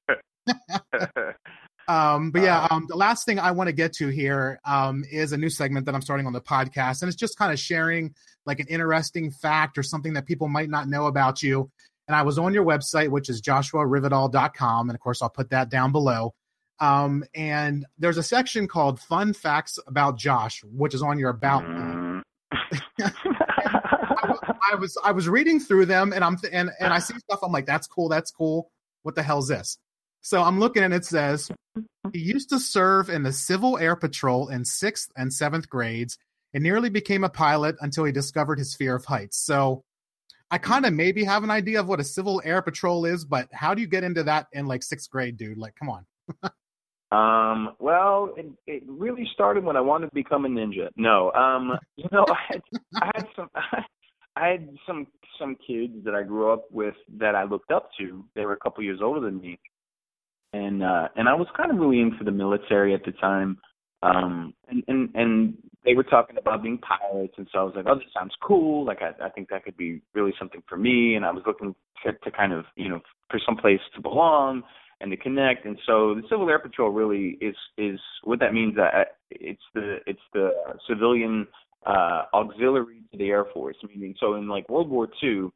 Um, 1.90 2.30
but 2.30 2.42
yeah, 2.42 2.62
uh, 2.62 2.76
um, 2.76 2.86
the 2.88 2.96
last 2.96 3.26
thing 3.26 3.40
I 3.40 3.50
want 3.50 3.66
to 3.66 3.72
get 3.72 3.92
to 3.94 4.06
here 4.06 4.60
um, 4.64 5.02
is 5.10 5.32
a 5.32 5.36
new 5.36 5.50
segment 5.50 5.86
that 5.86 5.94
I'm 5.94 6.02
starting 6.02 6.24
on 6.24 6.32
the 6.32 6.40
podcast, 6.40 7.02
and 7.02 7.08
it's 7.08 7.16
just 7.16 7.36
kind 7.36 7.52
of 7.52 7.58
sharing 7.58 8.14
like 8.46 8.60
an 8.60 8.68
interesting 8.68 9.32
fact 9.32 9.76
or 9.76 9.82
something 9.82 10.12
that 10.12 10.24
people 10.24 10.46
might 10.46 10.70
not 10.70 10.88
know 10.88 11.06
about 11.06 11.42
you. 11.42 11.68
And 12.06 12.14
I 12.14 12.22
was 12.22 12.38
on 12.38 12.54
your 12.54 12.64
website, 12.64 13.08
which 13.08 13.28
is 13.28 13.42
joshuarivedal.com. 13.42 14.88
And 14.88 14.94
of 14.94 15.00
course, 15.00 15.20
I'll 15.20 15.30
put 15.30 15.50
that 15.50 15.68
down 15.68 15.90
below. 15.90 16.32
Um, 16.78 17.24
and 17.34 17.84
there's 17.98 18.18
a 18.18 18.22
section 18.22 18.68
called 18.68 19.00
Fun 19.00 19.32
Facts 19.32 19.78
About 19.88 20.16
Josh, 20.16 20.62
which 20.64 20.94
is 20.94 21.02
on 21.02 21.18
your 21.18 21.30
About 21.30 21.64
mm. 21.64 22.22
I, 23.00 24.54
I, 24.72 24.74
was 24.76 24.96
I 25.04 25.10
was 25.10 25.28
reading 25.28 25.58
through 25.58 25.86
them 25.86 26.12
and 26.12 26.24
I'm 26.24 26.36
th- 26.36 26.52
and 26.52 26.70
and 26.80 26.92
I 26.92 26.98
see 26.98 27.14
stuff 27.18 27.40
I'm 27.42 27.52
like 27.52 27.66
that's 27.66 27.86
cool 27.86 28.08
that's 28.08 28.30
cool 28.30 28.70
what 29.02 29.14
the 29.14 29.22
hell's 29.22 29.48
this 29.48 29.78
so 30.20 30.42
I'm 30.42 30.58
looking 30.58 30.82
and 30.82 30.94
it 30.94 31.04
says 31.04 31.50
he 32.12 32.18
used 32.18 32.50
to 32.50 32.58
serve 32.58 33.08
in 33.08 33.22
the 33.22 33.32
Civil 33.32 33.78
Air 33.78 33.96
Patrol 33.96 34.48
in 34.48 34.64
sixth 34.64 35.10
and 35.16 35.32
seventh 35.32 35.68
grades 35.68 36.18
and 36.52 36.62
nearly 36.62 36.90
became 36.90 37.24
a 37.24 37.28
pilot 37.28 37.76
until 37.80 38.04
he 38.04 38.12
discovered 38.12 38.58
his 38.58 38.74
fear 38.74 38.96
of 38.96 39.04
heights. 39.04 39.38
So 39.38 39.82
I 40.50 40.58
kind 40.58 40.84
of 40.84 40.92
maybe 40.92 41.24
have 41.24 41.44
an 41.44 41.50
idea 41.50 41.80
of 41.80 41.88
what 41.88 42.00
a 42.00 42.04
Civil 42.04 42.42
Air 42.44 42.60
Patrol 42.60 43.04
is, 43.04 43.24
but 43.24 43.48
how 43.52 43.72
do 43.74 43.80
you 43.80 43.86
get 43.86 44.02
into 44.02 44.24
that 44.24 44.48
in 44.52 44.66
like 44.66 44.82
sixth 44.82 45.08
grade, 45.10 45.36
dude? 45.36 45.58
Like, 45.58 45.74
come 45.76 45.88
on. 45.90 46.06
um, 47.12 47.74
well, 47.78 48.34
it, 48.36 48.46
it 48.66 48.82
really 48.86 49.28
started 49.32 49.64
when 49.64 49.76
I 49.76 49.80
wanted 49.80 50.06
to 50.06 50.14
become 50.14 50.44
a 50.44 50.48
ninja. 50.48 50.88
No, 50.96 51.30
um, 51.32 51.78
you 51.96 52.08
know, 52.10 52.26
I 52.28 52.38
had, 52.48 52.60
I 53.00 53.10
had 53.14 53.26
some, 53.36 53.48
I 54.36 54.48
had 54.48 54.68
some 54.86 55.06
some 55.38 55.56
kids 55.66 56.04
that 56.04 56.14
I 56.14 56.22
grew 56.22 56.52
up 56.52 56.64
with 56.70 56.94
that 57.16 57.34
I 57.34 57.44
looked 57.44 57.70
up 57.70 57.90
to. 57.98 58.24
They 58.34 58.44
were 58.44 58.52
a 58.52 58.58
couple 58.58 58.82
years 58.82 59.00
older 59.02 59.20
than 59.20 59.40
me, 59.40 59.58
and 60.52 60.82
uh, 60.82 61.08
and 61.16 61.28
I 61.28 61.34
was 61.34 61.46
kind 61.56 61.70
of 61.70 61.78
really 61.78 62.00
into 62.00 62.24
the 62.24 62.30
military 62.30 62.94
at 62.94 63.04
the 63.04 63.12
time. 63.12 63.58
Um, 64.02 64.54
and 64.68 64.82
and 64.88 65.10
and 65.14 65.54
they 65.84 65.94
were 65.94 66.04
talking 66.04 66.36
about 66.38 66.62
being 66.62 66.78
pilots, 66.78 67.34
and 67.36 67.46
so 67.52 67.58
I 67.58 67.62
was 67.62 67.72
like, 67.76 67.86
oh, 67.88 67.94
this 67.94 68.04
sounds 68.14 68.34
cool. 68.42 68.84
Like 68.84 69.00
I, 69.02 69.26
I 69.26 69.30
think 69.30 69.48
that 69.50 69.64
could 69.64 69.76
be 69.76 70.02
really 70.14 70.32
something 70.38 70.62
for 70.68 70.76
me. 70.76 71.14
And 71.14 71.24
I 71.24 71.30
was 71.30 71.42
looking 71.46 71.74
to, 72.04 72.12
to 72.12 72.30
kind 72.30 72.52
of, 72.52 72.64
you 72.76 72.88
know, 72.88 73.00
for 73.30 73.40
some 73.44 73.56
place 73.56 73.80
to 73.94 74.02
belong 74.02 74.62
and 75.00 75.10
to 75.10 75.16
connect. 75.16 75.64
And 75.64 75.78
so 75.86 76.14
the 76.14 76.22
Civil 76.30 76.48
Air 76.50 76.58
Patrol 76.58 76.90
really 76.90 77.38
is 77.40 77.56
is 77.78 78.00
what 78.24 78.40
that 78.40 78.52
means. 78.52 78.74
That 78.76 78.94
uh, 78.94 79.04
it's 79.30 79.62
the 79.74 79.98
it's 80.06 80.20
the 80.32 80.50
civilian 80.88 81.46
uh, 81.86 82.22
auxiliary 82.34 83.02
to 83.12 83.18
the 83.18 83.28
Air 83.28 83.46
Force. 83.52 83.76
Meaning, 83.88 84.14
so 84.20 84.34
in 84.34 84.48
like 84.48 84.68
World 84.68 84.90
War 84.90 85.08
II, 85.22 85.50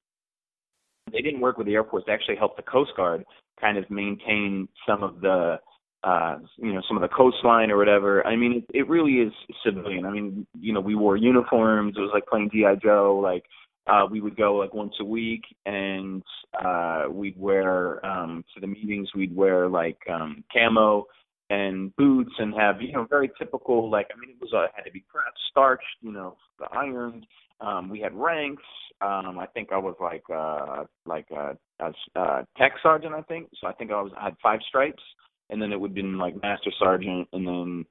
they 1.12 1.21
didn't 1.21 1.40
work 1.40 1.59
with 1.59 1.67
the 1.67 1.75
Air 1.75 1.85
Force. 1.85 2.05
They 2.07 2.12
actually 2.12 2.37
helped 2.37 2.57
the 2.57 2.62
Coast 2.62 2.93
Guard 2.97 3.25
kind 3.61 3.79
of 3.79 3.88
maintain 3.90 4.69
some 4.87 5.03
of 5.03 5.21
the 5.21 5.59
uh, 6.05 6.37
you 6.59 6.75
know, 6.75 6.83
some 6.87 6.99
of 6.99 7.01
the 7.01 7.09
coastline 7.09 7.71
or 7.71 7.79
whatever. 7.79 8.27
I 8.27 8.37
mean, 8.37 8.62
it, 8.69 8.79
it 8.79 8.88
really 8.88 9.12
is 9.12 9.33
civilian. 9.64 10.05
I 10.05 10.11
mean, 10.11 10.47
you 10.61 10.75
know, 10.75 10.81
we 10.81 10.95
wore 10.95 11.17
uniforms. 11.17 11.95
It 11.97 12.01
was 12.01 12.11
like 12.12 12.27
playing 12.27 12.51
GI 12.53 12.81
Joe. 12.83 13.19
Like, 13.23 13.45
uh, 13.87 14.07
we 14.11 14.21
would 14.21 14.37
go 14.37 14.57
like 14.57 14.75
once 14.75 14.93
a 15.01 15.05
week, 15.05 15.43
and 15.64 16.23
uh, 16.62 17.05
we'd 17.11 17.38
wear 17.38 18.05
um, 18.05 18.45
to 18.55 18.61
the 18.61 18.67
meetings. 18.67 19.09
We'd 19.14 19.35
wear 19.35 19.67
like 19.67 19.99
um, 20.12 20.45
camo 20.53 21.07
and 21.55 21.95
boots, 21.97 22.33
and 22.38 22.55
have 22.55 22.81
you 22.81 22.93
know 22.93 23.07
very 23.09 23.31
typical. 23.38 23.90
Like, 23.90 24.09
I 24.14 24.19
mean, 24.19 24.31
it 24.31 24.40
was 24.40 24.53
uh, 24.53 24.67
had 24.75 24.83
to 24.85 24.93
be 24.93 25.05
pressed, 25.09 25.38
starched, 25.51 25.85
you 26.01 26.12
know, 26.12 26.37
ironed. 26.73 27.27
Um, 27.61 27.88
we 27.88 28.01
had 28.01 28.14
ranks. 28.14 28.62
Um, 29.01 29.38
I 29.38 29.47
think 29.53 29.71
I 29.73 29.79
was 29.79 29.97
like 30.01 30.25
uh, 30.35 30.85
like 31.07 31.27
a, 31.31 31.57
a, 31.81 32.21
a 32.21 32.47
tech 32.59 32.73
sergeant. 32.83 33.14
I 33.14 33.23
think 33.23 33.49
so. 33.61 33.67
I 33.67 33.73
think 33.73 33.90
I 33.90 34.01
was 34.01 34.12
I 34.19 34.25
had 34.25 34.37
five 34.43 34.61
stripes 34.69 35.03
and 35.51 35.61
then 35.61 35.73
it 35.73 35.81
would 35.81 35.90
have 35.90 35.95
been 35.95 36.19
like 36.19 36.40
master 36.43 36.71
sergeant, 36.79 37.29
and 37.33 37.47
then 37.47 37.85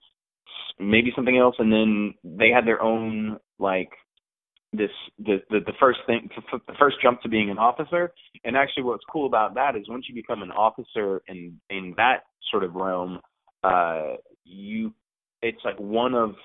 maybe 0.80 1.12
something 1.16 1.38
else, 1.38 1.56
and 1.60 1.72
then 1.72 2.14
they 2.24 2.50
had 2.50 2.66
their 2.66 2.82
own 2.82 3.38
like 3.60 3.90
this 4.72 4.90
the, 5.20 5.38
the 5.50 5.60
the 5.66 5.74
first 5.80 6.00
thing 6.08 6.28
the 6.52 6.74
first 6.80 6.98
jump 7.02 7.22
to 7.22 7.30
being 7.30 7.52
an 7.52 7.60
officer 7.60 8.12
and 8.44 8.58
actually 8.58 8.82
what's 8.82 9.04
cool 9.12 9.28
about 9.28 9.54
that 9.54 9.76
is 9.76 9.88
once 9.88 10.06
you 10.10 10.16
become 10.16 10.42
an 10.42 10.50
officer 10.50 11.22
in 11.28 11.60
in 11.70 11.94
that 11.96 12.24
sort 12.50 12.64
of 12.64 12.74
realm 12.74 13.20
uh 13.64 14.16
you 14.44 14.94
it's 15.42 15.64
like 15.64 15.80
one 15.80 16.14
of 16.14 16.36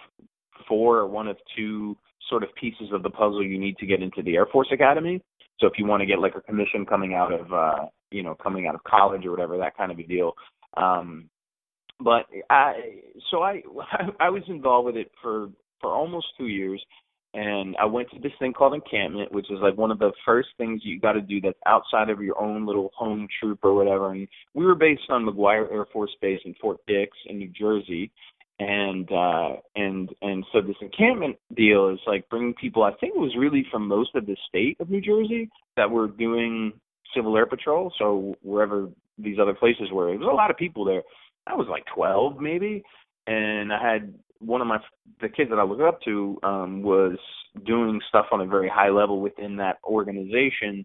four 0.69 0.99
or 0.99 1.07
one 1.07 1.29
of 1.29 1.37
two 1.57 1.97
sort 2.29 2.43
of 2.43 2.55
pieces 2.55 2.89
of 2.93 3.03
the 3.03 3.11
puzzle 3.11 3.45
you 3.45 3.59
need 3.59 3.77
to 3.79 3.87
get 3.87 4.03
into 4.03 4.23
the 4.23 4.37
air 4.37 4.47
force 4.47 4.69
academy. 4.73 5.23
So 5.61 5.67
if 5.67 5.75
you 5.79 5.87
want 5.87 6.01
to 6.01 6.07
get 6.07 6.19
like 6.19 6.35
a 6.37 6.41
commission 6.41 6.85
coming 6.87 7.15
out 7.15 7.33
of 7.33 7.53
uh 7.53 7.87
you 8.11 8.23
know 8.23 8.35
coming 8.35 8.67
out 8.67 8.75
of 8.75 8.85
college 8.85 9.25
or 9.25 9.31
whatever 9.31 9.59
that 9.59 9.77
kind 9.77 9.93
of 9.93 9.99
a 9.99 10.03
deal. 10.03 10.33
Um, 10.77 11.29
but 12.01 12.27
I, 12.51 12.75
so 13.31 13.43
I, 13.43 13.63
I 14.21 14.31
was 14.31 14.43
involved 14.49 14.87
with 14.87 14.97
it 14.97 15.11
for 15.23 15.49
for 15.81 15.93
almost 15.93 16.27
two 16.37 16.49
years, 16.49 16.83
and 17.35 17.77
I 17.77 17.85
went 17.85 18.11
to 18.11 18.21
this 18.21 18.33
thing 18.39 18.53
called 18.53 18.75
encampment, 18.75 19.33
which 19.33 19.51
is 19.51 19.59
like 19.61 19.77
one 19.77 19.91
of 19.91 19.99
the 19.99 20.13
first 20.25 20.49
things 20.57 20.81
you 20.85 20.99
got 20.99 21.13
to 21.13 21.21
do 21.21 21.41
that's 21.41 21.59
outside 21.67 22.11
of 22.11 22.23
your 22.23 22.41
own 22.41 22.67
little 22.67 22.91
home 22.97 23.29
troop 23.39 23.61
or 23.63 23.75
whatever. 23.75 24.13
And 24.13 24.27
we 24.55 24.65
were 24.65 24.75
based 24.75 25.03
on 25.11 25.25
McGuire 25.27 25.71
Air 25.71 25.87
Force 25.93 26.15
Base 26.21 26.41
in 26.45 26.55
Fort 26.61 26.79
Dix 26.87 27.17
in 27.27 27.39
New 27.39 27.49
Jersey, 27.49 28.11
and 28.59 29.11
uh 29.13 29.57
and 29.77 30.11
and 30.23 30.45
so 30.53 30.61
this 30.61 30.77
encampment 30.81 31.37
deal 31.57 31.91
is 31.91 32.01
like 32.09 32.29
bringing 32.29 32.53
people 32.55 32.83
i 32.83 32.91
think 32.95 33.15
it 33.15 33.21
was 33.21 33.37
really 33.39 33.65
from 33.71 33.87
most 33.87 34.13
of 34.17 34.27
the 34.27 34.37
state 34.49 34.77
of 34.81 34.91
new 34.91 35.01
jersey 35.01 35.49
that 35.77 35.89
were 35.89 36.09
doing 36.09 36.73
civil 37.15 37.37
air 37.37 37.47
patrol 37.47 37.93
so 38.01 38.35
wherever 38.43 38.89
these 39.19 39.39
other 39.41 39.55
places 39.55 39.89
were. 39.93 40.07
There 40.07 40.19
was 40.19 40.29
a 40.31 40.37
lot 40.37 40.51
of 40.51 40.57
people 40.57 40.85
there. 40.85 41.03
I 41.47 41.55
was 41.55 41.67
like 41.69 41.85
12 41.95 42.41
maybe, 42.41 42.83
and 43.27 43.73
I 43.73 43.93
had 43.93 44.15
one 44.41 44.61
of 44.61 44.67
my 44.67 44.79
the 45.21 45.29
kids 45.29 45.51
that 45.51 45.59
I 45.59 45.65
looked 45.65 45.83
up 45.83 46.01
to 46.03 46.39
um 46.43 46.83
was 46.83 47.19
doing 47.67 48.01
stuff 48.09 48.27
on 48.33 48.41
a 48.41 48.47
very 48.47 48.69
high 48.69 48.91
level 48.91 49.21
within 49.21 49.57
that 49.57 49.79
organization. 49.85 50.85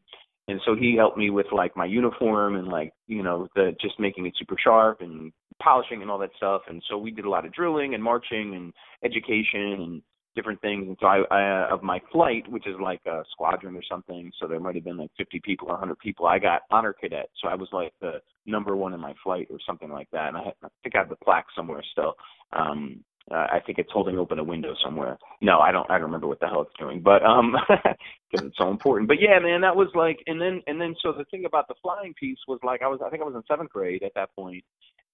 And 0.49 0.59
so 0.65 0.75
he 0.75 0.95
helped 0.97 1.17
me 1.17 1.29
with 1.29 1.45
like 1.53 1.77
my 1.77 1.85
uniform 1.85 2.55
and 2.55 2.67
like 2.67 2.93
you 3.07 3.23
know 3.23 3.47
the 3.55 3.75
just 3.79 3.99
making 3.99 4.25
it 4.25 4.33
super 4.37 4.55
sharp 4.61 5.01
and 5.01 5.31
polishing 5.61 6.01
and 6.01 6.11
all 6.11 6.19
that 6.19 6.31
stuff. 6.37 6.61
And 6.67 6.83
so 6.89 6.97
we 6.97 7.11
did 7.11 7.25
a 7.25 7.29
lot 7.29 7.45
of 7.45 7.53
drilling 7.53 7.93
and 7.93 8.03
marching 8.03 8.55
and 8.55 8.73
education 9.03 9.81
and 9.81 10.01
different 10.35 10.59
things. 10.61 10.87
And 10.87 10.97
so 10.99 11.05
I, 11.05 11.23
I 11.31 11.69
of 11.69 11.83
my 11.83 12.01
flight 12.11 12.49
which 12.49 12.67
is 12.67 12.75
like 12.81 13.01
a 13.05 13.23
squadron 13.31 13.75
or 13.75 13.83
something 13.89 14.31
so 14.39 14.47
there 14.47 14.59
might 14.59 14.75
have 14.75 14.83
been 14.83 14.97
like 14.97 15.11
50 15.17 15.41
people 15.43 15.67
or 15.67 15.73
100 15.73 15.97
people 15.99 16.25
I 16.25 16.39
got 16.39 16.63
honor 16.71 16.93
cadet. 16.93 17.29
So 17.41 17.47
I 17.47 17.55
was 17.55 17.69
like 17.71 17.93
the 18.01 18.13
number 18.45 18.75
one 18.75 18.93
in 18.93 18.99
my 18.99 19.13
flight 19.23 19.47
or 19.49 19.59
something 19.65 19.89
like 19.89 20.09
that. 20.11 20.29
And 20.29 20.37
I, 20.37 20.43
had, 20.43 20.53
I 20.63 20.67
think 20.81 20.95
I 20.95 20.99
have 20.99 21.09
the 21.09 21.15
plaque 21.17 21.47
somewhere 21.55 21.83
still. 21.91 22.15
Um 22.51 23.03
uh, 23.31 23.47
I 23.51 23.59
think 23.65 23.79
it's 23.79 23.91
holding 23.91 24.17
open 24.17 24.39
a 24.39 24.43
window 24.43 24.73
somewhere. 24.83 25.17
No, 25.41 25.59
I 25.59 25.71
don't. 25.71 25.89
I 25.89 25.93
don't 25.93 26.07
remember 26.07 26.27
what 26.27 26.39
the 26.39 26.47
hell 26.47 26.61
it's 26.61 26.79
doing, 26.79 27.01
but 27.01 27.23
um, 27.23 27.55
because 27.69 28.47
it's 28.47 28.57
so 28.57 28.69
important. 28.69 29.07
But 29.07 29.21
yeah, 29.21 29.39
man, 29.39 29.61
that 29.61 29.75
was 29.75 29.87
like, 29.95 30.19
and 30.27 30.41
then 30.41 30.61
and 30.67 30.79
then 30.79 30.95
so 31.01 31.13
the 31.13 31.25
thing 31.25 31.45
about 31.45 31.67
the 31.67 31.75
flying 31.81 32.13
piece 32.19 32.39
was 32.47 32.59
like, 32.63 32.81
I 32.81 32.87
was 32.87 32.99
I 33.05 33.09
think 33.09 33.21
I 33.21 33.25
was 33.25 33.35
in 33.35 33.43
seventh 33.47 33.71
grade 33.71 34.03
at 34.03 34.13
that 34.15 34.35
point, 34.35 34.63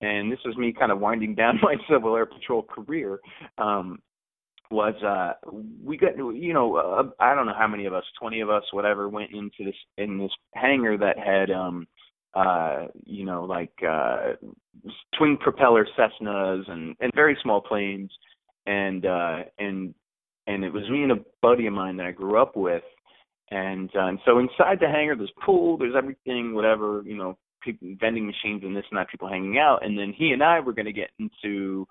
and 0.02 0.32
this 0.32 0.40
was 0.44 0.58
me 0.58 0.74
kind 0.74 0.92
of 0.92 1.00
winding 1.00 1.36
down 1.36 1.60
my 1.64 1.76
Civil 1.90 2.16
Air 2.16 2.26
Patrol 2.26 2.64
career. 2.64 3.20
Um, 3.58 4.00
was 4.72 4.94
uh 5.04 5.34
we 5.84 5.98
got 5.98 6.16
you 6.16 6.54
know 6.54 6.76
uh, 6.76 7.04
I 7.20 7.34
don't 7.34 7.48
know 7.48 7.56
how 7.58 7.68
many 7.68 7.86
of 7.86 7.94
us, 7.94 8.04
twenty 8.20 8.42
of 8.42 8.50
us, 8.50 8.64
whatever, 8.72 9.10
went 9.10 9.32
into 9.32 9.66
this 9.66 9.76
in 9.98 10.18
this 10.18 10.32
hangar 10.54 10.98
that 10.98 11.18
had 11.18 11.50
um 11.52 11.88
uh, 12.34 12.88
you 13.06 13.26
know, 13.26 13.44
like 13.44 13.74
uh, 13.88 14.34
twin 15.18 15.38
propeller 15.38 15.88
Cessnas 15.98 16.70
and 16.70 16.96
and 17.00 17.12
very 17.16 17.38
small 17.42 17.62
planes, 17.62 18.12
and 18.66 19.06
uh, 19.06 19.40
and 19.58 19.94
and 20.48 20.64
it 20.64 20.74
was 20.74 20.90
me 20.90 21.04
and 21.04 21.12
a 21.12 21.24
buddy 21.42 21.68
of 21.68 21.74
mine 21.74 21.98
that 21.98 22.06
I 22.06 22.12
grew 22.12 22.42
up 22.42 22.56
with, 22.56 22.84
and 23.52 23.90
uh, 23.96 24.06
and 24.08 24.20
so 24.26 24.40
inside 24.40 24.80
the 24.80 24.88
hangar 24.88 25.16
there's 25.16 25.32
pool, 25.46 25.78
there's 25.78 25.96
everything, 25.98 26.54
whatever, 26.54 27.04
you 27.06 27.18
know, 27.18 27.38
people 27.62 27.88
vending 28.00 28.26
machines 28.26 28.64
and 28.64 28.76
this 28.76 28.86
and 28.92 28.98
that, 28.98 29.10
people 29.10 29.30
hanging 29.30 29.58
out, 29.58 29.86
and 29.86 29.98
then 29.98 30.14
he 30.16 30.32
and 30.32 30.44
I 30.44 30.60
were 30.60 30.74
going 30.74 30.86
to 30.86 30.94
get 30.94 31.10
into 31.20 31.88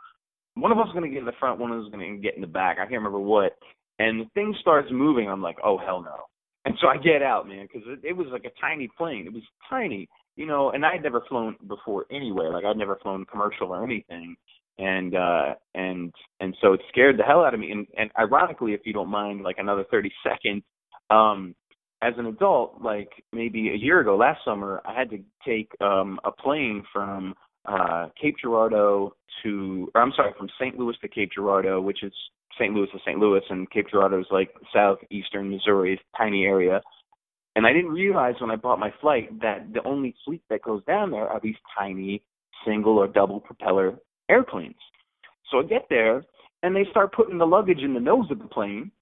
one 0.54 0.72
of 0.72 0.78
us 0.78 0.86
was 0.86 0.94
going 0.94 1.08
to 1.08 1.14
get 1.14 1.20
in 1.20 1.26
the 1.26 1.32
front, 1.38 1.60
one 1.60 1.70
of 1.70 1.78
us 1.78 1.84
was 1.84 1.92
going 1.92 2.16
to 2.16 2.20
get 2.20 2.34
in 2.34 2.40
the 2.40 2.46
back. 2.46 2.78
I 2.78 2.82
can't 2.82 2.92
remember 2.92 3.20
what. 3.20 3.56
And 3.98 4.20
the 4.20 4.30
thing 4.34 4.54
starts 4.60 4.88
moving. 4.90 5.28
I'm 5.28 5.42
like, 5.42 5.56
oh 5.64 5.78
hell 5.78 6.02
no. 6.02 6.16
And 6.64 6.74
so 6.80 6.88
I 6.88 6.96
get 6.96 7.22
out, 7.22 7.48
man, 7.48 7.66
because 7.72 7.88
it, 7.88 8.00
it 8.08 8.16
was 8.16 8.26
like 8.30 8.44
a 8.44 8.60
tiny 8.60 8.88
plane. 8.98 9.26
It 9.26 9.32
was 9.32 9.42
tiny, 9.70 10.08
you 10.38 10.46
know, 10.46 10.70
and 10.70 10.86
I'd 10.86 11.02
never 11.02 11.22
flown 11.28 11.56
before 11.66 12.06
anywhere. 12.12 12.52
Like 12.52 12.64
I'd 12.64 12.76
never 12.76 12.96
flown 13.02 13.26
commercial 13.26 13.72
or 13.72 13.82
anything. 13.82 14.36
And 14.78 15.16
uh 15.16 15.54
and 15.74 16.14
and 16.38 16.56
so 16.62 16.74
it 16.74 16.80
scared 16.88 17.18
the 17.18 17.24
hell 17.24 17.44
out 17.44 17.54
of 17.54 17.60
me. 17.60 17.72
And 17.72 17.88
and 17.98 18.10
ironically, 18.16 18.72
if 18.72 18.82
you 18.84 18.92
don't 18.92 19.10
mind, 19.10 19.42
like 19.42 19.56
another 19.58 19.84
thirty 19.90 20.12
seconds, 20.22 20.62
um, 21.10 21.56
as 22.00 22.14
an 22.16 22.26
adult, 22.26 22.80
like 22.80 23.10
maybe 23.32 23.70
a 23.70 23.76
year 23.76 23.98
ago, 23.98 24.16
last 24.16 24.38
summer, 24.44 24.80
I 24.86 24.94
had 24.96 25.10
to 25.10 25.18
take 25.44 25.72
um 25.80 26.20
a 26.24 26.30
plane 26.30 26.84
from 26.92 27.34
uh 27.66 28.06
Cape 28.20 28.36
Girardeau 28.40 29.12
to 29.42 29.90
or 29.92 30.00
I'm 30.00 30.12
sorry, 30.14 30.32
from 30.38 30.48
St. 30.60 30.78
Louis 30.78 30.94
to 31.02 31.08
Cape 31.08 31.30
Girardeau, 31.34 31.80
which 31.80 32.04
is 32.04 32.12
St. 32.60 32.72
Louis 32.72 32.88
to 32.92 32.98
St. 33.04 33.18
Louis 33.18 33.42
and 33.50 33.68
Cape 33.72 33.88
Girardeau 33.90 34.20
is 34.20 34.26
like 34.30 34.50
southeastern 34.72 35.50
Missouri, 35.50 36.00
tiny 36.16 36.44
area 36.44 36.80
and 37.58 37.66
I 37.66 37.72
didn't 37.72 37.90
realize 37.90 38.36
when 38.40 38.52
I 38.52 38.56
bought 38.56 38.78
my 38.78 38.94
flight 39.00 39.40
that 39.40 39.72
the 39.74 39.82
only 39.84 40.14
fleet 40.24 40.42
that 40.48 40.62
goes 40.62 40.84
down 40.84 41.10
there 41.10 41.26
are 41.26 41.40
these 41.42 41.56
tiny 41.76 42.22
single 42.64 42.96
or 42.96 43.08
double 43.08 43.40
propeller 43.40 43.96
airplanes. 44.30 44.76
So 45.50 45.58
I 45.58 45.62
get 45.64 45.86
there 45.90 46.24
and 46.62 46.76
they 46.76 46.84
start 46.92 47.12
putting 47.12 47.36
the 47.36 47.44
luggage 47.44 47.80
in 47.80 47.94
the 47.94 48.00
nose 48.00 48.26
of 48.30 48.38
the 48.38 48.46
plane. 48.46 48.92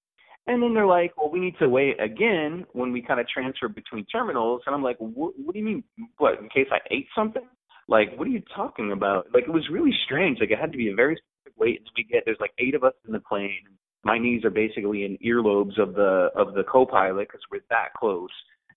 And 0.47 0.63
then 0.63 0.73
they're 0.73 0.87
like, 0.87 1.15
well, 1.19 1.31
we 1.31 1.39
need 1.39 1.59
to 1.59 1.69
wait 1.69 2.01
again 2.01 2.65
when 2.73 2.93
we 2.93 3.03
kind 3.03 3.21
of 3.21 3.29
transfer 3.29 3.69
between 3.69 4.07
terminals. 4.07 4.63
And 4.65 4.75
I'm 4.75 4.83
like, 4.83 4.97
what, 5.01 5.35
what 5.37 5.53
do 5.53 5.59
you 5.59 5.65
mean? 5.65 5.85
What, 6.17 6.39
in 6.41 6.49
case 6.49 6.69
I 6.73 6.79
ate 6.91 7.09
something? 7.15 7.47
Like, 7.89 8.17
what 8.17 8.27
are 8.27 8.31
you 8.31 8.43
talking 8.55 8.91
about? 8.91 9.27
Like, 9.35 9.45
it 9.45 9.53
was 9.53 9.69
really 9.71 9.93
strange. 10.07 10.39
Like, 10.41 10.51
it 10.51 10.59
had 10.59 10.73
to 10.73 10.79
be 10.79 10.89
a 10.89 10.95
very 10.95 11.17
specific 11.17 11.61
wait. 11.61 11.81
And 11.81 11.91
we 11.95 12.05
get, 12.05 12.23
there's 12.25 12.41
like 12.41 12.55
eight 12.59 12.75
of 12.75 12.85
us 12.85 12.95
in 13.07 13.13
the 13.13 13.21
plane 13.21 13.61
my 14.05 14.19
knees 14.19 14.45
are 14.45 14.51
basically 14.51 15.05
in 15.05 15.19
earlobes 15.19 15.79
of 15.81 15.95
the 15.95 16.31
of 16.37 16.55
the 16.55 16.65
co-pilot 16.65 17.29
because 17.29 17.41
we're 17.51 17.61
that 17.71 17.89
close. 17.99 18.31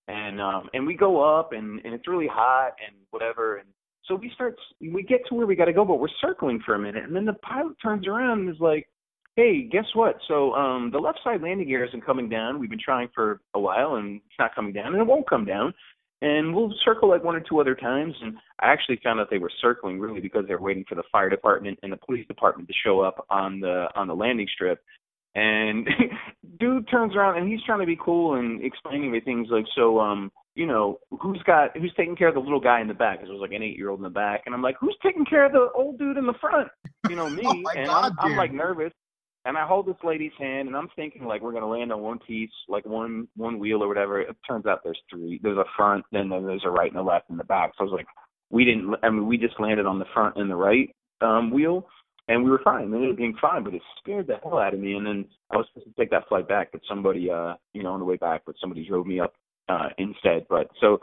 And 0.07 0.41
um 0.41 0.69
and 0.73 0.87
we 0.87 0.95
go 0.95 1.21
up 1.21 1.53
and 1.53 1.79
and 1.85 1.93
it's 1.93 2.07
really 2.07 2.27
hot 2.27 2.73
and 2.85 2.95
whatever. 3.11 3.57
And 3.57 3.67
so 4.05 4.15
we 4.15 4.31
start 4.33 4.55
we 4.81 5.03
get 5.03 5.21
to 5.29 5.35
where 5.35 5.45
we 5.45 5.55
got 5.55 5.65
to 5.65 5.73
go 5.73 5.85
but 5.85 5.99
we're 5.99 6.07
circling 6.19 6.61
for 6.65 6.75
a 6.75 6.79
minute. 6.79 7.03
And 7.03 7.15
then 7.15 7.25
the 7.25 7.33
pilot 7.33 7.75
turns 7.81 8.07
around 8.07 8.39
and 8.39 8.49
is 8.49 8.59
like 8.59 8.87
hey 9.35 9.69
guess 9.71 9.85
what? 9.93 10.17
So 10.27 10.53
um 10.53 10.89
the 10.91 10.99
left 10.99 11.19
side 11.23 11.41
landing 11.41 11.67
gear 11.67 11.85
isn't 11.85 12.05
coming 12.05 12.27
down. 12.27 12.59
We've 12.59 12.69
been 12.69 12.79
trying 12.83 13.09
for 13.13 13.41
a 13.53 13.59
while 13.59 13.95
and 13.95 14.15
it's 14.15 14.39
not 14.39 14.55
coming 14.55 14.73
down 14.73 14.93
and 14.93 15.01
it 15.01 15.07
won't 15.07 15.29
come 15.29 15.45
down. 15.45 15.73
And 16.21 16.53
we'll 16.53 16.73
circle 16.83 17.07
like 17.07 17.23
one 17.23 17.35
or 17.35 17.39
two 17.39 17.61
other 17.61 17.75
times. 17.75 18.13
And 18.21 18.35
i 18.59 18.71
actually 18.71 18.99
found 19.03 19.19
out 19.19 19.29
they 19.29 19.37
were 19.37 19.51
circling 19.61 19.99
really 19.99 20.19
because 20.19 20.45
they 20.47 20.55
were 20.55 20.61
waiting 20.61 20.83
for 20.89 20.95
the 20.95 21.03
fire 21.11 21.29
department 21.29 21.79
and 21.83 21.93
the 21.93 21.97
police 21.97 22.27
department 22.27 22.67
to 22.67 22.73
show 22.83 22.99
up 22.99 23.25
on 23.29 23.59
the 23.59 23.87
on 23.95 24.07
the 24.07 24.15
landing 24.15 24.47
strip 24.53 24.81
and 25.39 25.87
dude 26.59 26.89
turns 26.89 27.15
around 27.15 27.37
and 27.37 27.49
he's 27.49 27.63
trying 27.65 27.79
to 27.79 27.85
be 27.85 27.97
cool 28.03 28.35
and 28.35 28.61
explaining 28.63 29.11
me 29.11 29.21
things 29.21 29.47
like, 29.49 29.65
so, 29.75 29.99
um, 29.99 30.31
you 30.55 30.65
know, 30.65 30.99
who's 31.21 31.41
got 31.45 31.75
who's 31.77 31.93
taking 31.95 32.17
care 32.17 32.27
of 32.27 32.33
the 32.33 32.41
little 32.41 32.59
guy 32.59 32.81
in 32.81 32.87
the 32.87 32.93
back? 32.93 33.19
Because 33.19 33.29
it 33.29 33.33
was 33.33 33.41
like 33.41 33.53
an 33.53 33.63
eight 33.63 33.77
year 33.77 33.89
old 33.89 33.99
in 33.99 34.03
the 34.03 34.09
back, 34.09 34.43
and 34.45 34.53
I'm 34.53 34.61
like, 34.61 34.75
who's 34.81 34.97
taking 35.01 35.23
care 35.23 35.45
of 35.45 35.53
the 35.53 35.69
old 35.73 35.97
dude 35.97 36.17
in 36.17 36.25
the 36.25 36.33
front? 36.41 36.67
You 37.09 37.15
know, 37.15 37.29
me. 37.29 37.43
oh 37.45 37.63
and 37.75 37.87
God, 37.87 38.11
I'm, 38.19 38.31
I'm 38.31 38.37
like 38.37 38.51
nervous, 38.51 38.91
and 39.45 39.57
I 39.57 39.65
hold 39.65 39.87
this 39.87 39.95
lady's 40.03 40.33
hand, 40.37 40.67
and 40.67 40.75
I'm 40.75 40.89
thinking 40.97 41.23
like 41.23 41.41
we're 41.41 41.53
gonna 41.53 41.69
land 41.69 41.93
on 41.93 42.01
one 42.01 42.19
piece, 42.19 42.51
like 42.67 42.85
one 42.85 43.29
one 43.37 43.57
wheel 43.57 43.81
or 43.81 43.87
whatever. 43.87 44.19
It 44.19 44.35
turns 44.45 44.65
out 44.65 44.81
there's 44.83 44.99
three. 45.09 45.39
There's 45.41 45.57
a 45.57 45.63
front, 45.77 46.03
then 46.11 46.27
there's 46.27 46.65
a 46.65 46.69
right 46.69 46.91
and 46.91 46.99
a 46.99 47.03
left 47.03 47.29
and 47.29 47.39
the 47.39 47.45
back. 47.45 47.71
So 47.77 47.81
I 47.81 47.89
was 47.89 47.93
like, 47.95 48.07
we 48.49 48.65
didn't. 48.65 48.95
I 49.01 49.09
mean, 49.09 49.27
we 49.27 49.37
just 49.37 49.59
landed 49.61 49.85
on 49.85 49.99
the 49.99 50.05
front 50.13 50.35
and 50.35 50.49
the 50.49 50.55
right 50.57 50.93
um 51.21 51.51
wheel 51.51 51.87
and 52.29 52.43
we 52.43 52.51
were 52.51 52.61
fine. 52.63 52.83
It 52.83 52.95
ended 52.95 53.11
up 53.11 53.17
being 53.17 53.35
fine, 53.41 53.63
but 53.63 53.73
it 53.73 53.81
scared 53.99 54.27
the 54.27 54.35
hell 54.43 54.59
out 54.59 54.75
of 54.75 54.79
me. 54.79 54.93
And 54.93 55.05
then 55.05 55.25
I 55.49 55.57
was 55.57 55.65
supposed 55.73 55.87
to 55.87 56.01
take 56.01 56.11
that 56.11 56.29
flight 56.29 56.47
back, 56.47 56.69
but 56.71 56.81
somebody, 56.87 57.29
uh, 57.29 57.55
you 57.73 57.81
know, 57.81 57.91
on 57.91 57.99
the 57.99 58.05
way 58.05 58.17
back, 58.17 58.43
but 58.45 58.55
somebody 58.61 58.87
drove 58.87 59.07
me 59.07 59.19
up 59.19 59.33
uh, 59.67 59.89
instead. 59.97 60.45
But 60.47 60.69
so 60.79 60.99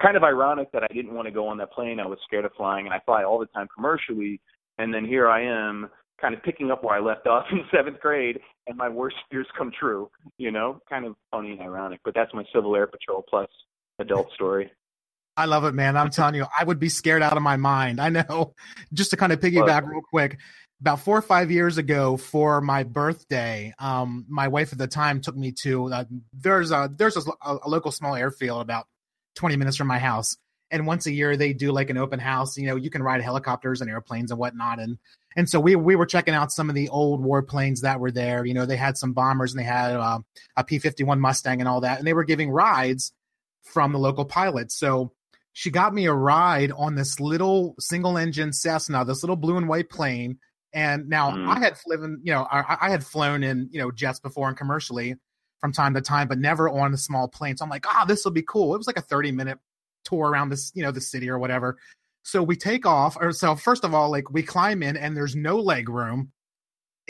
kind 0.00 0.16
of 0.16 0.22
ironic 0.22 0.70
that 0.72 0.84
I 0.84 0.94
didn't 0.94 1.14
want 1.14 1.26
to 1.26 1.32
go 1.32 1.48
on 1.48 1.58
that 1.58 1.72
plane. 1.72 1.98
I 1.98 2.06
was 2.06 2.18
scared 2.24 2.44
of 2.44 2.52
flying, 2.56 2.86
and 2.86 2.94
I 2.94 3.00
fly 3.04 3.24
all 3.24 3.40
the 3.40 3.46
time 3.46 3.66
commercially. 3.74 4.40
And 4.78 4.94
then 4.94 5.04
here 5.04 5.28
I 5.28 5.42
am, 5.42 5.90
kind 6.20 6.32
of 6.32 6.42
picking 6.44 6.70
up 6.70 6.84
where 6.84 6.96
I 6.96 7.00
left 7.00 7.26
off 7.26 7.46
in 7.52 7.64
seventh 7.74 7.98
grade, 7.98 8.38
and 8.68 8.76
my 8.76 8.88
worst 8.88 9.16
fears 9.30 9.48
come 9.58 9.72
true. 9.78 10.08
You 10.36 10.52
know, 10.52 10.80
kind 10.88 11.04
of 11.06 11.16
funny 11.32 11.50
and 11.50 11.60
ironic. 11.60 11.98
But 12.04 12.14
that's 12.14 12.32
my 12.32 12.44
Civil 12.54 12.76
Air 12.76 12.86
Patrol 12.86 13.24
plus 13.28 13.48
adult 13.98 14.32
story. 14.32 14.70
I 15.38 15.44
love 15.44 15.64
it, 15.64 15.72
man. 15.72 15.96
I'm 15.96 16.10
telling 16.10 16.34
you, 16.34 16.46
I 16.58 16.64
would 16.64 16.80
be 16.80 16.88
scared 16.88 17.22
out 17.22 17.36
of 17.36 17.44
my 17.44 17.56
mind. 17.56 18.00
I 18.00 18.08
know. 18.08 18.54
Just 18.92 19.10
to 19.10 19.16
kind 19.16 19.32
of 19.32 19.38
piggyback 19.38 19.86
real 19.86 20.00
quick, 20.00 20.36
about 20.80 21.00
four 21.00 21.18
or 21.18 21.22
five 21.22 21.50
years 21.50 21.78
ago 21.78 22.16
for 22.16 22.60
my 22.60 22.84
birthday, 22.84 23.74
um, 23.78 24.24
my 24.28 24.48
wife 24.48 24.72
at 24.72 24.78
the 24.78 24.86
time 24.86 25.20
took 25.20 25.36
me 25.36 25.52
to 25.62 25.92
uh, 25.92 26.04
there's 26.32 26.70
a 26.70 26.90
there's 26.94 27.16
a, 27.16 27.32
a, 27.42 27.68
local 27.68 27.90
small 27.90 28.14
airfield 28.14 28.60
about 28.60 28.86
20 29.34 29.56
minutes 29.56 29.76
from 29.76 29.88
my 29.88 29.98
house, 29.98 30.36
and 30.70 30.86
once 30.86 31.06
a 31.06 31.12
year 31.12 31.36
they 31.36 31.52
do 31.52 31.72
like 31.72 31.90
an 31.90 31.98
open 31.98 32.20
house. 32.20 32.56
You 32.56 32.68
know, 32.68 32.76
you 32.76 32.90
can 32.90 33.02
ride 33.02 33.22
helicopters 33.22 33.80
and 33.80 33.90
airplanes 33.90 34.30
and 34.30 34.38
whatnot, 34.38 34.78
and 34.78 34.98
and 35.36 35.48
so 35.48 35.58
we 35.58 35.74
we 35.74 35.96
were 35.96 36.06
checking 36.06 36.34
out 36.34 36.52
some 36.52 36.68
of 36.68 36.76
the 36.76 36.88
old 36.90 37.24
warplanes 37.24 37.80
that 37.80 37.98
were 37.98 38.12
there. 38.12 38.44
You 38.44 38.54
know, 38.54 38.66
they 38.66 38.76
had 38.76 38.96
some 38.96 39.12
bombers 39.12 39.52
and 39.52 39.60
they 39.60 39.64
had 39.64 39.96
uh, 39.96 40.20
a 40.56 40.64
P 40.64 40.78
51 40.78 41.20
Mustang 41.20 41.60
and 41.60 41.68
all 41.68 41.80
that, 41.80 41.98
and 41.98 42.06
they 42.06 42.14
were 42.14 42.24
giving 42.24 42.50
rides 42.50 43.12
from 43.64 43.92
the 43.92 43.98
local 43.98 44.24
pilots. 44.24 44.78
So 44.78 45.12
she 45.52 45.70
got 45.70 45.92
me 45.92 46.06
a 46.06 46.12
ride 46.12 46.70
on 46.70 46.94
this 46.94 47.18
little 47.18 47.74
single 47.80 48.16
engine 48.16 48.52
Cessna, 48.52 49.04
this 49.04 49.24
little 49.24 49.34
blue 49.34 49.56
and 49.56 49.68
white 49.68 49.90
plane 49.90 50.38
and 50.72 51.08
now 51.08 51.30
mm. 51.30 51.48
I 51.48 51.58
had 51.58 51.78
flown, 51.78 52.20
you 52.22 52.32
know, 52.32 52.46
I, 52.50 52.76
I, 52.82 52.90
had 52.90 53.04
flown 53.04 53.42
in, 53.42 53.68
you 53.72 53.80
know, 53.80 53.90
jets 53.90 54.20
before 54.20 54.48
and 54.48 54.56
commercially 54.56 55.16
from 55.60 55.72
time 55.72 55.94
to 55.94 56.00
time, 56.00 56.28
but 56.28 56.38
never 56.38 56.68
on 56.68 56.92
a 56.92 56.98
small 56.98 57.28
plane. 57.28 57.56
So 57.56 57.64
I'm 57.64 57.70
like, 57.70 57.86
ah, 57.86 58.00
oh, 58.02 58.06
this 58.06 58.24
will 58.24 58.32
be 58.32 58.42
cool. 58.42 58.74
It 58.74 58.78
was 58.78 58.86
like 58.86 58.98
a 58.98 59.02
30 59.02 59.32
minute 59.32 59.58
tour 60.04 60.28
around 60.28 60.50
this, 60.50 60.70
you 60.74 60.82
know, 60.82 60.90
the 60.90 61.00
city 61.00 61.28
or 61.30 61.38
whatever. 61.38 61.78
So 62.22 62.42
we 62.42 62.56
take 62.56 62.84
off, 62.84 63.16
or 63.18 63.32
so 63.32 63.54
first 63.54 63.84
of 63.84 63.94
all, 63.94 64.10
like 64.10 64.30
we 64.30 64.42
climb 64.42 64.82
in 64.82 64.96
and 64.96 65.16
there's 65.16 65.34
no 65.34 65.56
leg 65.56 65.88
room. 65.88 66.32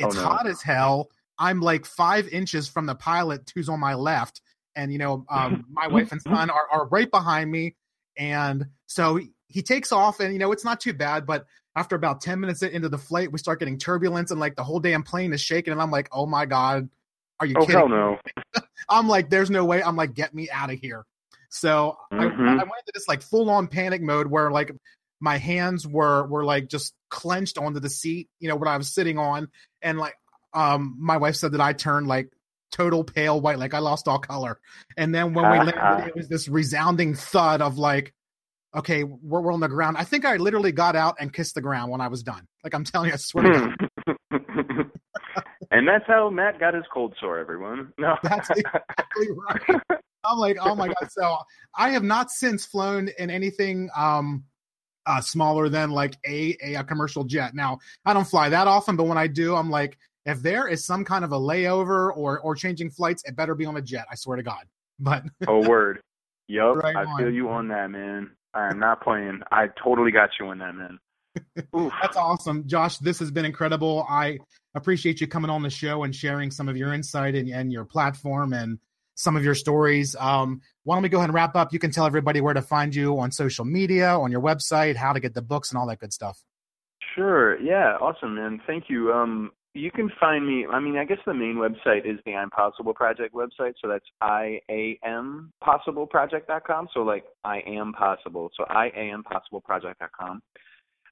Oh, 0.00 0.06
it's 0.06 0.16
oh, 0.16 0.20
no. 0.20 0.28
hot 0.28 0.46
as 0.46 0.62
hell. 0.62 1.10
I'm 1.38 1.60
like 1.60 1.84
five 1.84 2.28
inches 2.28 2.68
from 2.68 2.86
the 2.86 2.94
pilot 2.94 3.50
who's 3.54 3.68
on 3.68 3.80
my 3.80 3.94
left. 3.94 4.40
And, 4.76 4.92
you 4.92 4.98
know, 4.98 5.24
um, 5.28 5.64
my 5.70 5.88
wife 5.88 6.12
and 6.12 6.22
son 6.22 6.50
are, 6.50 6.68
are 6.70 6.86
right 6.88 7.10
behind 7.10 7.50
me. 7.50 7.74
And 8.16 8.66
so 8.86 9.20
he 9.48 9.62
takes 9.62 9.92
off 9.92 10.20
and, 10.20 10.32
you 10.32 10.38
know, 10.38 10.52
it's 10.52 10.64
not 10.64 10.80
too 10.80 10.92
bad, 10.92 11.26
but 11.26 11.46
after 11.78 11.94
about 11.94 12.20
10 12.20 12.40
minutes 12.40 12.62
into 12.62 12.88
the 12.88 12.98
flight, 12.98 13.30
we 13.30 13.38
start 13.38 13.60
getting 13.60 13.78
turbulence 13.78 14.32
and 14.32 14.40
like 14.40 14.56
the 14.56 14.64
whole 14.64 14.80
damn 14.80 15.04
plane 15.04 15.32
is 15.32 15.40
shaking. 15.40 15.72
And 15.72 15.80
I'm 15.80 15.92
like, 15.92 16.08
oh 16.10 16.26
my 16.26 16.44
God, 16.44 16.88
are 17.38 17.46
you 17.46 17.54
oh, 17.56 17.60
kidding? 17.60 17.76
Hell 17.76 17.88
no. 17.88 18.18
I'm 18.88 19.06
like, 19.06 19.30
there's 19.30 19.48
no 19.48 19.64
way. 19.64 19.80
I'm 19.80 19.94
like, 19.94 20.12
get 20.12 20.34
me 20.34 20.50
out 20.50 20.72
of 20.72 20.80
here. 20.80 21.06
So 21.50 21.96
mm-hmm. 22.12 22.42
I, 22.42 22.52
I 22.52 22.56
went 22.56 22.60
into 22.60 22.92
this 22.92 23.06
like 23.06 23.22
full 23.22 23.48
on 23.48 23.68
panic 23.68 24.02
mode 24.02 24.26
where 24.26 24.50
like 24.50 24.72
my 25.20 25.36
hands 25.36 25.86
were 25.86 26.26
were 26.26 26.44
like 26.44 26.68
just 26.68 26.94
clenched 27.10 27.58
onto 27.58 27.78
the 27.78 27.90
seat, 27.90 28.28
you 28.40 28.48
know, 28.48 28.56
what 28.56 28.68
I 28.68 28.76
was 28.76 28.92
sitting 28.92 29.18
on. 29.18 29.48
And 29.80 29.98
like 29.98 30.14
um 30.54 30.96
my 30.98 31.16
wife 31.18 31.36
said 31.36 31.52
that 31.52 31.60
I 31.60 31.74
turned 31.74 32.08
like 32.08 32.30
total 32.72 33.04
pale 33.04 33.40
white, 33.40 33.58
like 33.58 33.72
I 33.72 33.78
lost 33.78 34.08
all 34.08 34.18
color. 34.18 34.58
And 34.96 35.14
then 35.14 35.32
when 35.32 35.48
we 35.50 35.58
landed, 35.58 36.08
it 36.08 36.16
was 36.16 36.28
this 36.28 36.48
resounding 36.48 37.14
thud 37.14 37.62
of 37.62 37.78
like, 37.78 38.14
okay, 38.74 39.04
we're, 39.04 39.40
we're 39.40 39.52
on 39.52 39.60
the 39.60 39.68
ground. 39.68 39.96
I 39.96 40.04
think 40.04 40.24
I 40.24 40.36
literally 40.36 40.72
got 40.72 40.96
out 40.96 41.16
and 41.20 41.32
kissed 41.32 41.54
the 41.54 41.60
ground 41.60 41.90
when 41.90 42.00
I 42.00 42.08
was 42.08 42.22
done. 42.22 42.46
Like 42.64 42.74
I'm 42.74 42.84
telling 42.84 43.08
you, 43.08 43.14
I 43.14 43.16
swear 43.16 43.44
to 43.44 43.76
God. 44.30 44.30
and 45.70 45.86
that's 45.86 46.06
how 46.06 46.30
Matt 46.30 46.60
got 46.60 46.74
his 46.74 46.84
cold 46.92 47.14
sore, 47.20 47.38
everyone. 47.38 47.92
No. 47.98 48.16
That's 48.22 48.50
exactly 48.50 49.28
right. 49.48 49.80
I'm 50.24 50.38
like, 50.38 50.58
oh 50.60 50.74
my 50.74 50.88
God. 50.88 51.10
So 51.10 51.36
I 51.76 51.90
have 51.90 52.02
not 52.02 52.30
since 52.30 52.66
flown 52.66 53.08
in 53.18 53.30
anything 53.30 53.88
um 53.96 54.44
uh, 55.06 55.22
smaller 55.22 55.70
than 55.70 55.90
like 55.90 56.16
a, 56.26 56.54
a, 56.62 56.74
a 56.74 56.84
commercial 56.84 57.24
jet. 57.24 57.54
Now 57.54 57.78
I 58.04 58.12
don't 58.12 58.26
fly 58.26 58.50
that 58.50 58.66
often, 58.66 58.94
but 58.94 59.04
when 59.04 59.16
I 59.16 59.26
do, 59.26 59.56
I'm 59.56 59.70
like, 59.70 59.96
if 60.26 60.42
there 60.42 60.68
is 60.68 60.84
some 60.84 61.02
kind 61.02 61.24
of 61.24 61.32
a 61.32 61.38
layover 61.38 62.14
or 62.14 62.40
or 62.40 62.54
changing 62.54 62.90
flights, 62.90 63.22
it 63.24 63.34
better 63.34 63.54
be 63.54 63.64
on 63.64 63.78
a 63.78 63.82
jet. 63.82 64.06
I 64.10 64.16
swear 64.16 64.36
to 64.36 64.42
God. 64.42 64.64
But 64.98 65.22
oh 65.46 65.66
word, 65.66 66.02
yep, 66.46 66.64
right 66.76 66.94
I 66.94 67.04
on. 67.04 67.18
feel 67.18 67.30
you 67.30 67.48
on 67.48 67.68
that, 67.68 67.90
man. 67.90 68.30
I 68.54 68.70
am 68.70 68.78
not 68.78 69.02
playing. 69.02 69.40
I 69.50 69.68
totally 69.82 70.10
got 70.10 70.30
you 70.40 70.50
in 70.50 70.58
that, 70.58 70.74
man. 70.74 70.98
That's 72.02 72.16
awesome, 72.16 72.66
Josh. 72.66 72.98
This 72.98 73.18
has 73.20 73.30
been 73.30 73.44
incredible. 73.44 74.06
I 74.08 74.38
appreciate 74.74 75.20
you 75.20 75.26
coming 75.26 75.50
on 75.50 75.62
the 75.62 75.70
show 75.70 76.02
and 76.02 76.14
sharing 76.14 76.50
some 76.50 76.68
of 76.68 76.76
your 76.76 76.92
insight 76.92 77.34
and, 77.34 77.48
and 77.48 77.72
your 77.72 77.84
platform 77.84 78.52
and 78.52 78.78
some 79.14 79.36
of 79.36 79.44
your 79.44 79.54
stories. 79.54 80.16
Um, 80.18 80.60
why 80.84 80.96
don't 80.96 81.02
we 81.02 81.08
go 81.08 81.18
ahead 81.18 81.28
and 81.28 81.34
wrap 81.34 81.56
up? 81.56 81.72
You 81.72 81.78
can 81.78 81.90
tell 81.90 82.06
everybody 82.06 82.40
where 82.40 82.54
to 82.54 82.62
find 82.62 82.94
you 82.94 83.18
on 83.18 83.30
social 83.32 83.64
media, 83.64 84.10
on 84.10 84.30
your 84.30 84.40
website, 84.40 84.96
how 84.96 85.12
to 85.12 85.20
get 85.20 85.34
the 85.34 85.42
books, 85.42 85.70
and 85.70 85.78
all 85.78 85.86
that 85.88 85.98
good 85.98 86.12
stuff. 86.12 86.42
Sure. 87.14 87.60
Yeah. 87.60 87.96
Awesome, 88.00 88.36
man. 88.36 88.60
Thank 88.66 88.84
you. 88.88 89.12
Um, 89.12 89.50
you 89.74 89.90
can 89.90 90.10
find 90.20 90.46
me. 90.46 90.66
I 90.70 90.80
mean, 90.80 90.96
I 90.96 91.04
guess 91.04 91.18
the 91.26 91.34
main 91.34 91.56
website 91.56 92.04
is 92.04 92.18
the 92.24 92.34
I'm 92.34 92.50
Possible 92.50 92.94
Project 92.94 93.34
website. 93.34 93.74
So 93.80 93.88
that's 93.88 94.04
I 94.20 94.60
A 94.70 94.98
M 95.04 95.52
Possible. 95.62 96.08
So 96.94 97.00
like 97.00 97.24
I 97.44 97.60
am 97.66 97.92
possible. 97.92 98.50
So 98.56 98.64
I 98.68 98.86
A 98.96 99.12
M 99.12 99.22
Possible 99.22 99.60
Project.com. 99.60 100.42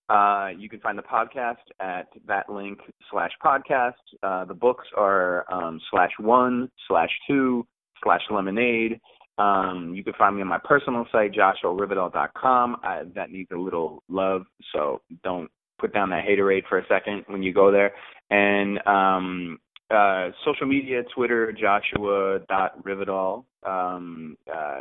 Uh, 0.08 0.50
you 0.56 0.68
can 0.68 0.78
find 0.80 0.96
the 0.96 1.02
podcast 1.02 1.56
at 1.80 2.06
that 2.26 2.48
link 2.48 2.78
slash 3.10 3.32
podcast. 3.44 3.94
Uh, 4.22 4.44
the 4.44 4.54
books 4.54 4.86
are 4.96 5.44
um, 5.52 5.80
slash 5.90 6.12
one 6.20 6.70
slash 6.86 7.10
two 7.26 7.66
slash 8.04 8.20
lemonade. 8.30 9.00
Um, 9.38 9.92
you 9.94 10.02
can 10.02 10.14
find 10.14 10.36
me 10.36 10.42
on 10.42 10.48
my 10.48 10.60
personal 10.64 11.06
site, 11.12 11.32
joshuarivedal.com. 11.32 12.76
I, 12.82 13.02
that 13.14 13.30
needs 13.30 13.50
a 13.52 13.58
little 13.58 14.02
love, 14.08 14.42
so 14.72 15.02
don't 15.24 15.50
put 15.78 15.92
down 15.92 16.10
that 16.10 16.24
haterade 16.24 16.66
for 16.68 16.78
a 16.78 16.86
second 16.86 17.24
when 17.28 17.42
you 17.42 17.52
go 17.52 17.70
there. 17.70 17.92
And 18.30 18.78
um, 18.86 19.58
uh, 19.90 20.30
social 20.44 20.66
media, 20.66 21.02
Twitter, 21.14 21.52
Joshua.rivedal. 21.52 23.44
Um, 23.64 24.36
uh, 24.52 24.80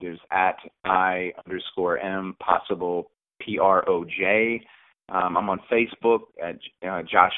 there's 0.00 0.18
at 0.30 0.56
I 0.84 1.32
underscore 1.46 1.98
M 1.98 2.36
possible 2.40 3.10
P 3.40 3.58
R 3.58 3.88
O 3.88 4.04
J. 4.04 4.60
Um, 5.08 5.36
I'm 5.36 5.50
on 5.50 5.60
Facebook 5.70 6.20
at 6.42 6.56
uh, 6.88 7.02
Josh, 7.02 7.32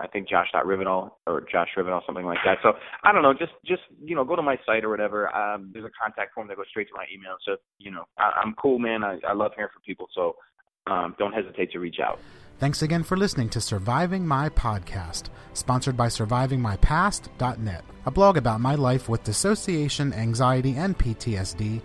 I 0.00 0.06
think 0.06 0.28
Josh 0.28 0.46
Rivedal 0.54 1.10
or 1.26 1.42
Josh 1.50 1.68
Rivedal, 1.76 2.00
something 2.06 2.24
like 2.24 2.38
that. 2.44 2.58
So 2.62 2.72
I 3.02 3.12
don't 3.12 3.22
know, 3.22 3.34
just 3.34 3.52
just 3.66 3.82
you 4.02 4.14
know, 4.16 4.24
go 4.24 4.36
to 4.36 4.42
my 4.42 4.56
site 4.64 4.84
or 4.84 4.88
whatever. 4.88 5.34
Um, 5.34 5.70
there's 5.72 5.84
a 5.84 5.90
contact 6.00 6.34
form 6.34 6.48
that 6.48 6.56
goes 6.56 6.66
straight 6.70 6.88
to 6.88 6.94
my 6.94 7.04
email. 7.14 7.36
So 7.44 7.56
you 7.78 7.90
know, 7.90 8.04
I, 8.18 8.40
I'm 8.42 8.54
cool, 8.54 8.78
man. 8.78 9.04
I, 9.04 9.18
I 9.28 9.34
love 9.34 9.52
hearing 9.54 9.70
from 9.72 9.82
people. 9.84 10.08
So 10.14 10.36
um, 10.88 11.14
don't 11.18 11.32
hesitate 11.32 11.72
to 11.72 11.80
reach 11.80 12.00
out. 12.00 12.18
Thanks 12.58 12.82
again 12.82 13.04
for 13.04 13.16
listening 13.16 13.48
to 13.50 13.60
Surviving 13.60 14.26
My 14.26 14.48
Podcast, 14.48 15.28
sponsored 15.52 15.96
by 15.96 16.08
SurvivingMyPast.net, 16.08 17.84
a 18.04 18.10
blog 18.10 18.36
about 18.36 18.60
my 18.60 18.74
life 18.74 19.08
with 19.08 19.22
dissociation, 19.22 20.12
anxiety, 20.12 20.74
and 20.74 20.98
PTSD, 20.98 21.80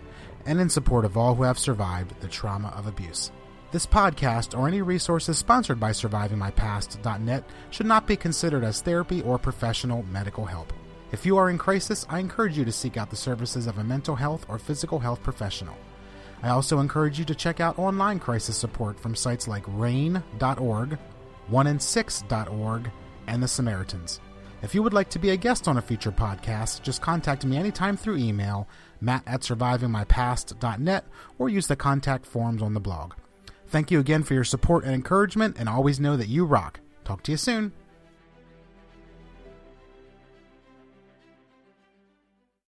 and 0.47 0.60
in 0.60 0.70
support 0.70 1.06
of 1.06 1.16
all 1.16 1.36
who 1.36 1.43
have 1.43 1.60
survived 1.60 2.20
the 2.22 2.28
trauma 2.28 2.74
of 2.76 2.88
abuse. 2.88 3.32
This 3.72 3.86
podcast 3.86 4.58
or 4.58 4.68
any 4.68 4.82
resources 4.82 5.38
sponsored 5.38 5.80
by 5.80 5.91
SurvivingMyPast.net 5.91 7.43
should 7.70 7.88
not 7.88 8.08
be 8.08 8.16
considered 8.16 8.64
as 8.64 8.82
therapy 8.82 9.22
or 9.22 9.38
professional 9.38 10.04
medical 10.12 10.45
help. 10.45 10.74
If 11.12 11.26
you 11.26 11.38
are 11.38 11.51
in 11.51 11.60
crisis, 11.60 12.06
I 12.10 12.18
encourage 12.18 12.58
you 12.58 12.66
to 12.66 12.72
seek 12.72 12.97
out 12.97 13.12
the 13.12 13.16
services 13.16 13.68
of 13.68 13.78
a 13.78 13.84
mental 13.84 14.16
health 14.16 14.45
or 14.49 14.58
physical 14.58 14.99
health 14.99 15.22
professional. 15.22 15.76
I 16.44 16.50
also 16.50 16.80
encourage 16.80 17.18
you 17.18 17.26
to 17.26 17.34
check 17.34 17.62
out 17.62 17.80
online 17.80 18.20
crisis 18.20 18.58
support 18.58 19.00
from 19.00 19.16
sites 19.16 19.48
like 19.48 19.64
RAINN.org, 19.66 20.98
1in6.org, 21.50 22.91
and 23.28 23.41
The 23.41 23.48
Samaritans. 23.48 24.20
If 24.62 24.76
you 24.76 24.84
would 24.84 24.94
like 24.94 25.10
to 25.12 25.20
be 25.20 25.30
a 25.30 25.38
guest 25.38 25.70
on 25.70 25.78
a 25.78 25.82
future 25.82 26.12
podcast, 26.12 26.82
just 26.82 27.02
contact 27.02 27.46
me 27.46 27.56
anytime 27.58 27.96
through 27.96 28.18
email, 28.18 28.68
matt 29.00 29.24
at 29.26 29.41
survivingmypast.net, 29.41 31.06
or 31.39 31.50
use 31.50 31.68
the 31.68 31.76
contact 31.78 32.26
forms 32.26 32.62
on 32.62 32.74
the 32.74 32.80
blog. 32.80 33.14
Thank 33.68 33.89
you 33.89 34.00
again 34.00 34.24
for 34.24 34.34
your 34.34 34.44
support 34.44 34.84
and 34.84 34.94
encouragement, 34.94 35.56
and 35.58 35.70
always 35.70 36.00
know 36.00 36.18
that 36.18 36.28
you 36.28 36.46
rock. 36.46 36.82
Talk 37.06 37.24
to 37.24 37.32
you 37.32 37.38
soon. 37.38 37.72